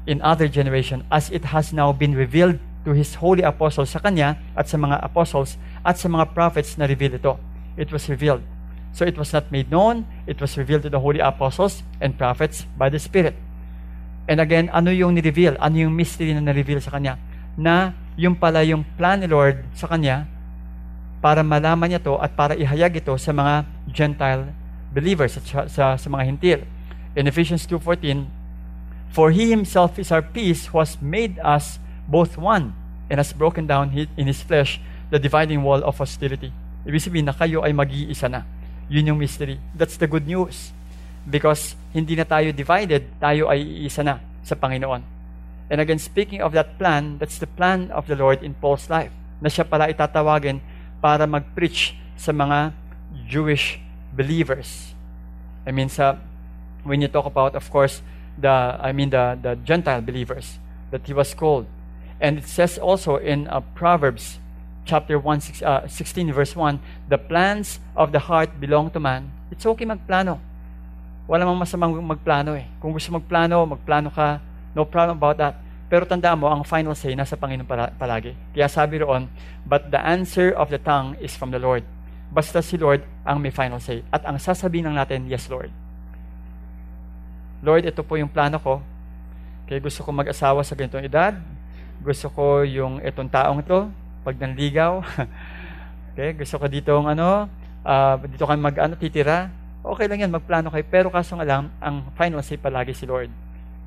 in 0.06 0.22
other 0.22 0.48
generation 0.48 1.04
as 1.12 1.30
it 1.34 1.50
has 1.52 1.74
now 1.74 1.92
been 1.92 2.14
revealed 2.14 2.62
to 2.86 2.94
His 2.94 3.18
holy 3.18 3.42
apostles 3.42 3.92
sa 3.92 4.00
Kanya 4.00 4.38
at 4.54 4.70
sa 4.70 4.78
mga 4.78 5.02
apostles 5.02 5.58
at 5.82 5.98
sa 5.98 6.08
mga 6.08 6.32
prophets 6.38 6.78
na 6.78 6.86
revealed 6.86 7.18
ito. 7.18 7.36
It 7.78 7.92
was 7.92 8.10
revealed. 8.10 8.42
So 8.94 9.06
it 9.06 9.18
was 9.18 9.34
not 9.34 9.52
made 9.52 9.70
known, 9.70 10.06
it 10.26 10.42
was 10.42 10.58
revealed 10.58 10.82
to 10.84 10.90
the 10.90 11.00
holy 11.00 11.20
apostles 11.20 11.84
and 12.02 12.18
prophets 12.18 12.66
by 12.78 12.90
the 12.90 12.98
Spirit. 12.98 13.38
And 14.30 14.42
again, 14.42 14.70
ano 14.74 14.90
yung 14.90 15.14
ni-reveal? 15.18 15.58
Ano 15.58 15.78
yung 15.78 15.94
mystery 15.94 16.34
na 16.34 16.42
na-reveal 16.42 16.82
sa 16.82 16.94
Kanya? 16.94 17.18
Na 17.58 17.94
yung 18.18 18.38
pala 18.38 18.62
yung 18.66 18.86
plan 18.98 19.22
ni 19.22 19.30
Lord 19.30 19.62
sa 19.74 19.90
Kanya 19.90 20.26
para 21.20 21.42
malaman 21.42 21.92
niya 21.92 22.02
to 22.02 22.16
at 22.18 22.34
para 22.34 22.56
ihayag 22.56 23.02
ito 23.02 23.14
sa 23.18 23.34
mga 23.34 23.66
Gentile 23.90 24.54
believers 24.94 25.38
sa, 25.38 25.66
sa, 25.70 25.86
sa 25.98 26.08
mga 26.10 26.24
hintil. 26.26 26.60
In 27.18 27.26
Ephesians 27.26 27.66
2.14, 27.66 28.30
For 29.10 29.34
He 29.34 29.50
Himself 29.50 29.98
is 29.98 30.14
our 30.14 30.22
peace 30.22 30.70
who 30.70 30.78
has 30.78 30.98
made 31.02 31.38
us 31.42 31.82
both 32.06 32.38
one 32.38 32.74
and 33.10 33.18
has 33.18 33.34
broken 33.34 33.66
down 33.66 33.94
in 33.94 34.26
His 34.30 34.42
flesh 34.42 34.78
the 35.10 35.18
dividing 35.18 35.66
wall 35.66 35.82
of 35.82 35.98
hostility. 35.98 36.54
Ibig 36.88 37.04
sabihin 37.04 37.28
na 37.28 37.36
kayo 37.36 37.64
ay 37.64 37.76
mag-iisa 37.76 38.32
na. 38.32 38.48
Yun 38.88 39.14
yung 39.14 39.20
mystery. 39.20 39.60
That's 39.76 40.00
the 40.00 40.08
good 40.08 40.26
news. 40.26 40.72
Because 41.28 41.76
hindi 41.92 42.16
na 42.16 42.24
tayo 42.24 42.56
divided, 42.56 43.06
tayo 43.20 43.52
ay 43.52 43.86
iisa 43.86 44.02
na 44.02 44.24
sa 44.42 44.56
Panginoon. 44.56 45.04
And 45.70 45.78
again, 45.78 46.02
speaking 46.02 46.42
of 46.42 46.58
that 46.58 46.82
plan, 46.82 47.22
that's 47.22 47.38
the 47.38 47.46
plan 47.46 47.94
of 47.94 48.10
the 48.10 48.18
Lord 48.18 48.42
in 48.42 48.58
Paul's 48.58 48.90
life. 48.90 49.14
Na 49.38 49.48
siya 49.48 49.68
pala 49.68 49.92
itatawagin 49.92 50.60
para 50.98 51.30
mag-preach 51.30 51.94
sa 52.18 52.34
mga 52.34 52.74
Jewish 53.30 53.78
believers. 54.12 54.98
I 55.68 55.72
mean, 55.72 55.90
sa, 55.90 56.18
when 56.84 57.02
you 57.02 57.08
talk 57.08 57.30
about, 57.30 57.54
of 57.54 57.70
course, 57.70 58.02
the, 58.34 58.80
I 58.82 58.92
mean, 58.92 59.12
the, 59.12 59.38
the 59.38 59.56
Gentile 59.62 60.02
believers 60.02 60.58
that 60.92 61.06
he 61.06 61.14
was 61.14 61.34
called. 61.34 61.68
And 62.20 62.40
it 62.40 62.48
says 62.48 62.78
also 62.78 63.18
in 63.18 63.48
uh, 63.48 63.62
Proverbs 63.76 64.40
chapter 64.90 65.22
1, 65.22 65.46
six, 65.46 65.62
uh, 65.62 65.86
16, 65.86 66.34
verse 66.34 66.58
1, 66.58 66.82
the 67.06 67.22
plans 67.22 67.78
of 67.94 68.10
the 68.10 68.18
heart 68.18 68.58
belong 68.58 68.90
to 68.90 68.98
man. 68.98 69.30
It's 69.54 69.62
okay 69.70 69.86
magplano. 69.86 70.42
Wala 71.30 71.46
mang 71.46 71.62
masamang 71.62 71.94
magplano 72.02 72.58
eh. 72.58 72.66
Kung 72.82 72.90
gusto 72.90 73.14
magplano, 73.14 73.62
magplano 73.70 74.10
ka, 74.10 74.42
no 74.74 74.90
problem 74.90 75.22
about 75.22 75.38
that. 75.38 75.62
Pero 75.90 76.10
tandaan 76.10 76.42
mo, 76.42 76.50
ang 76.50 76.66
final 76.66 76.98
say 76.98 77.14
nasa 77.14 77.38
Panginoon 77.38 77.70
palagi. 77.98 78.34
Kaya 78.54 78.66
sabi 78.66 79.02
roon, 79.02 79.30
but 79.62 79.94
the 79.94 80.02
answer 80.02 80.50
of 80.58 80.74
the 80.74 80.82
tongue 80.82 81.14
is 81.22 81.38
from 81.38 81.54
the 81.54 81.62
Lord. 81.62 81.86
Basta 82.30 82.62
si 82.62 82.78
Lord 82.78 83.06
ang 83.26 83.42
may 83.42 83.54
final 83.54 83.82
say. 83.82 84.02
At 84.10 84.26
ang 84.26 84.38
sasabihin 84.42 84.90
ng 84.90 84.98
natin, 84.98 85.26
yes, 85.30 85.50
Lord. 85.50 85.74
Lord, 87.62 87.90
ito 87.90 88.06
po 88.06 88.18
yung 88.18 88.30
plano 88.30 88.62
ko. 88.62 88.82
Kaya 89.66 89.82
gusto 89.82 90.02
ko 90.06 90.10
mag-asawa 90.14 90.62
sa 90.62 90.78
ganitong 90.78 91.06
edad. 91.06 91.38
Gusto 92.02 92.30
ko 92.30 92.62
yung 92.66 93.02
itong 93.02 93.30
taong 93.30 93.60
ito, 93.66 93.90
pag 94.22 94.36
nanligaw. 94.38 95.04
okay, 96.14 96.36
gusto 96.36 96.56
ko 96.60 96.66
dito 96.68 96.92
ang 96.96 97.12
ano, 97.12 97.48
uh, 97.86 98.16
dito 98.26 98.46
kami 98.46 98.60
mag-ano, 98.60 98.94
titira. 99.00 99.52
Okay 99.80 100.12
lang 100.12 100.28
yan, 100.28 100.32
magplano 100.32 100.68
kayo. 100.70 100.86
Pero 100.88 101.08
kaso 101.08 101.40
nga 101.40 101.48
lang, 101.48 101.72
ang 101.80 102.12
final 102.16 102.44
say 102.44 102.60
palagi 102.60 102.92
si 102.92 103.08
Lord. 103.08 103.32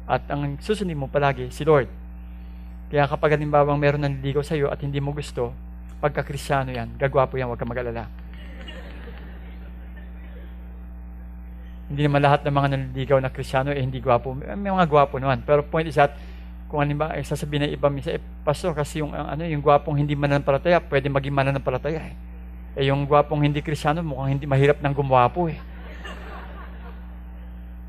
At 0.09 0.25
ang 0.33 0.57
susunod 0.59 0.97
mo 0.97 1.07
palagi, 1.07 1.53
si 1.53 1.63
Lord. 1.63 1.87
Kaya 2.89 3.09
kapag 3.09 3.37
halimbawa 3.37 3.73
meron 3.77 4.05
ng 4.05 4.21
ligaw 4.21 4.45
sa 4.45 4.57
iyo 4.57 4.69
at 4.69 4.81
hindi 4.81 5.01
mo 5.01 5.17
gusto, 5.17 5.53
pagka 6.01 6.25
kristyano 6.25 6.73
yan, 6.73 6.97
gagwapo 7.01 7.41
yan, 7.41 7.49
huwag 7.49 7.61
ka 7.61 7.69
mag-alala. 7.69 8.23
hindi 11.93 12.09
naman 12.09 12.25
lahat 12.25 12.41
ng 12.49 12.55
mga 12.57 12.69
nanliligaw 12.73 13.19
na 13.21 13.29
kristyano 13.29 13.69
eh 13.69 13.85
hindi 13.85 14.01
gwapo. 14.01 14.33
May 14.33 14.73
mga 14.73 14.89
gwapo 14.89 15.21
naman. 15.21 15.45
Pero 15.45 15.61
point 15.61 15.85
is 15.85 16.01
that, 16.01 16.17
kung 16.73 16.81
halimbawa, 16.81 17.21
eh, 17.21 17.25
sasabihin 17.29 17.69
ng 17.69 17.73
iba 17.77 17.93
minsan, 17.93 18.17
eh, 18.17 18.23
pastor, 18.41 18.73
kasi 18.73 19.05
yung, 19.05 19.13
ano, 19.13 19.45
yung 19.45 19.61
gwapong 19.61 19.93
hindi 20.01 20.17
mananampalataya, 20.17 20.81
pwede 20.81 21.13
maging 21.13 21.37
mananampalataya 21.37 22.01
eh. 22.01 22.17
Eh, 22.81 22.89
yung 22.89 23.05
gwapong 23.05 23.45
hindi 23.45 23.61
kristyano, 23.61 24.01
mukhang 24.01 24.41
hindi 24.41 24.49
mahirap 24.49 24.81
ng 24.81 24.95
gumwapo 24.97 25.53
eh. 25.53 25.61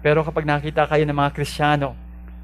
Pero 0.03 0.19
kapag 0.27 0.43
nakita 0.43 0.84
kayo 0.84 1.07
ng 1.07 1.15
mga 1.15 1.31
kristyano, 1.31 1.95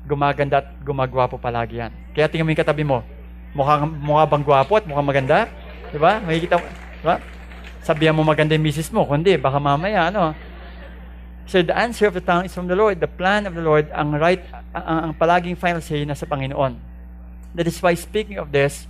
gumaganda 0.08 0.64
at 0.64 0.72
gumagwapo 0.80 1.36
palagi 1.36 1.84
yan. 1.84 1.92
Kaya 2.16 2.32
tingnan 2.32 2.48
mo 2.48 2.52
yung 2.56 2.64
katabi 2.64 2.88
mo. 2.88 3.04
Mukha, 3.52 3.84
mukha 3.84 4.24
bang 4.24 4.46
gwapo 4.48 4.80
at 4.80 4.88
mukhang 4.88 5.10
maganda? 5.12 5.52
Diba? 5.92 6.24
Makikita 6.24 6.56
mo. 6.56 6.66
Diba? 7.04 7.16
Sabihan 7.84 8.16
mo 8.16 8.24
maganda 8.24 8.56
yung 8.56 8.64
misis 8.64 8.88
mo. 8.96 9.04
Kundi, 9.04 9.36
baka 9.36 9.60
mamaya, 9.60 10.08
ano. 10.08 10.32
So 11.50 11.66
the 11.66 11.74
answer 11.74 12.06
of 12.06 12.14
the 12.14 12.22
tongue 12.22 12.46
is 12.46 12.54
from 12.54 12.70
the 12.70 12.78
Lord. 12.78 13.02
The 13.02 13.10
plan 13.10 13.50
of 13.50 13.58
the 13.58 13.66
Lord, 13.66 13.90
ang 13.90 14.14
right, 14.14 14.46
ang, 14.70 15.10
ang 15.10 15.14
palaging 15.18 15.58
final 15.58 15.82
say, 15.82 16.06
nasa 16.06 16.30
Panginoon. 16.30 16.78
That 17.58 17.66
is 17.66 17.82
why 17.82 17.98
speaking 17.98 18.38
of 18.38 18.54
this, 18.54 18.86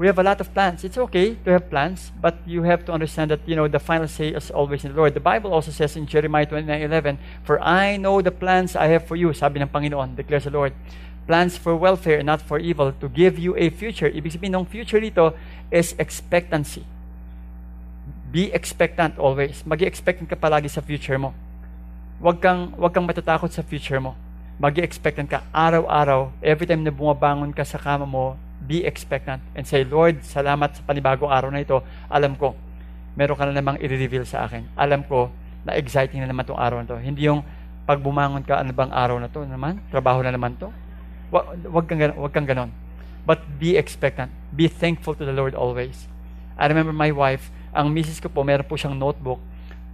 We 0.00 0.06
have 0.06 0.18
a 0.18 0.22
lot 0.22 0.40
of 0.40 0.48
plans. 0.54 0.82
It's 0.82 0.96
okay 0.96 1.36
to 1.44 1.50
have 1.52 1.68
plans, 1.68 2.10
but 2.22 2.40
you 2.46 2.62
have 2.62 2.86
to 2.86 2.92
understand 2.92 3.30
that, 3.32 3.44
you 3.44 3.54
know, 3.54 3.68
the 3.68 3.78
final 3.78 4.08
say 4.08 4.28
is 4.28 4.50
always 4.50 4.82
in 4.82 4.92
the 4.92 4.96
Lord. 4.96 5.12
The 5.12 5.20
Bible 5.20 5.52
also 5.52 5.70
says 5.70 5.92
in 5.94 6.08
Jeremiah 6.08 6.48
29:11, 6.48 7.20
For 7.44 7.60
I 7.60 8.00
know 8.00 8.24
the 8.24 8.32
plans 8.32 8.72
I 8.72 8.88
have 8.96 9.04
for 9.04 9.12
you, 9.12 9.36
sabi 9.36 9.60
ng 9.60 9.68
Panginoon, 9.68 10.16
declares 10.16 10.48
the 10.48 10.56
Lord. 10.56 10.72
Plans 11.28 11.60
for 11.60 11.76
welfare 11.76 12.16
and 12.16 12.32
not 12.32 12.40
for 12.40 12.56
evil, 12.56 12.96
to 12.96 13.12
give 13.12 13.36
you 13.36 13.52
a 13.60 13.68
future. 13.68 14.08
Ibig 14.08 14.40
sabihin 14.40 14.56
ng 14.56 14.64
future 14.64 15.04
dito 15.04 15.36
is 15.68 15.92
expectancy. 16.00 16.88
Be 18.32 18.48
expectant 18.56 19.20
always. 19.20 19.68
Magi 19.68 19.84
expectant 19.84 20.32
ka 20.32 20.40
palagi 20.40 20.72
sa 20.72 20.80
future 20.80 21.20
mo. 21.20 21.36
Huwag 22.20 22.36
kang, 22.36 22.76
huwag 22.76 22.92
kang 22.92 23.08
matatakot 23.08 23.48
sa 23.48 23.64
future 23.64 23.96
mo. 23.96 24.12
Magi 24.60 24.84
expectant 24.84 25.24
ka 25.24 25.40
araw-araw. 25.56 26.28
Every 26.44 26.68
time 26.68 26.84
na 26.84 26.92
bumabangon 26.92 27.48
ka 27.56 27.64
sa 27.64 27.80
kama 27.80 28.04
mo, 28.04 28.36
be 28.60 28.84
expectant 28.84 29.40
and 29.56 29.64
say, 29.64 29.88
Lord, 29.88 30.20
salamat 30.20 30.76
sa 30.76 30.84
panibagong 30.84 31.32
araw 31.32 31.48
na 31.48 31.64
ito. 31.64 31.80
Alam 32.12 32.36
ko, 32.36 32.52
meron 33.16 33.40
ka 33.40 33.48
na 33.48 33.56
namang 33.56 33.80
i-reveal 33.80 34.28
sa 34.28 34.44
akin. 34.44 34.68
Alam 34.76 35.00
ko 35.08 35.32
na 35.64 35.80
exciting 35.80 36.20
na 36.20 36.28
naman 36.28 36.44
itong 36.44 36.60
araw 36.60 36.84
na 36.84 36.92
to. 36.92 37.00
Hindi 37.00 37.24
yung 37.24 37.40
pag 37.88 38.04
bumangon 38.04 38.44
ka, 38.44 38.60
ano 38.60 38.76
bang 38.76 38.92
araw 38.92 39.16
na 39.16 39.32
to 39.32 39.40
naman? 39.48 39.80
Trabaho 39.88 40.20
na 40.20 40.28
naman 40.28 40.60
to? 40.60 40.68
Wag, 41.32 41.56
wag, 41.72 41.88
kang, 41.88 42.04
wag 42.20 42.32
kang 42.36 42.44
ganon. 42.44 42.68
But 43.24 43.48
be 43.56 43.80
expectant. 43.80 44.28
Be 44.52 44.68
thankful 44.68 45.16
to 45.16 45.24
the 45.24 45.32
Lord 45.32 45.56
always. 45.56 46.04
I 46.60 46.68
remember 46.68 46.92
my 46.92 47.16
wife, 47.16 47.48
ang 47.72 47.88
misis 47.88 48.20
ko 48.20 48.28
po, 48.28 48.44
meron 48.44 48.68
po 48.68 48.76
siyang 48.76 49.00
notebook 49.00 49.40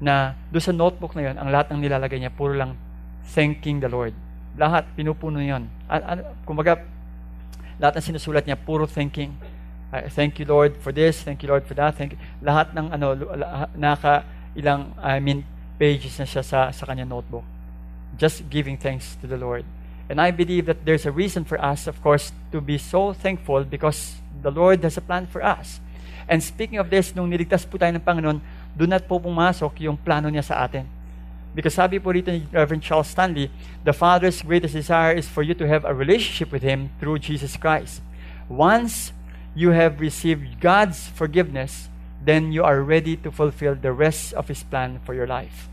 na 0.01 0.37
doon 0.53 0.65
sa 0.65 0.75
notebook 0.77 1.17
na 1.17 1.33
yon, 1.33 1.37
ang 1.41 1.49
lahat 1.49 1.73
ng 1.73 1.81
nilalagay 1.81 2.21
niya, 2.21 2.33
puro 2.33 2.53
lang 2.53 2.77
thanking 3.33 3.81
the 3.81 3.89
Lord. 3.89 4.13
Lahat, 4.57 4.85
pinupuno 4.97 5.41
yon. 5.41 5.69
Kumbaga, 6.45 6.81
lahat 7.77 8.01
ng 8.01 8.05
sinusulat 8.13 8.45
niya, 8.45 8.57
puro 8.57 8.89
thinking. 8.89 9.33
Uh, 9.93 10.11
thank 10.11 10.37
you 10.43 10.45
Lord 10.45 10.75
for 10.83 10.91
this, 10.91 11.23
thank 11.23 11.47
you 11.47 11.49
Lord 11.49 11.63
for 11.63 11.79
that. 11.79 11.95
Thank 11.95 12.19
you. 12.19 12.21
Lahat 12.43 12.75
ng 12.75 12.91
ano 12.91 13.15
naka 13.79 14.27
ilang 14.59 14.91
I 14.99 15.23
mean 15.23 15.47
pages 15.79 16.19
na 16.19 16.27
siya 16.27 16.43
sa 16.43 16.75
sa 16.75 16.85
kanya 16.91 17.07
notebook. 17.07 17.47
Just 18.19 18.51
giving 18.51 18.75
thanks 18.75 19.15
to 19.23 19.31
the 19.31 19.39
Lord. 19.39 19.63
And 20.11 20.19
I 20.19 20.35
believe 20.35 20.67
that 20.67 20.83
there's 20.83 21.07
a 21.07 21.15
reason 21.15 21.47
for 21.47 21.55
us 21.63 21.87
of 21.87 22.03
course 22.03 22.35
to 22.51 22.59
be 22.59 22.83
so 22.83 23.15
thankful 23.15 23.63
because 23.63 24.19
the 24.43 24.51
Lord 24.51 24.83
has 24.83 24.99
a 24.99 25.05
plan 25.05 25.31
for 25.31 25.39
us. 25.39 25.79
And 26.27 26.43
speaking 26.43 26.83
of 26.83 26.91
this, 26.91 27.15
nung 27.15 27.31
niligtas 27.31 27.63
po 27.63 27.79
tayo 27.79 27.95
ng 27.95 28.03
Panginoon, 28.03 28.43
doon 28.77 28.93
na 28.93 29.01
po 29.01 29.17
pumasok 29.17 29.89
yung 29.89 29.97
plano 29.97 30.29
niya 30.29 30.45
sa 30.45 30.69
atin. 30.69 30.85
Because 31.57 31.73
sabi 31.73 31.97
po 31.97 32.13
rito 32.13 32.29
ni 32.29 32.45
Reverend 32.53 32.85
Charles 32.85 33.09
Stanley, 33.09 33.49
the 33.89 33.97
Father's 33.97 34.45
greatest 34.45 34.77
desire 34.77 35.17
is 35.17 35.25
for 35.25 35.41
you 35.41 35.57
to 35.57 35.65
have 35.65 35.89
a 35.89 35.97
relationship 35.97 36.53
with 36.53 36.61
Him 36.61 36.93
through 37.01 37.25
Jesus 37.25 37.57
Christ. 37.57 38.05
Once 38.53 39.17
you 39.57 39.73
have 39.73 40.05
received 40.05 40.61
God's 40.61 41.09
forgiveness, 41.09 41.89
then 42.21 42.53
you 42.53 42.61
are 42.61 42.85
ready 42.85 43.17
to 43.25 43.33
fulfill 43.33 43.73
the 43.73 43.97
rest 43.97 44.37
of 44.37 44.53
His 44.53 44.61
plan 44.61 45.01
for 45.09 45.17
your 45.17 45.25
life. 45.25 45.73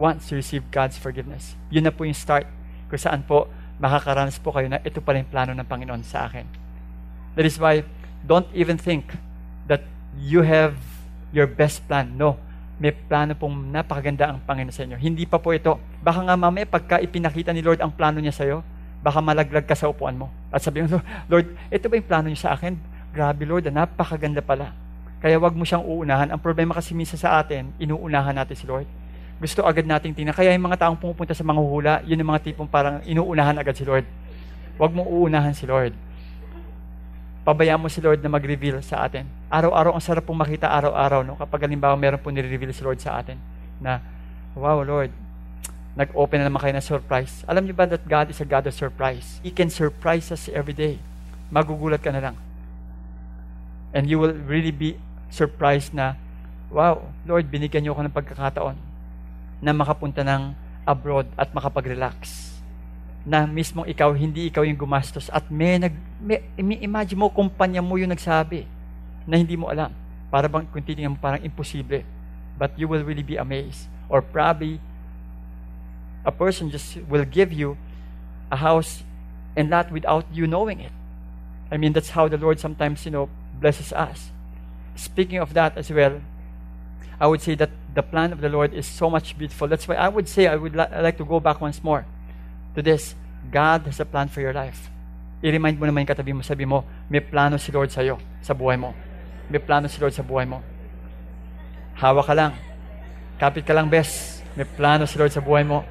Once 0.00 0.32
you 0.32 0.40
receive 0.40 0.72
God's 0.72 0.96
forgiveness. 0.96 1.60
Yun 1.68 1.84
na 1.84 1.92
po 1.92 2.08
yung 2.08 2.16
start 2.16 2.48
kung 2.88 2.96
saan 2.96 3.20
po 3.20 3.52
makakaranas 3.76 4.40
po 4.40 4.56
kayo 4.56 4.72
na 4.72 4.80
ito 4.80 5.04
pa 5.04 5.12
rin 5.12 5.28
plano 5.28 5.52
ng 5.52 5.68
Panginoon 5.68 6.00
sa 6.00 6.24
akin. 6.24 6.48
That 7.36 7.44
is 7.44 7.60
why, 7.60 7.84
don't 8.24 8.48
even 8.56 8.80
think 8.80 9.12
that 9.68 9.84
you 10.16 10.40
have 10.40 10.91
your 11.32 11.48
best 11.48 11.84
plan. 11.88 12.14
No 12.14 12.52
may 12.82 12.90
plano 12.90 13.38
pong 13.38 13.70
napakaganda 13.70 14.34
ang 14.34 14.42
Panginoon 14.42 14.74
sa 14.74 14.82
inyo. 14.82 14.98
Hindi 14.98 15.22
pa 15.22 15.38
po 15.38 15.54
ito. 15.54 15.78
Baka 16.02 16.26
nga 16.26 16.34
mamaya 16.34 16.66
pagka 16.66 16.98
ipinakita 16.98 17.54
ni 17.54 17.62
Lord 17.62 17.78
ang 17.78 17.94
plano 17.94 18.18
niya 18.18 18.34
sa 18.34 18.42
iyo, 18.42 18.66
baka 19.06 19.22
malaglag 19.22 19.62
ka 19.62 19.78
sa 19.78 19.86
upuan 19.86 20.18
mo. 20.18 20.26
At 20.50 20.66
sabi 20.66 20.82
mo, 20.82 20.98
Lord, 21.30 21.54
ito 21.70 21.86
ba 21.86 21.94
yung 21.94 22.08
plano 22.10 22.26
niya 22.26 22.50
sa 22.50 22.58
akin? 22.58 22.74
Grabe 23.14 23.46
Lord, 23.46 23.70
napakaganda 23.70 24.42
pala. 24.42 24.74
Kaya 25.22 25.38
wag 25.38 25.54
mo 25.54 25.62
siyang 25.62 25.86
uunahan. 25.86 26.34
Ang 26.34 26.42
problema 26.42 26.74
kasi 26.74 26.90
minsan 26.90 27.14
sa 27.22 27.38
atin, 27.38 27.70
inuunahan 27.78 28.34
natin 28.34 28.58
si 28.58 28.66
Lord. 28.66 28.90
Gusto 29.38 29.62
agad 29.62 29.86
nating 29.86 30.18
tingnan. 30.18 30.34
Kaya 30.34 30.50
yung 30.50 30.66
mga 30.66 30.82
taong 30.82 30.98
pumupunta 30.98 31.38
sa 31.38 31.46
mga 31.46 31.60
hula, 31.62 31.94
yun 32.02 32.18
yung 32.18 32.30
mga 32.34 32.50
tipong 32.50 32.66
parang 32.66 32.98
inuunahan 33.06 33.54
agad 33.62 33.78
si 33.78 33.86
Lord. 33.86 34.02
Wag 34.74 34.90
mo 34.90 35.06
uunahan 35.06 35.54
si 35.54 35.70
Lord 35.70 35.94
pabayaan 37.42 37.82
mo 37.82 37.90
si 37.90 37.98
Lord 37.98 38.22
na 38.22 38.30
mag-reveal 38.30 38.78
sa 38.86 39.06
atin. 39.06 39.26
Araw-araw, 39.50 39.98
ang 39.98 40.02
sarap 40.02 40.22
pong 40.26 40.38
makita 40.38 40.70
araw-araw, 40.70 41.26
no? 41.26 41.34
kapag 41.34 41.66
halimbawa 41.66 41.98
meron 41.98 42.22
po 42.22 42.30
nire-reveal 42.30 42.70
si 42.70 42.82
Lord 42.86 43.02
sa 43.02 43.18
atin, 43.18 43.38
na, 43.82 43.98
wow, 44.54 44.78
Lord, 44.86 45.10
nag-open 45.98 46.40
na 46.40 46.46
naman 46.48 46.62
kayo 46.62 46.74
ng 46.78 46.86
surprise. 46.86 47.42
Alam 47.44 47.66
niyo 47.66 47.74
ba 47.76 47.84
that 47.84 48.06
God 48.06 48.30
is 48.30 48.38
a 48.38 48.46
God 48.46 48.64
of 48.70 48.72
surprise? 48.72 49.42
He 49.44 49.50
can 49.50 49.68
surprise 49.68 50.30
us 50.30 50.46
every 50.48 50.72
day. 50.72 51.02
Magugulat 51.52 52.00
ka 52.00 52.14
na 52.14 52.30
lang. 52.30 52.36
And 53.92 54.08
you 54.08 54.16
will 54.16 54.32
really 54.32 54.72
be 54.72 54.96
surprised 55.28 55.92
na, 55.92 56.16
wow, 56.72 57.04
Lord, 57.28 57.50
binigyan 57.52 57.84
niyo 57.84 57.92
ako 57.92 58.08
ng 58.08 58.16
pagkakataon 58.16 58.76
na 59.60 59.70
makapunta 59.76 60.24
ng 60.24 60.56
abroad 60.88 61.28
at 61.36 61.52
makapag-relax 61.52 62.50
na 63.22 63.46
mismong 63.46 63.86
ikaw, 63.86 64.10
hindi 64.16 64.50
ikaw 64.50 64.66
yung 64.66 64.78
gumastos 64.78 65.30
at 65.30 65.46
may 65.46 65.78
nag, 65.78 65.94
imagine 66.56 67.18
mo, 67.18 67.28
kumpanya 67.28 67.82
mo 67.82 67.96
yung 67.96 68.10
nagsabi 68.10 68.66
na 69.26 69.36
hindi 69.36 69.56
mo 69.56 69.68
alam. 69.68 69.92
Para 70.30 70.48
bang 70.48 70.66
kung 70.66 71.18
parang 71.20 71.42
imposible. 71.44 72.04
But 72.58 72.78
you 72.78 72.88
will 72.88 73.04
really 73.04 73.22
be 73.22 73.36
amazed. 73.36 73.88
Or 74.08 74.22
probably, 74.22 74.80
a 76.24 76.32
person 76.32 76.70
just 76.70 76.96
will 77.08 77.24
give 77.24 77.52
you 77.52 77.76
a 78.50 78.56
house 78.56 79.02
and 79.56 79.68
lot 79.68 79.90
without 79.90 80.24
you 80.32 80.46
knowing 80.46 80.80
it. 80.80 80.92
I 81.70 81.76
mean, 81.76 81.92
that's 81.92 82.10
how 82.10 82.28
the 82.28 82.36
Lord 82.36 82.60
sometimes, 82.60 83.04
you 83.04 83.10
know, 83.10 83.28
blesses 83.60 83.92
us. 83.92 84.30
Speaking 84.94 85.38
of 85.38 85.54
that 85.54 85.76
as 85.76 85.90
well, 85.90 86.20
I 87.18 87.26
would 87.26 87.40
say 87.40 87.54
that 87.56 87.70
the 87.94 88.02
plan 88.02 88.32
of 88.32 88.40
the 88.40 88.48
Lord 88.48 88.74
is 88.74 88.86
so 88.86 89.08
much 89.08 89.36
beautiful. 89.38 89.68
That's 89.68 89.88
why 89.88 89.96
I 89.96 90.08
would 90.08 90.28
say 90.28 90.46
I 90.46 90.56
would 90.56 90.76
li- 90.76 90.92
like 91.00 91.16
to 91.18 91.24
go 91.24 91.40
back 91.40 91.60
once 91.60 91.82
more 91.82 92.04
to 92.74 92.82
this, 92.82 93.14
God 93.50 93.82
has 93.82 94.00
a 94.00 94.04
plan 94.04 94.28
for 94.28 94.40
your 94.40 94.52
life. 94.52 94.90
I-remind 95.42 95.74
mo 95.76 95.84
naman 95.90 96.06
yung 96.06 96.12
katabi 96.14 96.30
mo, 96.30 96.40
sabi 96.46 96.62
mo, 96.62 96.86
may 97.10 97.18
plano 97.18 97.58
si 97.58 97.74
Lord 97.74 97.90
sa'yo, 97.90 98.16
sa 98.38 98.54
buhay 98.54 98.78
mo. 98.78 98.94
May 99.50 99.58
plano 99.58 99.90
si 99.90 99.98
Lord 99.98 100.14
sa 100.14 100.22
buhay 100.22 100.46
mo. 100.46 100.62
Hawa 101.98 102.22
ka 102.22 102.32
lang. 102.32 102.54
Kapit 103.42 103.66
ka 103.66 103.74
lang, 103.74 103.90
best. 103.90 104.40
May 104.54 104.62
plano 104.62 105.02
si 105.04 105.18
Lord 105.18 105.34
sa 105.34 105.42
buhay 105.42 105.66
mo. 105.66 105.82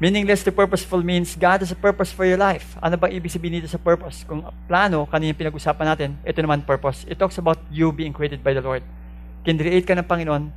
Meaningless 0.00 0.42
to 0.42 0.50
purposeful 0.50 1.04
means 1.06 1.38
God 1.38 1.62
has 1.62 1.70
a 1.70 1.78
purpose 1.78 2.10
for 2.10 2.26
your 2.26 2.40
life. 2.40 2.74
Ano 2.82 2.98
bang 2.98 3.14
ibig 3.14 3.30
sabihin 3.30 3.62
dito 3.62 3.70
sa 3.70 3.78
purpose? 3.78 4.26
Kung 4.26 4.42
plano, 4.66 5.06
kanina 5.06 5.36
pinag-usapan 5.36 5.86
natin, 5.86 6.10
ito 6.26 6.40
naman 6.42 6.66
purpose. 6.66 7.06
It 7.06 7.20
talks 7.20 7.38
about 7.38 7.62
you 7.70 7.94
being 7.94 8.10
created 8.10 8.42
by 8.42 8.56
the 8.56 8.64
Lord. 8.64 8.82
Kinreate 9.46 9.86
ka 9.86 9.94
ng 9.94 10.08
Panginoon 10.08 10.50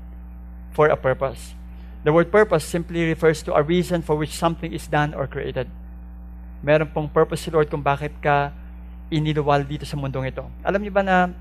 for 0.74 0.90
a 0.90 0.98
purpose. 0.98 1.54
The 2.02 2.16
word 2.16 2.32
purpose 2.32 2.66
simply 2.66 3.06
refers 3.06 3.44
to 3.46 3.54
a 3.54 3.62
reason 3.62 4.02
for 4.02 4.18
which 4.18 4.34
something 4.34 4.74
is 4.74 4.88
done 4.90 5.14
or 5.14 5.28
created. 5.28 5.70
Meron 6.62 6.90
pong 6.90 7.10
purpose 7.10 7.46
si 7.46 7.50
Lord 7.54 7.70
kung 7.70 7.82
bakit 7.82 8.14
ka 8.22 8.54
iniluwal 9.08 9.64
dito 9.64 9.86
sa 9.86 9.96
mundong 9.96 10.30
ito. 10.30 10.44
Alam 10.66 10.84
niyo 10.84 10.94
ba 10.94 11.04
na 11.06 11.32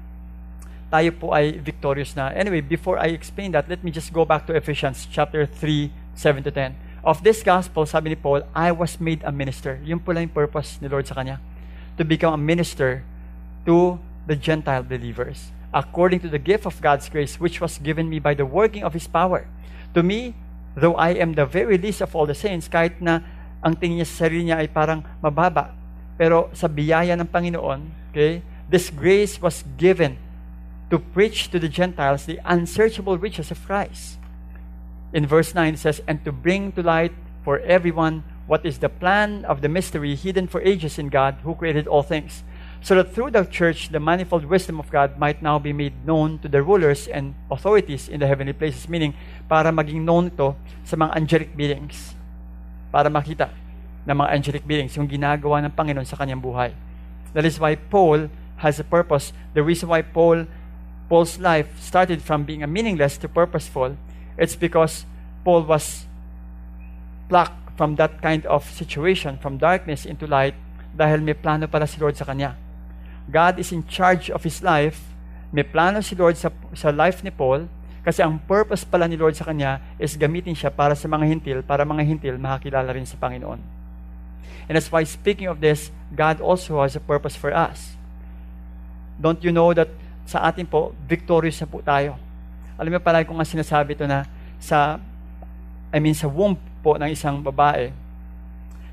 tayo 0.87 1.11
po 1.19 1.35
ay 1.35 1.59
victorious 1.59 2.15
na. 2.15 2.31
Anyway, 2.31 2.63
before 2.63 2.97
I 3.01 3.11
explain 3.11 3.51
that, 3.53 3.67
let 3.67 3.83
me 3.83 3.91
just 3.91 4.15
go 4.15 4.23
back 4.23 4.47
to 4.47 4.55
Ephesians 4.55 5.09
chapter 5.11 5.43
3, 5.43 5.91
7 6.15 6.47
to 6.47 6.53
10. 6.55 6.79
Of 7.07 7.23
this 7.23 7.43
gospel, 7.43 7.87
sabi 7.87 8.15
ni 8.15 8.19
Paul, 8.19 8.47
I 8.55 8.71
was 8.71 8.99
made 8.99 9.23
a 9.23 9.31
minister. 9.31 9.79
Yung 9.83 10.03
pala 10.03 10.23
yung 10.23 10.35
purpose 10.35 10.79
ni 10.83 10.87
Lord 10.87 11.07
sa 11.07 11.15
kanya. 11.15 11.43
To 11.99 12.07
become 12.07 12.35
a 12.35 12.41
minister 12.41 13.03
to 13.67 13.99
the 14.27 14.35
Gentile 14.35 14.83
believers 14.83 15.55
according 15.77 16.21
to 16.25 16.29
the 16.33 16.39
gift 16.39 16.65
of 16.65 16.81
God's 16.81 17.09
grace 17.09 17.39
which 17.39 17.61
was 17.61 17.77
given 17.77 18.09
me 18.09 18.19
by 18.19 18.33
the 18.33 18.47
working 18.47 18.83
of 18.83 18.97
His 18.97 19.07
power. 19.07 19.45
To 19.93 20.03
me, 20.03 20.33
though 20.73 20.97
I 20.97 21.13
am 21.21 21.35
the 21.37 21.45
very 21.45 21.77
least 21.77 22.01
of 22.01 22.17
all 22.17 22.25
the 22.25 22.35
saints, 22.35 22.69
kahit 22.69 22.97
na 23.01 23.21
ang 23.65 23.75
tingin 23.77 24.03
niya 24.03 24.09
sa 24.09 24.27
sarili 24.27 24.49
niya 24.49 24.61
ay 24.61 24.69
parang 24.69 25.05
mababa, 25.21 25.73
pero 26.17 26.49
sa 26.57 26.69
biyaya 26.69 27.17
ng 27.17 27.29
Panginoon, 27.29 28.13
okay, 28.13 28.41
this 28.69 28.89
grace 28.91 29.41
was 29.41 29.65
given 29.77 30.17
to 30.91 30.99
preach 30.99 31.51
to 31.51 31.59
the 31.59 31.69
Gentiles 31.69 32.25
the 32.25 32.41
unsearchable 32.45 33.19
riches 33.19 33.51
of 33.51 33.61
Christ. 33.67 34.19
In 35.13 35.27
verse 35.27 35.55
9 35.55 35.75
it 35.75 35.81
says, 35.81 36.03
And 36.07 36.25
to 36.25 36.33
bring 36.33 36.73
to 36.73 36.83
light 36.83 37.13
for 37.45 37.59
everyone 37.61 38.25
what 38.47 38.65
is 38.65 38.79
the 38.79 38.89
plan 38.89 39.45
of 39.45 39.61
the 39.61 39.69
mystery 39.69 40.15
hidden 40.15 40.47
for 40.47 40.63
ages 40.63 40.99
in 40.99 41.09
God 41.09 41.39
who 41.43 41.55
created 41.55 41.87
all 41.87 42.03
things 42.03 42.45
so 42.87 42.95
that 42.95 43.13
through 43.13 43.31
the 43.31 43.45
church 43.45 43.89
the 43.91 43.99
manifold 43.99 44.45
wisdom 44.45 44.79
of 44.79 44.91
God 44.91 45.19
might 45.19 45.43
now 45.43 45.59
be 45.59 45.73
made 45.73 46.07
known 46.07 46.39
to 46.41 46.49
the 46.49 46.63
rulers 46.63 47.09
and 47.09 47.35
authorities 47.51 48.09
in 48.09 48.21
the 48.21 48.27
heavenly 48.27 48.53
places. 48.53 48.89
Meaning, 48.89 49.15
para 49.49 49.73
maging 49.73 50.05
known 50.05 50.31
ito 50.31 50.55
sa 50.85 50.95
mga 50.95 51.17
angelic 51.17 51.51
beings. 51.57 52.15
Para 52.97 53.13
makita 53.13 53.53
ng 54.09 54.17
mga 54.17 54.33
angelic 54.33 54.65
beings 54.65 54.97
yung 54.97 55.05
ginagawa 55.05 55.61
ng 55.61 55.77
Panginoon 55.77 56.09
sa 56.09 56.17
kanyang 56.17 56.41
buhay. 56.41 56.73
That 57.37 57.45
is 57.45 57.61
why 57.61 57.77
Paul 57.77 58.33
has 58.65 58.81
a 58.81 58.87
purpose. 58.89 59.37
The 59.53 59.61
reason 59.61 59.93
why 59.93 60.01
Paul 60.01 60.49
Paul's 61.13 61.37
life 61.37 61.69
started 61.77 62.25
from 62.25 62.49
being 62.49 62.65
a 62.65 62.71
meaningless 62.71 63.21
to 63.21 63.29
purposeful, 63.29 64.01
it's 64.41 64.57
because 64.57 65.05
Paul 65.45 65.69
was 65.69 66.09
plucked 67.29 67.77
from 67.77 68.01
that 68.01 68.25
kind 68.25 68.49
of 68.49 68.65
situation, 68.65 69.37
from 69.37 69.61
darkness 69.61 70.09
into 70.09 70.25
light, 70.25 70.57
dahil 70.97 71.21
may 71.21 71.37
plano 71.37 71.69
pala 71.69 71.85
si 71.85 72.01
Lord 72.01 72.17
sa 72.17 72.25
kanya. 72.25 72.57
God 73.29 73.61
is 73.61 73.77
in 73.77 73.85
charge 73.85 74.33
of 74.33 74.41
his 74.43 74.65
life. 74.65 75.13
May 75.53 75.63
plano 75.63 76.01
si 76.01 76.17
Lord 76.17 76.41
sa, 76.41 76.49
sa 76.73 76.89
life 76.89 77.21
ni 77.21 77.31
Paul 77.31 77.69
kasi 78.07 78.23
ang 78.23 78.39
purpose 78.39 78.87
pala 78.87 79.11
ni 79.11 79.19
Lord 79.19 79.35
sa 79.35 79.43
kanya 79.43 79.83
is 79.99 80.15
gamitin 80.15 80.55
siya 80.55 80.71
para 80.71 80.95
sa 80.95 81.11
mga 81.11 81.27
hintil, 81.27 81.59
para 81.67 81.83
mga 81.83 82.07
hintil 82.07 82.39
makakilala 82.39 82.95
rin 82.95 83.03
sa 83.03 83.19
Panginoon. 83.19 83.59
And 84.71 84.79
that's 84.79 84.95
why 84.95 85.03
speaking 85.03 85.51
of 85.51 85.59
this, 85.59 85.91
God 86.15 86.39
also 86.39 86.79
has 86.87 86.95
a 86.95 87.03
purpose 87.03 87.35
for 87.35 87.51
us. 87.51 87.99
Don't 89.19 89.43
you 89.43 89.51
know 89.51 89.75
that 89.75 89.91
sa 90.23 90.47
atin 90.47 90.71
po, 90.71 90.95
victorious 91.11 91.59
na 91.59 91.67
po 91.67 91.83
tayo. 91.83 92.15
Alam 92.79 92.95
mo 92.95 93.03
palagi 93.03 93.27
ko 93.27 93.35
nga 93.35 93.43
sinasabi 93.43 93.99
ito 93.99 94.07
na 94.07 94.23
sa, 94.63 95.03
I 95.91 95.99
mean 95.99 96.15
sa 96.15 96.31
womb 96.31 96.55
po 96.87 96.95
ng 96.95 97.11
isang 97.11 97.43
babae, 97.43 97.91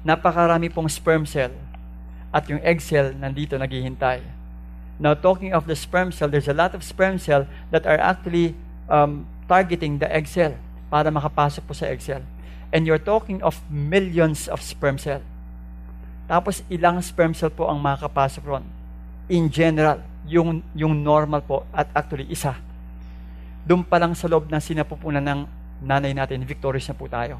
napakarami 0.01 0.73
pong 0.73 0.89
sperm 0.89 1.29
cell 1.29 1.53
at 2.33 2.49
yung 2.49 2.65
egg 2.65 2.81
cell 2.81 3.13
nandito 3.13 3.61
naghihintay. 3.61 4.25
Now, 4.97 5.13
talking 5.13 5.53
of 5.53 5.69
the 5.69 5.77
sperm 5.77 6.09
cell, 6.09 6.29
there's 6.29 6.49
a 6.49 6.57
lot 6.57 6.73
of 6.73 6.81
sperm 6.81 7.17
cell 7.21 7.45
that 7.69 7.85
are 7.85 7.97
actually 7.97 8.57
um, 8.87 9.27
targeting 9.45 9.99
the 9.99 10.09
egg 10.09 10.27
cell 10.27 10.55
para 10.87 11.09
makapasok 11.09 11.63
po 11.65 11.73
sa 11.75 11.89
egg 11.89 12.01
cell. 12.01 12.23
And 12.73 12.89
you're 12.89 13.01
talking 13.01 13.41
of 13.45 13.61
millions 13.69 14.49
of 14.49 14.61
sperm 14.61 14.97
cell. 14.97 15.21
Tapos 16.25 16.65
ilang 16.71 17.03
sperm 17.03 17.37
cell 17.37 17.53
po 17.53 17.69
ang 17.69 17.77
makakapasok 17.77 18.43
ron. 18.47 18.65
In 19.29 19.51
general, 19.51 20.01
yung, 20.27 20.63
yung 20.73 21.03
normal 21.03 21.43
po 21.43 21.67
at 21.69 21.91
actually 21.93 22.27
isa. 22.31 22.55
Doon 23.63 23.83
pa 23.83 23.99
lang 23.99 24.15
sa 24.15 24.27
loob 24.27 24.49
ng 24.51 24.59
sinapupunan 24.59 25.23
ng 25.23 25.39
nanay 25.83 26.15
natin, 26.15 26.43
victorious 26.43 26.87
na 26.87 26.95
po 26.95 27.07
tayo. 27.07 27.39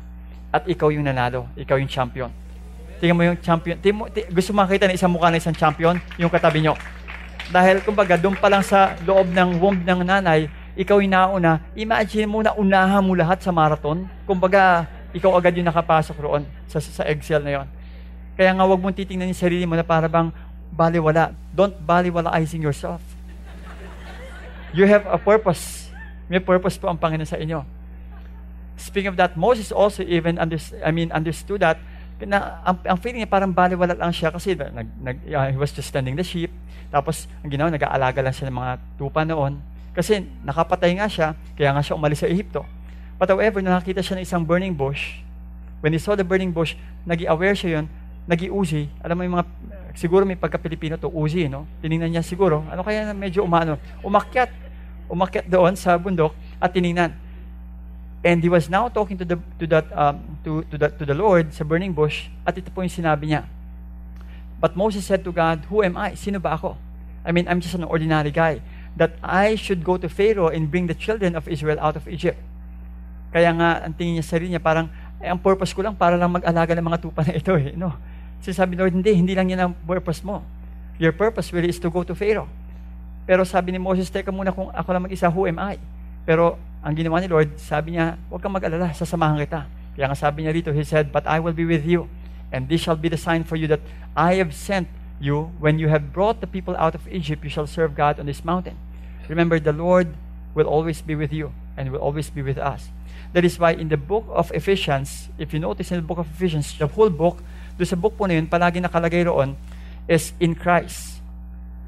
At 0.53 0.67
ikaw 0.67 0.91
yung 0.93 1.07
nanalo, 1.07 1.49
ikaw 1.57 1.79
yung 1.79 1.89
champion. 1.89 2.29
Tingnan 3.01 3.15
mo 3.17 3.23
yung 3.25 3.39
champion. 3.41 3.75
Tingnan 3.79 3.97
mo, 3.97 4.05
tingnan, 4.07 4.31
gusto 4.31 4.51
makita 4.55 4.87
ng 4.87 4.95
isang 4.95 5.11
mukha 5.11 5.27
ng 5.33 5.41
isang 5.41 5.55
champion, 5.55 5.97
yung 6.15 6.31
katabi 6.31 6.63
nyo. 6.63 6.77
Dahil 7.51 7.83
kumbaga, 7.83 8.15
doon 8.15 8.37
pa 8.39 8.47
lang 8.47 8.63
sa 8.63 8.95
loob 9.03 9.27
ng 9.33 9.59
womb 9.59 9.83
ng 9.83 9.99
nanay, 10.07 10.47
ikaw 10.73 10.97
yung 10.97 11.13
nauna, 11.13 11.61
imagine 11.77 12.25
mo 12.25 12.41
na 12.41 12.57
unahan 12.57 13.05
mo 13.05 13.13
lahat 13.13 13.45
sa 13.45 13.53
marathon. 13.53 14.09
Kumbaga, 14.25 14.89
ikaw 15.13 15.37
agad 15.37 15.53
yung 15.53 15.69
nakapasok 15.69 16.17
roon 16.17 16.43
sa, 16.65 16.81
sa 16.81 17.05
Excel 17.05 17.45
na 17.45 17.61
yon. 17.61 17.67
Kaya 18.33 18.49
nga 18.57 18.65
wag 18.65 18.81
mong 18.81 18.97
titingnan 18.97 19.29
yung 19.29 19.37
sarili 19.37 19.69
mo 19.69 19.77
na 19.77 19.85
para 19.85 20.09
bang 20.09 20.33
baliwala. 20.73 21.37
Don't 21.53 21.77
baliwalaizing 21.77 22.65
yourself. 22.65 23.01
You 24.73 24.89
have 24.89 25.05
a 25.05 25.21
purpose. 25.21 25.93
May 26.25 26.41
purpose 26.41 26.81
po 26.81 26.89
ang 26.89 26.97
Panginoon 26.97 27.29
sa 27.29 27.37
inyo. 27.37 27.61
Speaking 28.73 29.13
of 29.13 29.17
that, 29.21 29.37
Moses 29.37 29.69
also 29.69 30.01
even 30.01 30.41
under, 30.41 30.57
I 30.81 30.89
mean, 30.89 31.13
understood 31.13 31.61
that 31.61 31.77
na 32.23 32.63
ang, 32.65 32.77
ang 32.81 32.97
feeling 32.97 33.21
niya 33.21 33.29
parang 33.29 33.53
baliwala 33.53 33.93
lang 33.93 34.09
siya 34.09 34.33
kasi 34.33 34.57
nag, 34.57 34.89
nag, 34.97 35.17
uh, 35.29 35.49
he 35.53 35.57
was 35.59 35.69
just 35.69 35.93
tending 35.93 36.17
the 36.17 36.25
sheep. 36.25 36.49
Tapos, 36.89 37.29
ang 37.45 37.49
ginawa, 37.53 37.69
nag-aalaga 37.69 38.21
lang 38.25 38.33
siya 38.33 38.49
ng 38.49 38.57
mga 38.57 38.73
tupa 38.97 39.21
noon. 39.25 39.61
Kasi 39.93 40.25
nakapatay 40.41 40.97
nga 40.97 41.05
siya, 41.05 41.37
kaya 41.53 41.69
nga 41.69 41.85
siya 41.85 41.93
umalis 41.93 42.25
sa 42.25 42.27
Ehipto. 42.27 42.65
But 43.21 43.29
however, 43.29 43.61
nakakita 43.61 44.01
siya 44.01 44.17
ng 44.19 44.25
isang 44.25 44.41
burning 44.41 44.73
bush. 44.73 45.21
When 45.85 45.93
he 45.93 46.01
saw 46.01 46.17
the 46.17 46.25
burning 46.25 46.49
bush, 46.49 46.73
nag 47.05 47.21
aware 47.29 47.53
siya 47.53 47.79
yun, 47.79 47.85
nag 48.25 48.39
uzi 48.49 48.89
Alam 49.05 49.15
mo 49.19 49.21
yung 49.23 49.35
mga, 49.37 49.45
siguro 49.93 50.25
may 50.25 50.39
pagka-Pilipino 50.39 50.97
to, 50.97 51.13
uzi, 51.13 51.45
no? 51.45 51.69
Tiningnan 51.79 52.09
niya 52.09 52.23
siguro, 52.25 52.65
ano 52.65 52.81
kaya 52.81 53.05
na 53.05 53.13
medyo 53.13 53.45
umano? 53.45 53.77
Umakyat. 54.01 54.49
Umakyat 55.11 55.45
doon 55.45 55.77
sa 55.77 55.93
bundok 55.99 56.33
at 56.57 56.73
tiningnan. 56.73 57.13
And 58.23 58.39
he 58.39 58.47
was 58.47 58.71
now 58.71 58.87
talking 58.87 59.19
to 59.19 59.27
the 59.27 59.35
to 59.59 59.67
that 59.67 59.83
um, 59.91 60.39
to 60.47 60.63
to 60.71 60.79
the, 60.79 60.87
to 60.95 61.03
the 61.03 61.11
Lord 61.11 61.51
sa 61.51 61.67
burning 61.67 61.91
bush 61.91 62.31
at 62.47 62.55
ito 62.55 62.71
po 62.71 62.79
yung 62.79 62.89
sinabi 62.89 63.27
niya. 63.27 63.43
But 64.63 64.79
Moses 64.79 65.03
said 65.03 65.27
to 65.27 65.35
God, 65.35 65.67
Who 65.67 65.83
am 65.83 65.99
I? 65.99 66.15
Sino 66.15 66.39
ba 66.39 66.55
ako? 66.55 66.79
I 67.27 67.35
mean, 67.35 67.51
I'm 67.51 67.59
just 67.59 67.75
an 67.75 67.83
ordinary 67.83 68.31
guy 68.31 68.63
that 68.97 69.17
I 69.21 69.57
should 69.57 69.81
go 69.81 69.97
to 69.97 70.07
Pharaoh 70.07 70.53
and 70.53 70.69
bring 70.69 70.85
the 70.85 70.97
children 70.97 71.33
of 71.33 71.49
Israel 71.49 71.81
out 71.81 71.97
of 71.97 72.05
Egypt. 72.05 72.37
Kaya 73.33 73.49
nga, 73.57 73.81
ang 73.81 73.93
tingin 73.97 74.21
niya 74.21 74.25
sa 74.25 74.37
sarili 74.37 74.53
niya, 74.53 74.61
parang, 74.61 74.89
eh, 75.17 75.29
ang 75.29 75.41
purpose 75.41 75.73
ko 75.73 75.81
lang 75.81 75.97
para 75.97 76.13
lang 76.13 76.29
mag-alaga 76.29 76.77
ng 76.77 76.85
mga 76.85 76.99
tupa 77.01 77.25
na 77.25 77.33
ito 77.33 77.53
eh. 77.57 77.73
No? 77.73 77.97
Kasi 78.37 78.53
sabi 78.53 78.77
Lord, 78.77 78.93
hindi, 78.93 79.09
hindi 79.17 79.33
lang 79.33 79.49
yan 79.49 79.61
ang 79.71 79.73
purpose 79.73 80.21
mo. 80.21 80.45
Your 81.01 81.15
purpose 81.17 81.49
really 81.49 81.73
is 81.73 81.81
to 81.81 81.89
go 81.89 82.05
to 82.05 82.13
Pharaoh. 82.13 82.45
Pero 83.25 83.41
sabi 83.47 83.73
ni 83.73 83.79
Moses, 83.81 84.11
teka 84.13 84.29
muna 84.29 84.53
kung 84.53 84.69
ako 84.69 84.89
lang 84.93 85.03
mag-isa, 85.09 85.31
who 85.33 85.49
am 85.49 85.57
I? 85.57 85.81
Pero 86.27 86.61
ang 86.83 86.93
ginawa 86.93 87.17
ni 87.17 87.31
Lord, 87.31 87.57
sabi 87.57 87.97
niya, 87.97 88.19
huwag 88.29 88.43
kang 88.43 88.53
mag-alala, 88.53 88.93
sasamahan 88.93 89.41
kita. 89.41 89.65
Kaya 89.95 90.05
nga 90.11 90.17
sabi 90.17 90.45
niya 90.45 90.53
rito, 90.53 90.69
He 90.69 90.83
said, 90.85 91.09
But 91.09 91.25
I 91.25 91.39
will 91.39 91.55
be 91.55 91.65
with 91.65 91.87
you, 91.87 92.11
and 92.51 92.67
this 92.67 92.83
shall 92.83 92.99
be 92.99 93.07
the 93.07 93.17
sign 93.17 93.47
for 93.47 93.55
you 93.55 93.65
that 93.71 93.81
I 94.13 94.37
have 94.43 94.51
sent 94.51 94.85
you, 95.23 95.55
when 95.57 95.79
you 95.79 95.87
have 95.87 96.11
brought 96.11 96.41
the 96.41 96.47
people 96.47 96.75
out 96.75 96.93
of 96.93 97.07
Egypt, 97.07 97.43
you 97.43 97.49
shall 97.49 97.65
serve 97.65 97.95
God 97.95 98.19
on 98.19 98.27
this 98.27 98.43
mountain. 98.43 98.75
Remember, 99.29 99.59
the 99.59 99.71
Lord 99.71 100.13
will 100.53 100.67
always 100.67 101.01
be 101.01 101.15
with 101.15 101.31
you 101.31 101.55
and 101.77 101.91
will 101.91 102.03
always 102.03 102.29
be 102.29 102.41
with 102.43 102.57
us. 102.57 102.91
That 103.31 103.45
is 103.45 103.57
why 103.57 103.71
in 103.71 103.89
the 103.89 103.97
book 103.97 104.25
of 104.29 104.51
Ephesians, 104.51 105.29
if 105.39 105.53
you 105.53 105.59
notice 105.59 105.89
in 105.91 105.97
the 105.97 106.05
book 106.05 106.19
of 106.19 106.27
Ephesians, 106.35 106.77
the 106.77 106.87
whole 106.87 107.09
book, 107.09 107.41
do 107.79 107.85
sa 107.85 107.95
book 107.95 108.17
po 108.17 108.27
na 108.27 108.35
yun, 108.35 108.45
palagi 108.45 108.77
nakalagay 108.77 109.25
roon, 109.25 109.57
is 110.07 110.33
in 110.39 110.53
Christ. 110.53 111.23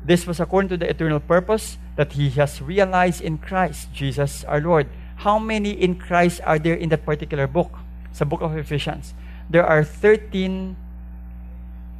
This 0.01 0.25
was 0.25 0.39
according 0.39 0.69
to 0.69 0.77
the 0.77 0.89
eternal 0.89 1.19
purpose 1.19 1.77
that 1.97 2.13
He 2.13 2.29
has 2.41 2.61
realized 2.61 3.21
in 3.21 3.37
Christ, 3.37 3.93
Jesus 3.93 4.43
our 4.45 4.61
Lord. 4.61 4.89
How 5.27 5.37
many 5.37 5.71
in 5.71 5.95
Christ 5.95 6.41
are 6.45 6.57
there 6.57 6.75
in 6.75 6.89
that 6.89 7.05
particular 7.05 7.45
book? 7.45 7.73
Sa 8.11 8.25
book 8.25 8.41
of 8.41 8.57
Ephesians. 8.57 9.13
There 9.49 9.65
are 9.65 9.83
13 9.83 10.84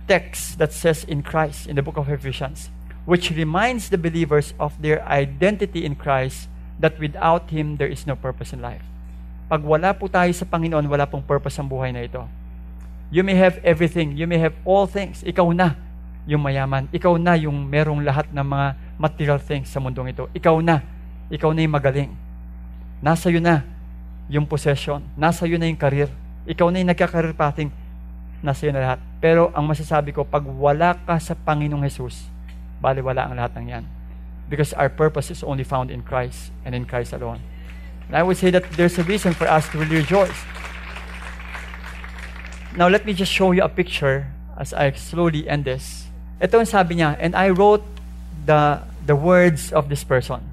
text 0.08 0.58
that 0.58 0.74
says 0.74 1.04
in 1.06 1.22
Christ 1.22 1.68
in 1.68 1.76
the 1.76 1.86
book 1.86 1.98
of 1.98 2.10
Ephesians, 2.10 2.70
which 3.06 3.34
reminds 3.34 3.90
the 3.90 3.98
believers 3.98 4.54
of 4.58 4.78
their 4.82 5.02
identity 5.06 5.86
in 5.86 5.98
Christ 5.98 6.50
that 6.80 6.98
without 7.00 7.50
Him, 7.50 7.78
there 7.78 7.90
is 7.90 8.06
no 8.06 8.16
purpose 8.16 8.54
in 8.54 8.62
life. 8.62 8.86
Pag 9.46 9.62
wala 9.62 9.94
po 9.94 10.10
tayo 10.10 10.34
sa 10.34 10.46
Panginoon, 10.46 10.90
wala 10.90 11.06
pong 11.06 11.22
purpose 11.22 11.58
ang 11.62 11.70
buhay 11.70 11.94
na 11.94 12.06
ito. 12.06 12.26
You 13.14 13.22
may 13.22 13.38
have 13.38 13.62
everything. 13.62 14.18
You 14.18 14.26
may 14.26 14.42
have 14.42 14.58
all 14.66 14.90
things. 14.90 15.22
Ikaw 15.22 15.54
na 15.54 15.78
yung 16.26 16.42
mayaman. 16.42 16.90
Ikaw 16.90 17.22
na 17.22 17.38
yung 17.38 17.54
merong 17.70 18.02
lahat 18.02 18.34
ng 18.34 18.42
mga 18.42 18.68
material 18.98 19.40
things 19.42 19.70
sa 19.70 19.78
mundong 19.78 20.10
ito. 20.10 20.26
Ikaw 20.34 20.58
na. 20.66 20.82
Ikaw 21.30 21.54
na 21.54 21.62
yung 21.62 21.76
magaling. 21.78 22.12
Nasa 23.06 23.30
iyo 23.30 23.38
na 23.38 23.62
yung 24.26 24.50
possession. 24.50 25.06
Nasa 25.14 25.46
iyo 25.46 25.62
na 25.62 25.70
yung 25.70 25.78
career. 25.78 26.10
Ikaw 26.50 26.74
na 26.74 26.82
yung 26.82 26.90
nagka-career 26.90 27.38
pathing 27.38 27.70
nasa 28.46 28.70
iyo 28.70 28.74
na 28.78 28.86
lahat. 28.86 29.00
Pero 29.18 29.50
ang 29.58 29.66
masasabi 29.66 30.14
ko, 30.14 30.22
pag 30.22 30.46
wala 30.46 30.94
ka 31.02 31.18
sa 31.18 31.34
Panginoong 31.34 31.82
Jesus, 31.82 32.30
baliwala 32.78 33.26
ang 33.26 33.34
lahat 33.34 33.58
ng 33.58 33.66
yan. 33.74 33.86
Because 34.46 34.78
our 34.78 34.94
purpose 34.94 35.34
is 35.34 35.42
only 35.42 35.66
found 35.66 35.90
in 35.90 36.06
Christ 36.06 36.54
and 36.62 36.78
in 36.78 36.86
Christ 36.86 37.18
alone. 37.18 37.42
And 38.06 38.14
I 38.14 38.22
would 38.22 38.38
say 38.38 38.54
that 38.54 38.70
there's 38.78 39.02
a 39.02 39.06
reason 39.06 39.34
for 39.34 39.50
us 39.50 39.66
to 39.74 39.82
really 39.82 40.06
rejoice. 40.06 40.38
Now, 42.78 42.86
let 42.86 43.10
me 43.10 43.18
just 43.18 43.34
show 43.34 43.50
you 43.52 43.66
a 43.66 43.72
picture 43.72 44.30
as 44.60 44.70
I 44.74 44.94
slowly 44.94 45.50
end 45.50 45.66
this. 45.66 46.06
Ito 46.38 46.62
ang 46.62 46.70
sabi 46.70 47.02
niya, 47.02 47.18
and 47.18 47.34
I 47.34 47.50
wrote 47.50 47.82
the, 48.46 48.84
the 49.08 49.16
words 49.16 49.72
of 49.74 49.90
this 49.90 50.04
person. 50.04 50.44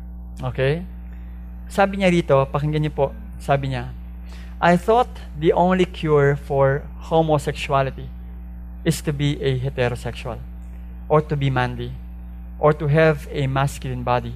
Okay? 0.41 0.87
Sabi 1.69 2.01
niya 2.01 2.15
rito, 2.15 2.39
pakinggan 2.49 2.87
niyo 2.87 2.95
po, 2.95 3.07
sabi 3.43 3.75
niya, 3.75 3.91
I 4.63 4.79
thought 4.79 5.11
the 5.35 5.51
only 5.51 5.85
cure 5.85 6.39
for 6.39 6.87
homosexuality 7.03 8.09
is 8.85 9.03
to 9.03 9.13
be 9.13 9.41
a 9.43 9.59
heterosexual 9.59 10.39
or 11.09 11.21
to 11.21 11.37
be 11.37 11.51
manly 11.51 11.93
or 12.59 12.73
to 12.73 12.87
have 12.87 13.29
a 13.31 13.47
masculine 13.47 14.03
body 14.03 14.35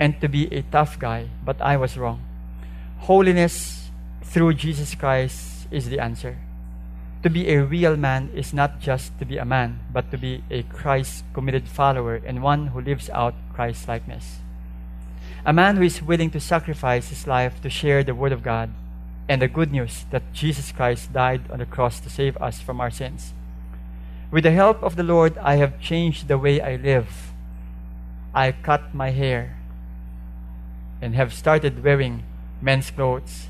and 0.00 0.20
to 0.20 0.28
be 0.28 0.48
a 0.52 0.62
tough 0.62 0.98
guy, 0.98 1.28
but 1.44 1.60
I 1.60 1.76
was 1.76 1.96
wrong. 1.96 2.24
Holiness 3.00 3.90
through 4.22 4.54
Jesus 4.54 4.94
Christ 4.94 5.68
is 5.70 5.88
the 5.88 6.00
answer. 6.00 6.38
To 7.22 7.30
be 7.30 7.50
a 7.50 7.62
real 7.62 7.96
man 7.96 8.30
is 8.34 8.52
not 8.52 8.80
just 8.80 9.16
to 9.20 9.24
be 9.24 9.36
a 9.36 9.44
man, 9.44 9.80
but 9.92 10.10
to 10.10 10.18
be 10.18 10.42
a 10.50 10.64
Christ 10.64 11.24
committed 11.34 11.68
follower 11.68 12.16
and 12.16 12.42
one 12.42 12.68
who 12.68 12.80
lives 12.80 13.10
out 13.10 13.34
Christ 13.52 13.86
likeness. 13.86 14.40
A 15.44 15.52
man 15.52 15.76
who 15.76 15.82
is 15.82 16.02
willing 16.02 16.30
to 16.30 16.40
sacrifice 16.40 17.10
his 17.10 17.26
life 17.26 17.60
to 17.62 17.70
share 17.70 18.02
the 18.02 18.14
Word 18.14 18.32
of 18.32 18.42
God 18.42 18.70
and 19.28 19.40
the 19.40 19.48
good 19.48 19.70
news 19.70 20.04
that 20.10 20.32
Jesus 20.32 20.72
Christ 20.72 21.12
died 21.12 21.50
on 21.50 21.58
the 21.58 21.66
cross 21.66 22.00
to 22.00 22.10
save 22.10 22.36
us 22.38 22.60
from 22.60 22.80
our 22.80 22.90
sins. 22.90 23.32
With 24.30 24.44
the 24.44 24.50
help 24.50 24.82
of 24.82 24.96
the 24.96 25.02
Lord, 25.02 25.38
I 25.38 25.56
have 25.56 25.80
changed 25.80 26.28
the 26.28 26.38
way 26.38 26.60
I 26.60 26.76
live. 26.76 27.32
I 28.34 28.52
cut 28.52 28.94
my 28.94 29.10
hair 29.10 29.58
and 31.00 31.14
have 31.14 31.34
started 31.34 31.84
wearing 31.84 32.24
men's 32.60 32.90
clothes. 32.90 33.48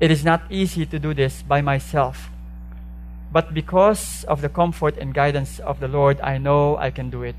It 0.00 0.10
is 0.10 0.24
not 0.24 0.42
easy 0.50 0.84
to 0.84 0.98
do 0.98 1.14
this 1.14 1.42
by 1.42 1.62
myself, 1.62 2.28
but 3.32 3.54
because 3.54 4.24
of 4.24 4.42
the 4.42 4.50
comfort 4.50 4.98
and 4.98 5.14
guidance 5.14 5.58
of 5.60 5.80
the 5.80 5.88
Lord, 5.88 6.20
I 6.20 6.36
know 6.38 6.76
I 6.76 6.90
can 6.90 7.08
do 7.08 7.22
it. 7.22 7.36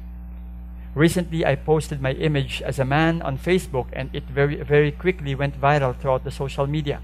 Recently, 0.95 1.45
I 1.45 1.55
posted 1.55 2.01
my 2.01 2.13
image 2.13 2.63
as 2.63 2.79
a 2.79 2.85
man 2.85 3.21
on 3.21 3.37
Facebook, 3.37 3.85
and 3.93 4.09
it 4.13 4.23
very, 4.23 4.55
very 4.63 4.91
quickly 4.91 5.35
went 5.35 5.61
viral 5.61 5.95
throughout 5.95 6.23
the 6.23 6.31
social 6.31 6.65
media 6.65 7.01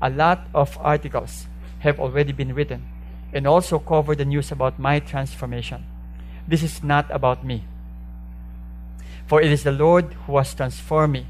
a 0.00 0.10
lot 0.10 0.46
of 0.54 0.78
articles 0.80 1.46
have 1.80 2.00
already 2.00 2.32
been 2.32 2.54
written 2.54 2.86
and 3.32 3.46
also 3.46 3.78
cover 3.78 4.14
the 4.14 4.24
news 4.24 4.50
about 4.50 4.78
my 4.78 5.00
transformation. 5.00 5.84
This 6.46 6.62
is 6.62 6.82
not 6.82 7.06
about 7.10 7.44
me. 7.44 7.64
For 9.26 9.42
it 9.42 9.52
is 9.52 9.64
the 9.64 9.72
Lord 9.72 10.14
who 10.26 10.38
has 10.38 10.54
transformed 10.54 11.12
me, 11.12 11.26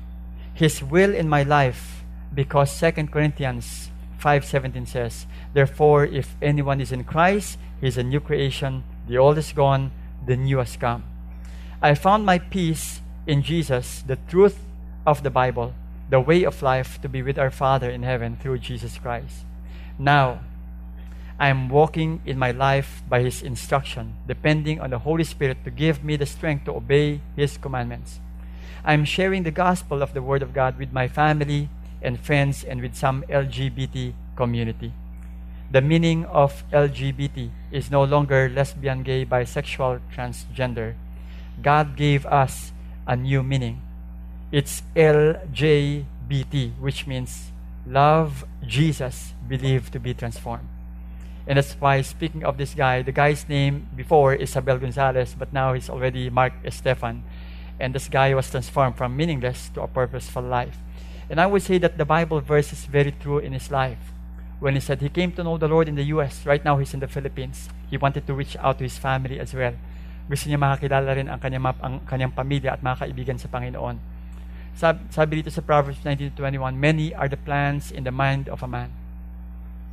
His 0.54 0.82
will 0.82 1.14
in 1.14 1.28
my 1.28 1.42
life, 1.42 2.04
because 2.32 2.78
2 2.78 2.92
Corinthians 3.08 3.90
5.17 4.20 4.86
says, 4.86 5.26
Therefore, 5.52 6.04
if 6.04 6.36
anyone 6.42 6.80
is 6.80 6.92
in 6.92 7.04
Christ, 7.04 7.58
he 7.80 7.88
is 7.88 7.96
a 7.96 8.02
new 8.02 8.20
creation. 8.20 8.84
The 9.08 9.18
old 9.18 9.38
is 9.38 9.52
gone, 9.52 9.90
the 10.26 10.36
new 10.36 10.58
has 10.58 10.76
come. 10.76 11.04
I 11.80 11.94
found 11.94 12.26
my 12.26 12.38
peace 12.38 13.00
in 13.26 13.42
Jesus, 13.42 14.02
the 14.06 14.18
truth 14.28 14.58
of 15.06 15.22
the 15.22 15.30
Bible, 15.30 15.74
the 16.08 16.20
way 16.20 16.44
of 16.44 16.62
life 16.62 17.00
to 17.02 17.08
be 17.08 17.22
with 17.22 17.38
our 17.38 17.50
Father 17.50 17.90
in 17.90 18.02
heaven 18.02 18.36
through 18.40 18.58
Jesus 18.58 18.98
Christ. 18.98 19.44
Now, 19.98 20.40
I 21.38 21.48
am 21.48 21.68
walking 21.68 22.20
in 22.26 22.38
my 22.38 22.50
life 22.50 23.02
by 23.08 23.20
His 23.22 23.42
instruction, 23.42 24.14
depending 24.26 24.80
on 24.80 24.90
the 24.90 25.00
Holy 25.00 25.24
Spirit 25.24 25.64
to 25.64 25.70
give 25.70 26.02
me 26.02 26.16
the 26.16 26.26
strength 26.26 26.64
to 26.64 26.74
obey 26.74 27.20
His 27.36 27.58
commandments. 27.58 28.20
I 28.84 28.94
am 28.94 29.04
sharing 29.04 29.42
the 29.42 29.50
gospel 29.50 30.02
of 30.02 30.14
the 30.14 30.22
Word 30.22 30.42
of 30.42 30.54
God 30.54 30.78
with 30.78 30.92
my 30.92 31.08
family 31.08 31.68
and 32.02 32.18
friends 32.18 32.64
and 32.64 32.80
with 32.80 32.94
some 32.94 33.22
LGBT 33.28 34.14
community. 34.34 34.92
The 35.70 35.82
meaning 35.82 36.24
of 36.24 36.64
LGBT 36.72 37.50
is 37.70 37.90
no 37.90 38.02
longer 38.02 38.48
lesbian, 38.48 39.02
gay, 39.02 39.26
bisexual, 39.26 40.00
transgender. 40.14 40.94
God 41.60 41.96
gave 41.96 42.24
us 42.24 42.72
a 43.06 43.14
new 43.16 43.42
meaning. 43.42 43.82
It's 44.50 44.80
LJBT, 44.96 46.80
which 46.80 47.06
means 47.06 47.52
love 47.84 48.46
Jesus, 48.64 49.34
believe 49.46 49.90
to 49.90 50.00
be 50.00 50.14
transformed. 50.14 50.68
And 51.46 51.58
that's 51.58 51.74
why, 51.74 52.00
speaking 52.00 52.44
of 52.44 52.56
this 52.56 52.72
guy, 52.72 53.02
the 53.02 53.12
guy's 53.12 53.46
name 53.46 53.88
before 53.94 54.32
is 54.32 54.48
Isabel 54.48 54.78
Gonzalez, 54.78 55.36
but 55.38 55.52
now 55.52 55.74
he's 55.74 55.90
already 55.90 56.30
Mark 56.30 56.54
Estefan. 56.64 57.28
And 57.78 57.94
this 57.94 58.08
guy 58.08 58.32
was 58.32 58.48
transformed 58.48 58.96
from 58.96 59.16
meaningless 59.16 59.68
to 59.74 59.82
a 59.82 59.86
purposeful 59.86 60.42
life. 60.42 60.78
And 61.28 61.42
I 61.42 61.46
would 61.46 61.60
say 61.60 61.76
that 61.76 61.98
the 61.98 62.06
Bible 62.06 62.40
verse 62.40 62.72
is 62.72 62.86
very 62.86 63.12
true 63.12 63.38
in 63.38 63.52
his 63.52 63.70
life. 63.70 64.00
When 64.60 64.72
he 64.72 64.80
said 64.80 65.02
he 65.02 65.10
came 65.10 65.32
to 65.32 65.44
know 65.44 65.58
the 65.58 65.68
Lord 65.68 65.88
in 65.88 65.94
the 65.94 66.08
US, 66.16 66.46
right 66.46 66.64
now 66.64 66.78
he's 66.78 66.94
in 66.94 67.00
the 67.00 67.06
Philippines. 67.06 67.68
He 67.90 67.98
wanted 67.98 68.26
to 68.26 68.32
reach 68.32 68.56
out 68.56 68.78
to 68.78 68.84
his 68.84 68.96
family 68.96 69.40
as 69.40 69.52
well. 69.52 69.76
Gusto 70.24 70.48
niya 70.48 70.56
makakilala 70.56 71.20
rin 71.20 71.28
ang 71.28 71.36
kanyang, 71.36 71.68
ang 71.84 72.00
kanyang 72.08 72.32
pamilya 72.32 72.72
at 72.72 72.80
mga 72.80 73.04
kaibigan 73.04 73.36
sa 73.36 73.52
Panginoon. 73.52 74.17
Sabi, 74.78 75.02
sabi 75.10 75.42
dito 75.42 75.50
sa 75.50 75.58
Proverbs 75.58 76.06
19:21, 76.06 76.78
Many 76.78 77.10
are 77.10 77.26
the 77.26 77.34
plans 77.34 77.90
in 77.90 78.06
the 78.06 78.14
mind 78.14 78.46
of 78.46 78.62
a 78.62 78.70
man, 78.70 78.94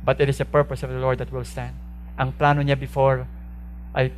but 0.06 0.22
it 0.22 0.30
is 0.30 0.38
the 0.38 0.46
purpose 0.46 0.86
of 0.86 0.94
the 0.94 1.02
Lord 1.02 1.18
that 1.18 1.34
will 1.34 1.42
stand. 1.42 1.74
Ang 2.14 2.30
plano 2.38 2.62
niya 2.62 2.78
before 2.78 3.26
ay 3.98 4.14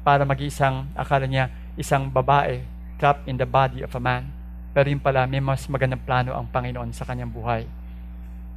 para 0.00 0.24
mag-isang, 0.24 0.88
akala 0.96 1.28
niya, 1.28 1.52
isang 1.76 2.08
babae 2.08 2.64
trapped 2.96 3.28
in 3.28 3.36
the 3.36 3.44
body 3.44 3.84
of 3.84 3.92
a 3.92 4.00
man. 4.00 4.32
Pero 4.72 4.88
yung 4.88 5.04
pala, 5.04 5.28
may 5.28 5.44
mas 5.44 5.68
magandang 5.68 6.00
plano 6.08 6.32
ang 6.32 6.48
Panginoon 6.48 6.96
sa 6.96 7.04
kanyang 7.04 7.28
buhay. 7.28 7.68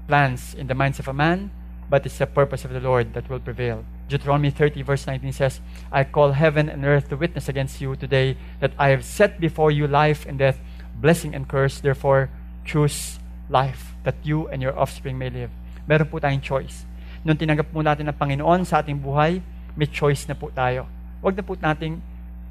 Plans 0.08 0.56
in 0.56 0.72
the 0.72 0.78
minds 0.78 1.04
of 1.04 1.12
a 1.12 1.16
man, 1.16 1.52
but 1.92 2.08
it's 2.08 2.24
the 2.24 2.28
purpose 2.28 2.64
of 2.64 2.72
the 2.72 2.80
Lord 2.80 3.12
that 3.20 3.28
will 3.28 3.44
prevail. 3.44 3.84
Deuteronomy 4.08 4.52
30 4.52 4.80
verse 4.84 5.04
19 5.08 5.32
says, 5.36 5.60
I 5.92 6.08
call 6.08 6.40
heaven 6.40 6.72
and 6.72 6.88
earth 6.88 7.12
to 7.12 7.20
witness 7.20 7.52
against 7.52 7.84
you 7.84 8.00
today 8.00 8.40
that 8.64 8.72
I 8.80 8.96
have 8.96 9.04
set 9.04 9.44
before 9.44 9.72
you 9.72 9.92
life 9.92 10.24
and 10.24 10.40
death, 10.40 10.64
blessing 10.98 11.34
and 11.34 11.50
curse. 11.50 11.82
Therefore, 11.82 12.30
choose 12.64 13.20
life 13.50 13.94
that 14.04 14.16
you 14.24 14.48
and 14.50 14.62
your 14.62 14.78
offspring 14.78 15.18
may 15.18 15.30
live 15.30 15.52
meron 15.88 16.08
po 16.08 16.20
tayong 16.20 16.44
choice. 16.44 16.88
Nung 17.24 17.40
tinanggap 17.40 17.72
po 17.72 17.80
natin 17.84 18.08
ng 18.12 18.18
Panginoon 18.18 18.68
sa 18.68 18.84
ating 18.84 19.00
buhay, 19.00 19.40
may 19.76 19.88
choice 19.88 20.28
na 20.28 20.36
po 20.36 20.52
tayo. 20.52 20.88
Huwag 21.24 21.40
na 21.40 21.44
po 21.44 21.56
nating 21.56 22.00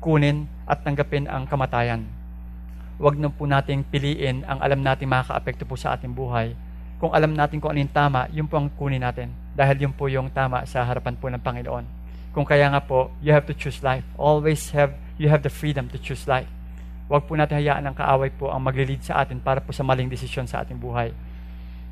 kunin 0.01 0.49
at 0.65 0.81
tanggapin 0.81 1.29
ang 1.29 1.45
kamatayan. 1.45 2.09
Huwag 2.97 3.17
na 3.21 3.29
po 3.29 3.45
nating 3.45 3.85
piliin 3.89 4.45
ang 4.49 4.59
alam 4.61 4.81
nating 4.81 5.09
makaka-apekto 5.09 5.65
po 5.69 5.77
sa 5.77 5.97
ating 5.97 6.13
buhay. 6.13 6.57
Kung 7.03 7.13
alam 7.13 7.35
natin 7.35 7.59
kung 7.59 7.75
ano 7.75 7.83
yung 7.83 7.93
tama, 7.93 8.31
yun 8.31 8.47
po 8.47 8.57
ang 8.61 8.71
kunin 8.79 9.03
natin. 9.03 9.35
Dahil 9.53 9.89
yun 9.89 9.93
po 9.93 10.07
yung 10.07 10.31
tama 10.31 10.65
sa 10.65 10.87
harapan 10.87 11.19
po 11.19 11.29
ng 11.29 11.43
Panginoon. 11.43 11.85
Kung 12.33 12.47
kaya 12.49 12.73
nga 12.73 12.81
po, 12.81 13.13
you 13.21 13.35
have 13.35 13.45
to 13.45 13.53
choose 13.53 13.85
life. 13.85 14.07
Always 14.17 14.73
have, 14.73 14.97
you 15.21 15.29
have 15.29 15.45
the 15.45 15.53
freedom 15.53 15.91
to 15.93 15.99
choose 16.01 16.25
life. 16.25 16.49
Huwag 17.11 17.27
po 17.27 17.35
natin 17.35 17.59
hayaan 17.59 17.87
ang 17.87 17.97
kaaway 17.97 18.31
po 18.31 18.51
ang 18.53 18.63
maglilid 18.63 19.03
sa 19.03 19.23
atin 19.23 19.43
para 19.43 19.59
po 19.59 19.75
sa 19.75 19.83
maling 19.83 20.11
desisyon 20.11 20.47
sa 20.47 20.63
ating 20.63 20.79
buhay. 20.79 21.11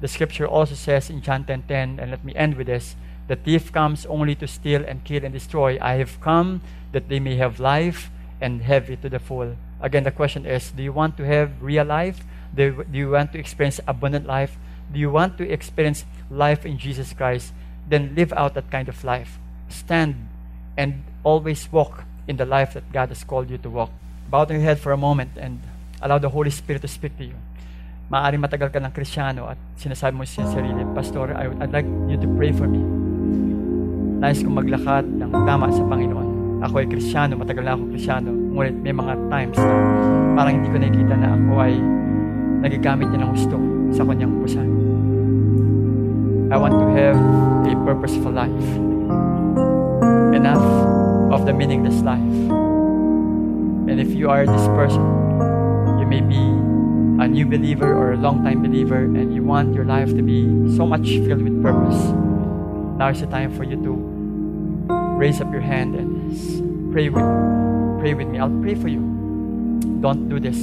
The 0.00 0.08
scripture 0.08 0.48
also 0.48 0.74
says 0.74 1.10
in 1.12 1.20
John 1.20 1.44
10:10, 1.44 2.00
and 2.00 2.08
let 2.08 2.24
me 2.24 2.32
end 2.32 2.56
with 2.56 2.72
this, 2.72 2.96
the 3.28 3.36
thief 3.36 3.68
comes 3.68 4.08
only 4.08 4.34
to 4.40 4.48
steal 4.48 4.80
and 4.80 5.04
kill 5.04 5.24
and 5.24 5.34
destroy. 5.34 5.76
I 5.76 6.00
have 6.00 6.20
come 6.24 6.64
that 6.96 7.12
they 7.12 7.20
may 7.20 7.36
have 7.36 7.60
life 7.60 8.08
and 8.40 8.64
have 8.64 8.88
it 8.88 9.04
to 9.04 9.12
the 9.12 9.20
full. 9.20 9.60
Again, 9.80 10.04
the 10.04 10.10
question 10.10 10.48
is, 10.48 10.72
do 10.72 10.82
you 10.82 10.92
want 10.92 11.20
to 11.20 11.24
have 11.28 11.60
real 11.60 11.84
life? 11.84 12.24
Do 12.56 12.84
you 12.90 13.12
want 13.12 13.32
to 13.32 13.38
experience 13.38 13.78
abundant 13.86 14.26
life? 14.26 14.56
Do 14.90 14.98
you 14.98 15.12
want 15.12 15.38
to 15.38 15.44
experience 15.44 16.08
life 16.32 16.64
in 16.64 16.78
Jesus 16.80 17.12
Christ? 17.12 17.52
Then 17.86 18.16
live 18.16 18.32
out 18.32 18.54
that 18.54 18.72
kind 18.72 18.88
of 18.88 19.04
life. 19.04 19.38
Stand 19.68 20.26
and 20.76 21.04
always 21.22 21.70
walk 21.70 22.04
in 22.26 22.36
the 22.40 22.48
life 22.48 22.74
that 22.74 22.90
God 22.90 23.10
has 23.10 23.22
called 23.22 23.50
you 23.50 23.58
to 23.58 23.70
walk. 23.70 23.92
Bow 24.30 24.46
your 24.46 24.62
head 24.62 24.78
for 24.78 24.94
a 24.94 24.96
moment 24.96 25.34
and 25.34 25.58
allow 25.98 26.22
the 26.22 26.30
Holy 26.30 26.54
Spirit 26.54 26.86
to 26.86 26.88
speak 26.88 27.18
to 27.18 27.26
you. 27.26 27.34
Maaring 28.14 28.38
matagal 28.38 28.70
ka 28.70 28.78
ng 28.78 28.94
krisyano 28.94 29.50
at 29.50 29.58
sinasabi 29.74 30.14
mo 30.14 30.22
sa 30.22 30.46
sarili, 30.46 30.86
Pastor, 30.94 31.34
I, 31.34 31.50
I'd 31.58 31.74
like 31.74 31.86
you 32.06 32.14
to 32.14 32.30
pray 32.38 32.54
for 32.54 32.70
me. 32.70 32.78
Nais 34.22 34.38
kong 34.38 34.54
maglakad 34.54 35.02
ng 35.02 35.34
tama 35.34 35.74
sa 35.74 35.82
Panginoon. 35.82 36.62
Ako 36.62 36.74
ay 36.78 36.86
krisyano, 36.86 37.42
matagal 37.42 37.66
na 37.66 37.74
ako 37.74 37.90
krisyano. 37.90 38.30
Ngunit 38.30 38.76
may 38.78 38.94
mga 38.94 39.14
times 39.34 39.58
na 39.58 39.74
parang 40.38 40.52
hindi 40.62 40.68
ko 40.70 40.76
nakikita 40.78 41.14
na 41.18 41.28
ako 41.34 41.52
ay 41.58 41.74
nagagamit 42.62 43.06
niya 43.10 43.20
ng 43.26 43.32
gusto 43.34 43.56
sa 43.90 44.02
kanyang 44.06 44.34
pusan. 44.38 44.68
I 46.54 46.56
want 46.58 46.78
to 46.78 46.86
have 46.94 47.18
a 47.66 47.74
purposeful 47.82 48.30
life. 48.30 48.68
Enough 50.38 50.62
of 51.34 51.42
the 51.46 51.54
meaningless 51.54 51.98
life. 52.06 52.59
And 53.90 53.98
if 53.98 54.14
you 54.14 54.30
are 54.30 54.46
this 54.46 54.66
person, 54.78 55.02
you 55.98 56.06
may 56.06 56.22
be 56.22 56.38
a 57.18 57.26
new 57.26 57.44
believer 57.44 57.90
or 57.90 58.12
a 58.12 58.16
long 58.16 58.46
time 58.46 58.62
believer 58.62 59.02
and 59.02 59.34
you 59.34 59.42
want 59.42 59.74
your 59.74 59.84
life 59.84 60.14
to 60.14 60.22
be 60.22 60.46
so 60.78 60.86
much 60.86 61.10
filled 61.26 61.42
with 61.42 61.58
purpose, 61.58 61.98
now 63.02 63.10
is 63.10 63.18
the 63.18 63.26
time 63.26 63.50
for 63.50 63.66
you 63.66 63.74
to 63.82 63.90
raise 65.18 65.40
up 65.42 65.50
your 65.50 65.60
hand 65.60 65.98
and 65.98 66.30
pray 66.94 67.10
with 67.10 67.26
pray 67.98 68.14
with 68.14 68.30
me. 68.30 68.38
I'll 68.38 68.62
pray 68.62 68.78
for 68.78 68.86
you. 68.86 69.02
Don't 69.98 70.30
do 70.30 70.38
this 70.38 70.56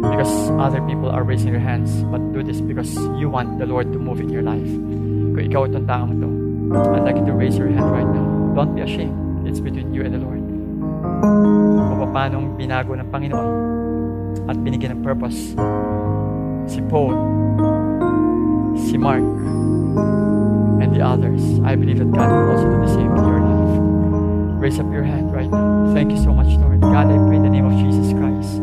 because 0.00 0.32
other 0.56 0.80
people 0.88 1.12
are 1.12 1.22
raising 1.22 1.52
their 1.52 1.60
hands, 1.60 2.02
but 2.08 2.18
do 2.32 2.42
this 2.42 2.64
because 2.64 2.96
you 3.20 3.28
want 3.28 3.60
the 3.60 3.66
Lord 3.66 3.92
to 3.92 3.98
move 4.00 4.24
in 4.24 4.32
your 4.32 4.42
life. 4.42 4.72
Kung 5.36 5.44
ikaw 5.52 5.68
I'd 5.68 7.04
like 7.04 7.20
you 7.20 7.26
to 7.28 7.36
raise 7.36 7.60
your 7.60 7.68
hand 7.68 7.92
right 7.92 8.08
now. 8.08 8.56
Don't 8.56 8.74
be 8.74 8.80
ashamed. 8.80 9.46
It's 9.46 9.60
between 9.60 9.92
you 9.92 10.00
and 10.00 10.16
the 10.16 10.18
Lord. 10.24 11.53
Kung 12.14 12.22
paano 12.30 12.46
binago 12.54 12.94
ng 12.94 13.10
Panginoon 13.10 13.50
at 14.46 14.54
binigyan 14.62 14.94
ng 14.94 15.02
purpose 15.02 15.58
si 16.70 16.78
Paul, 16.86 17.10
si 18.78 18.94
Mark, 18.94 19.26
and 20.78 20.94
the 20.94 21.02
others. 21.02 21.42
I 21.66 21.74
believe 21.74 21.98
that 21.98 22.14
God 22.14 22.30
will 22.30 22.54
also 22.54 22.70
do 22.70 22.78
the 22.86 22.92
same 22.94 23.10
in 23.10 23.18
your 23.18 23.42
life. 23.42 23.74
Raise 24.62 24.78
up 24.78 24.86
your 24.94 25.02
hand 25.02 25.34
right 25.34 25.50
now. 25.50 25.90
Thank 25.90 26.14
you 26.14 26.20
so 26.22 26.30
much, 26.30 26.54
Lord. 26.62 26.78
God, 26.86 27.10
I 27.10 27.18
pray 27.26 27.42
in 27.42 27.50
the 27.50 27.50
name 27.50 27.66
of 27.66 27.74
Jesus 27.82 28.14
Christ. 28.14 28.62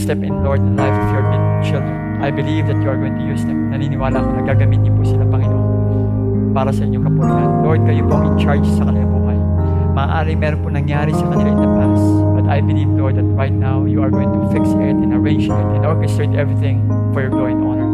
Step 0.00 0.24
in, 0.24 0.32
Lord, 0.40 0.64
in 0.64 0.72
the 0.72 0.80
life 0.80 0.96
of 0.96 1.08
your 1.12 1.24
children. 1.60 2.24
I 2.24 2.32
believe 2.32 2.64
that 2.72 2.80
you 2.80 2.88
are 2.88 2.96
going 2.96 3.20
to 3.20 3.24
use 3.28 3.44
them. 3.44 3.68
Naniniwala 3.68 4.16
ako 4.16 4.40
na 4.40 4.42
gagamit 4.48 4.80
niyo 4.80 4.96
po 4.96 5.04
sila, 5.04 5.28
Panginoon, 5.28 6.56
para 6.56 6.72
sa 6.72 6.88
inyong 6.88 7.04
kapurihan. 7.04 7.48
Lord, 7.68 7.84
kayo 7.84 8.00
po 8.08 8.16
ang 8.16 8.24
in 8.32 8.36
charge 8.40 8.64
sa 8.80 8.88
kanilang 8.88 9.12
buhay. 9.12 9.38
Maaari 9.92 10.32
meron 10.40 10.64
po 10.64 10.72
nangyari 10.72 11.12
sa 11.12 11.28
kanila 11.28 11.52
in 11.52 11.60
the 11.60 11.72
past. 11.76 12.29
I 12.50 12.58
believe, 12.58 12.90
Lord, 12.98 13.14
that 13.14 13.30
right 13.38 13.54
now 13.54 13.86
you 13.86 14.02
are 14.02 14.10
going 14.10 14.26
to 14.26 14.42
fix 14.50 14.66
it 14.74 14.98
and 14.98 15.14
arrange 15.14 15.46
it 15.46 15.54
and 15.54 15.86
orchestrate 15.86 16.34
everything 16.34 16.82
for 17.14 17.22
your 17.22 17.30
glory 17.30 17.54
and 17.54 17.62
honor. 17.62 17.90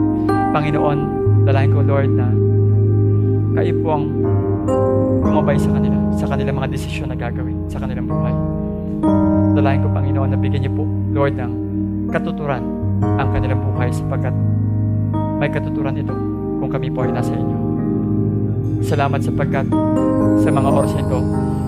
Panginoon, 0.57 0.99
dalayan 1.45 1.77
ko, 1.77 1.85
Lord, 1.85 2.09
na 2.09 2.33
kayo 3.61 3.77
po 3.85 4.01
ang 4.01 4.05
gumabay 5.21 5.61
sa 5.61 5.77
kanila, 5.77 5.97
sa 6.17 6.25
kanilang 6.33 6.57
mga 6.57 6.73
desisyon 6.73 7.13
na 7.13 7.21
gagawin 7.21 7.69
sa 7.69 7.85
kanilang 7.85 8.09
buhay. 8.09 8.33
Dalayan 9.61 9.85
ko, 9.85 9.89
Panginoon, 9.93 10.31
na 10.33 10.41
bigyan 10.41 10.65
niyo 10.65 10.73
po, 10.73 10.89
Lord, 11.13 11.37
ng 11.37 11.53
katuturan 12.09 12.65
ang 13.05 13.29
kanilang 13.37 13.61
buhay 13.61 13.93
sapagkat 13.93 14.33
may 15.37 15.53
katuturan 15.53 16.01
ito 16.01 16.17
kung 16.65 16.73
kami 16.73 16.89
po 16.89 17.05
ay 17.05 17.13
nasa 17.13 17.37
inyo. 17.37 17.59
Salamat 18.81 19.21
sapagkat 19.21 19.69
sa 20.41 20.49
mga 20.49 20.69
oras 20.73 20.97
nito, 20.97 21.21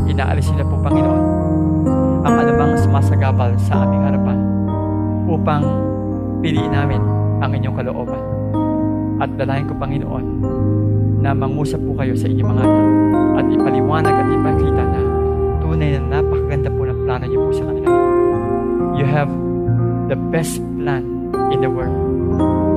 inaalis 0.09 0.49
nila 0.57 0.65
po, 0.65 0.81
Panginoon, 0.81 1.38
ang 2.29 2.45
anumang 2.45 2.77
sumasagabal 2.77 3.57
sa 3.57 3.89
aming 3.89 4.05
harapan 4.05 4.39
upang 5.33 5.65
piliin 6.45 6.77
namin 6.77 7.01
ang 7.41 7.57
inyong 7.57 7.77
kalooban. 7.81 8.21
At 9.17 9.33
dalayan 9.41 9.65
ko, 9.65 9.75
Panginoon, 9.81 10.25
na 11.25 11.33
mangusap 11.33 11.81
po 11.81 11.97
kayo 11.97 12.13
sa 12.21 12.29
inyong 12.29 12.51
mga 12.53 12.63
anak 12.69 12.87
at 13.41 13.47
ipaliwanag 13.49 14.13
at 14.13 14.29
ipakita 14.29 14.83
na 14.85 15.01
tunay 15.65 15.89
na 15.97 16.21
napakaganda 16.21 16.69
po 16.69 16.83
ng 16.85 16.99
plano 17.09 17.25
niyo 17.25 17.39
po 17.49 17.51
sa 17.57 17.65
kanila. 17.65 17.89
You 19.01 19.07
have 19.09 19.31
the 20.13 20.19
best 20.29 20.61
plan 20.77 21.33
in 21.49 21.65
the 21.65 21.73
world. 21.73 21.97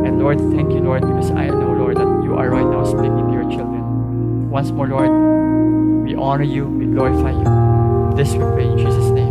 And 0.08 0.16
Lord, 0.16 0.40
thank 0.56 0.72
you, 0.72 0.80
Lord, 0.80 1.04
because 1.04 1.28
I 1.36 1.52
know, 1.52 1.76
Lord, 1.76 2.00
that 2.00 2.12
you 2.24 2.40
are 2.40 2.48
right 2.48 2.66
now 2.66 2.88
speaking 2.88 3.28
to 3.28 3.34
your 3.36 3.48
children. 3.52 3.84
Once 4.48 4.72
more, 4.72 4.88
Lord, 4.88 5.12
we 6.08 6.16
honor 6.16 6.48
you, 6.48 6.72
we 6.72 6.88
glorify 6.88 7.36
you. 7.36 7.48
This 8.16 8.32
we 8.32 8.48
pray 8.56 8.68
in 8.72 8.80
Jesus' 8.80 9.12
name. 9.12 9.31